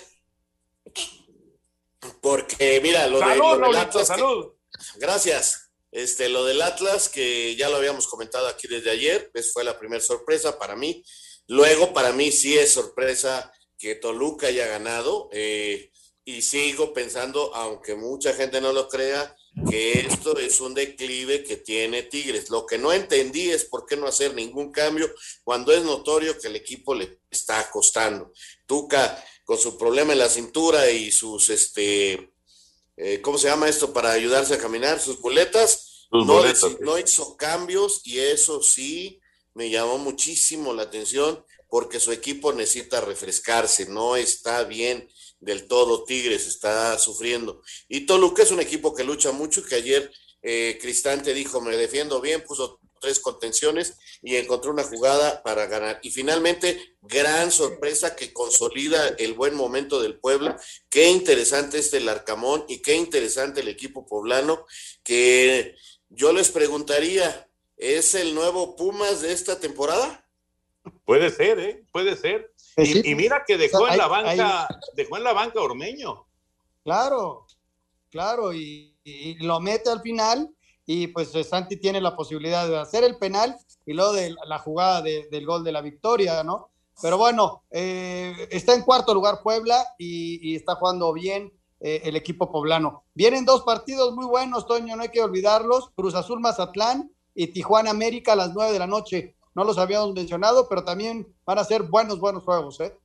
Porque, 2.20 2.80
mira, 2.82 3.07
lo, 3.07 3.18
salud, 3.18 3.32
de, 3.34 3.38
lo 3.38 3.50
del 3.52 3.61
Raulito, 3.61 3.80
Atlas. 3.80 4.07
salud. 4.09 4.52
que- 4.92 4.98
gracias. 5.00 5.62
Este, 5.92 6.28
lo 6.28 6.44
del 6.44 6.61
Atlas, 6.61 7.09
que 7.09 7.57
ya 7.57 7.68
lo 7.70 7.76
habíamos 7.76 8.07
comentado 8.09 8.46
aquí 8.48 8.68
desde 8.68 8.90
ayer, 8.90 9.30
pues 9.32 9.52
fue 9.52 9.64
la 9.64 9.78
primera 9.78 10.02
sorpresa 10.02 10.59
para 10.59 10.76
mí. 10.76 11.02
Luego, 11.46 11.94
para 11.94 12.12
mí 12.12 12.30
sí 12.32 12.59
es 12.59 12.72
sorpresa 12.72 13.50
que 13.78 13.94
Toluca 13.94 14.48
haya 14.48 14.66
ganado. 14.66 15.28
eh, 15.32 15.90
y 16.28 16.42
sigo 16.42 16.92
pensando, 16.92 17.54
aunque 17.54 17.94
mucha 17.94 18.34
gente 18.34 18.61
no 18.61 18.72
lo 18.72 18.88
crea, 18.88 19.32
que 19.70 19.92
esto 20.00 20.36
es 20.36 20.61
un 20.61 20.74
declive 20.74 21.44
que 21.44 21.57
tiene 21.59 22.02
Tigres. 22.02 22.50
Lo 22.50 22.66
que 22.66 22.78
no 22.78 22.92
entendí 22.92 23.48
es 23.52 23.64
por 23.64 23.86
qué 23.86 23.96
no 23.96 24.09
hacer 24.09 24.34
ningún 24.34 24.72
cambio 24.72 25.09
cuando 25.44 25.72
es 25.72 25.84
notorio 25.84 26.36
que 26.36 26.48
el 26.48 26.57
equipo 26.57 26.96
le 26.96 27.20
está 27.30 27.70
costando. 27.70 28.32
Tuca, 28.66 29.24
con 29.47 29.57
su 29.59 29.78
problema 29.78 30.12
en 30.12 30.18
la 30.18 30.28
cintura 30.28 30.90
y 30.90 31.11
sus, 31.12 31.49
este, 31.51 32.32
eh, 32.97 33.20
¿cómo 33.22 33.38
se 33.38 33.47
llama 33.49 33.68
esto? 33.68 33.92
Para 33.92 34.12
ayudarse 34.12 34.55
a 34.55 34.59
caminar, 34.59 35.01
sus 35.01 35.20
boletas, 35.20 36.07
Sus 36.11 36.26
no, 36.26 36.34
boletas, 36.34 36.59
hizo- 36.59 36.78
no 36.80 36.99
hizo 36.99 37.36
cambios 37.36 38.01
y 38.05 38.18
eso 38.18 38.62
sí 38.62 39.20
me 39.55 39.70
llamó 39.70 39.99
muchísimo 39.99 40.74
la 40.74 40.82
atención 40.82 41.44
porque 41.68 42.01
su 42.01 42.12
equipo 42.12 42.53
necesita 42.53 43.01
refrescarse, 43.01 43.86
no 43.86 44.16
está 44.16 44.64
bien 44.64 45.09
del 45.40 45.66
todo 45.68 46.05
Tigres, 46.05 46.47
está 46.47 46.99
sufriendo. 46.99 47.62
Y 47.88 48.01
Toluca 48.07 48.42
es 48.42 48.51
un 48.51 48.61
equipo 48.61 48.94
que 48.94 49.05
lucha 49.05 49.30
mucho, 49.32 49.64
que 49.64 49.76
ayer 49.76 50.11
eh, 50.42 50.78
Cristante 50.80 51.34
dijo, 51.34 51.61
me 51.61 51.76
defiendo 51.76 52.20
bien, 52.20 52.42
puso 52.44 52.80
tres 53.01 53.20
contenciones 53.20 53.94
y 54.27 54.35
encontró 54.35 54.72
una 54.72 54.83
jugada 54.83 55.41
para 55.45 55.66
ganar. 55.66 56.01
Y 56.03 56.11
finalmente, 56.11 56.97
gran 57.01 57.53
sorpresa 57.53 58.16
que 58.16 58.33
consolida 58.33 59.11
el 59.18 59.35
buen 59.35 59.55
momento 59.55 60.03
del 60.03 60.18
Puebla. 60.18 60.61
Qué 60.91 61.09
interesante 61.11 61.79
este 61.79 61.99
el 61.99 62.09
Arcamón 62.09 62.64
y 62.66 62.83
qué 62.83 62.97
interesante 62.97 63.61
el 63.61 63.68
equipo 63.68 64.05
poblano, 64.05 64.66
que 65.05 65.77
yo 66.09 66.33
les 66.33 66.51
preguntaría, 66.51 67.49
¿es 67.77 68.16
el 68.16 68.35
nuevo 68.35 68.74
Pumas 68.74 69.20
de 69.22 69.33
esta 69.33 69.61
temporada? 69.61 70.29
Puede 71.05 71.31
ser, 71.31 71.61
¿eh? 71.61 71.85
Puede 71.93 72.16
ser. 72.16 72.53
Pues 72.74 72.89
sí. 72.89 73.03
Y, 73.05 73.12
y 73.12 73.14
mira 73.14 73.45
que 73.47 73.57
dejó 73.57 73.79
O 73.79 73.87
sea, 73.87 73.93
en 73.93 73.99
la 73.99 74.05
hay- 74.07 74.39
banca, 74.39 74.68
dejó 74.95 75.16
en 75.18 75.22
la 75.22 75.35
banca 75.35 75.61
a 75.61 75.62
Ormeño. 75.62 76.27
Claro, 76.83 77.47
claro, 78.11 78.53
y, 78.53 78.93
y 79.05 79.35
lo 79.45 79.61
mete 79.61 79.89
al 79.89 80.01
final 80.03 80.51
y 80.87 81.09
pues 81.09 81.34
eh, 81.34 81.45
Santi 81.45 81.76
tiene 81.76 82.01
la 82.01 82.14
posibilidad 82.14 82.66
de 82.68 82.78
hacer 82.78 83.03
el 83.05 83.18
penal 83.18 83.57
y 83.84 83.93
luego 83.93 84.12
de 84.12 84.34
la 84.47 84.59
jugada 84.59 85.03
de- 85.03 85.26
del 85.30 85.45
gol 85.45 85.64
de 85.64 85.72
la 85.72 85.80
victoria, 85.80 86.43
¿no? 86.45 86.70
Pero 87.03 87.18
bueno, 87.18 87.64
eh, 87.70 88.49
está 88.51 88.74
en 88.74 88.82
cuarto 88.82 89.12
lugar 89.12 89.41
Puebla 89.43 89.84
y, 89.99 90.55
está 90.55 90.76
jugando 90.76 91.12
bien 91.12 91.53
eh, 91.80 92.01
el 92.05 92.16
equipo 92.16 92.51
poblano. 92.51 93.05
Vienen 93.14 93.45
dos 93.45 93.62
partidos 93.64 94.14
muy 94.14 94.24
buenos, 94.24 94.66
Toño, 94.66 94.97
no 94.97 95.03
hay 95.03 95.11
que 95.11 95.20
olvidarlos, 95.20 95.91
Cruz 95.95 96.14
Azul 96.14 96.41
Mazatlán 96.41 97.11
y 97.34 97.49
Tijuana 97.49 97.91
América 97.91 98.32
a 98.32 98.37
las 98.37 98.55
nueve 98.55 98.72
de 98.72 98.78
la 98.78 98.87
noche. 98.87 99.34
No 99.55 99.64
los 99.64 99.76
habíamos 99.76 100.14
mencionado, 100.14 100.68
pero 100.68 100.84
también 100.84 101.26
van 101.45 101.59
a 101.59 101.64
ser 101.64 101.82
buenos, 101.82 102.18
buenos 102.18 102.45
juegos, 102.45 102.80
¿eh? 102.80 102.97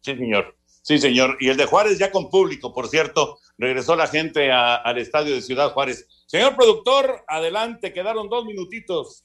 Sí, 0.00 0.16
señor. 0.16 0.56
Sí, 0.82 0.98
señor. 0.98 1.36
Y 1.40 1.48
el 1.48 1.56
de 1.56 1.66
Juárez 1.66 1.98
ya 1.98 2.10
con 2.12 2.30
público, 2.30 2.72
por 2.72 2.88
cierto. 2.88 3.38
Regresó 3.58 3.96
la 3.96 4.06
gente 4.06 4.50
al 4.52 4.96
estadio 4.98 5.34
de 5.34 5.42
Ciudad 5.42 5.72
Juárez. 5.72 6.06
Señor 6.30 6.54
productor, 6.54 7.24
adelante, 7.26 7.92
quedaron 7.92 8.28
dos 8.28 8.44
minutitos. 8.44 9.24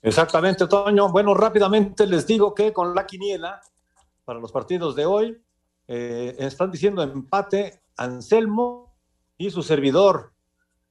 Exactamente, 0.00 0.68
Toño. 0.68 1.10
Bueno, 1.10 1.34
rápidamente 1.34 2.06
les 2.06 2.24
digo 2.24 2.54
que 2.54 2.72
con 2.72 2.94
la 2.94 3.04
quiniela 3.04 3.60
para 4.24 4.38
los 4.38 4.52
partidos 4.52 4.94
de 4.94 5.06
hoy 5.06 5.42
eh, 5.88 6.36
están 6.38 6.70
diciendo 6.70 7.02
empate 7.02 7.82
Anselmo 7.96 8.94
y 9.36 9.50
su 9.50 9.64
servidor. 9.64 10.34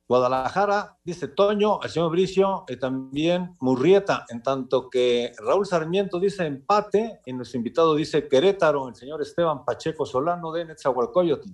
Guadalajara, 0.09 0.97
dice 1.05 1.29
Toño, 1.29 1.79
el 1.83 1.89
señor 1.89 2.11
Bricio 2.11 2.65
y 2.67 2.75
también 2.75 3.55
Murrieta, 3.61 4.25
en 4.27 4.43
tanto 4.43 4.89
que 4.89 5.31
Raúl 5.37 5.65
Sarmiento 5.65 6.19
dice 6.19 6.45
empate 6.45 7.21
y 7.25 7.31
nuestro 7.31 7.59
invitado 7.59 7.95
dice 7.95 8.27
Querétaro, 8.27 8.89
el 8.89 8.95
señor 8.95 9.21
Esteban 9.21 9.63
Pacheco 9.63 10.05
Solano 10.05 10.51
de 10.51 10.65
Netzahualcoyotl. 10.65 11.49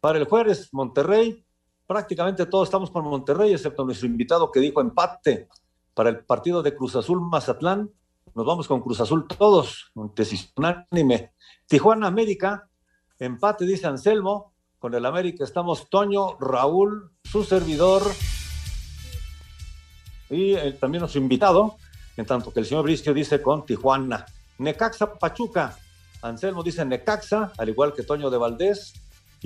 Para 0.00 0.18
el 0.18 0.24
jueves, 0.24 0.70
Monterrey, 0.72 1.45
prácticamente 1.86 2.46
todos 2.46 2.68
estamos 2.68 2.90
con 2.90 3.04
Monterrey, 3.04 3.52
excepto 3.52 3.84
nuestro 3.84 4.06
invitado 4.06 4.50
que 4.50 4.60
dijo 4.60 4.80
empate 4.80 5.48
para 5.94 6.10
el 6.10 6.24
partido 6.24 6.62
de 6.62 6.74
Cruz 6.74 6.96
Azul 6.96 7.20
Mazatlán. 7.20 7.90
Nos 8.34 8.46
vamos 8.46 8.68
con 8.68 8.82
Cruz 8.82 9.00
Azul 9.00 9.26
todos, 9.26 9.92
un 9.94 10.12
unánime. 10.56 11.32
Tijuana 11.66 12.06
América, 12.06 12.68
empate, 13.18 13.64
dice 13.64 13.86
Anselmo. 13.86 14.52
Con 14.78 14.94
el 14.94 15.06
América 15.06 15.42
estamos 15.42 15.88
Toño, 15.88 16.36
Raúl, 16.38 17.10
su 17.24 17.44
servidor 17.44 18.02
y 20.28 20.54
eh, 20.54 20.72
también 20.72 21.00
nuestro 21.00 21.20
invitado, 21.20 21.76
en 22.16 22.26
tanto 22.26 22.52
que 22.52 22.60
el 22.60 22.66
señor 22.66 22.84
Bricio 22.84 23.14
dice 23.14 23.40
con 23.40 23.64
Tijuana. 23.64 24.26
Necaxa 24.58 25.14
Pachuca, 25.14 25.76
Anselmo 26.22 26.62
dice 26.62 26.84
Necaxa, 26.84 27.52
al 27.56 27.68
igual 27.68 27.94
que 27.94 28.02
Toño 28.02 28.30
de 28.30 28.38
Valdés, 28.38 28.94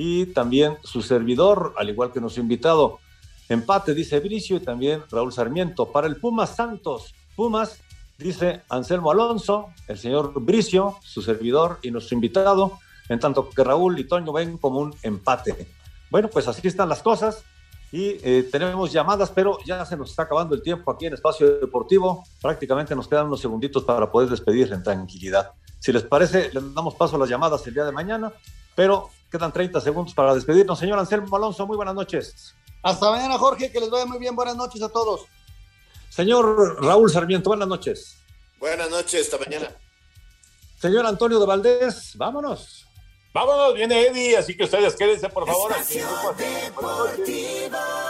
y 0.03 0.25
también 0.25 0.79
su 0.83 1.03
servidor, 1.03 1.75
al 1.77 1.91
igual 1.91 2.11
que 2.11 2.23
nuestro 2.23 2.41
invitado. 2.43 3.01
Empate, 3.51 3.93
dice 3.93 4.19
Bricio 4.19 4.57
y 4.57 4.61
también 4.61 5.03
Raúl 5.11 5.31
Sarmiento. 5.31 5.93
Para 5.93 6.07
el 6.07 6.17
Pumas 6.17 6.57
Santos, 6.57 7.15
Pumas, 7.37 7.83
dice 8.17 8.63
Anselmo 8.71 9.11
Alonso, 9.11 9.69
el 9.89 9.99
señor 9.99 10.33
Bricio, 10.41 10.97
su 11.03 11.21
servidor 11.21 11.81
y 11.83 11.91
nuestro 11.91 12.15
invitado, 12.15 12.79
en 13.11 13.21
tanto 13.21 13.51
que 13.51 13.63
Raúl 13.63 13.99
y 13.99 14.05
Toño 14.05 14.33
ven 14.33 14.57
como 14.57 14.79
un 14.79 14.95
empate. 15.03 15.69
Bueno, 16.11 16.29
pues 16.29 16.49
así 16.49 16.67
están 16.67 16.89
las 16.89 17.03
cosas 17.03 17.45
y 17.93 18.17
eh, 18.23 18.49
tenemos 18.51 18.91
llamadas, 18.91 19.31
pero 19.31 19.59
ya 19.67 19.85
se 19.85 19.99
nos 19.99 20.09
está 20.09 20.23
acabando 20.23 20.55
el 20.55 20.63
tiempo 20.63 20.91
aquí 20.91 21.05
en 21.05 21.13
Espacio 21.13 21.59
Deportivo. 21.61 22.25
Prácticamente 22.41 22.97
nos 22.97 23.07
quedan 23.07 23.27
unos 23.27 23.41
segunditos 23.43 23.85
para 23.85 24.11
poder 24.11 24.31
despedir 24.31 24.73
en 24.73 24.83
tranquilidad. 24.83 25.51
Si 25.79 25.93
les 25.93 26.05
parece, 26.05 26.51
le 26.55 26.63
damos 26.75 26.95
paso 26.95 27.17
a 27.17 27.19
las 27.19 27.29
llamadas 27.29 27.67
el 27.67 27.75
día 27.75 27.85
de 27.85 27.93
mañana, 27.93 28.33
pero 28.75 29.11
quedan 29.31 29.53
30 29.53 29.81
segundos 29.81 30.15
para 30.15 30.35
despedirnos. 30.35 30.79
Señor 30.79 30.99
Anselmo 30.99 31.35
Alonso, 31.37 31.67
muy 31.67 31.77
buenas 31.77 31.95
noches. 31.95 32.55
Hasta 32.83 33.11
mañana, 33.11 33.39
Jorge, 33.39 33.71
que 33.71 33.81
les 33.81 33.91
vaya 33.91 34.07
muy 34.07 34.19
bien. 34.19 34.35
Buenas 34.35 34.57
noches 34.57 34.83
a 34.83 34.89
todos. 34.89 35.23
Señor 36.09 36.83
Raúl 36.83 37.11
Sarmiento, 37.11 37.51
buenas 37.51 37.69
noches. 37.69 38.17
Buenas 38.59 38.91
noches, 38.91 39.23
hasta 39.23 39.39
mañana. 39.39 39.75
Señor 40.81 41.07
Antonio 41.07 41.39
de 41.39 41.47
Valdés, 41.47 42.13
vámonos. 42.17 42.87
Vámonos, 43.33 43.75
viene 43.75 44.07
Eddie, 44.07 44.37
así 44.37 44.57
que 44.57 44.65
ustedes 44.65 44.97
quédense, 44.97 45.29
por 45.29 45.47
favor. 45.47 45.71
Espacio 45.71 46.07
Deportivo. 46.37 48.10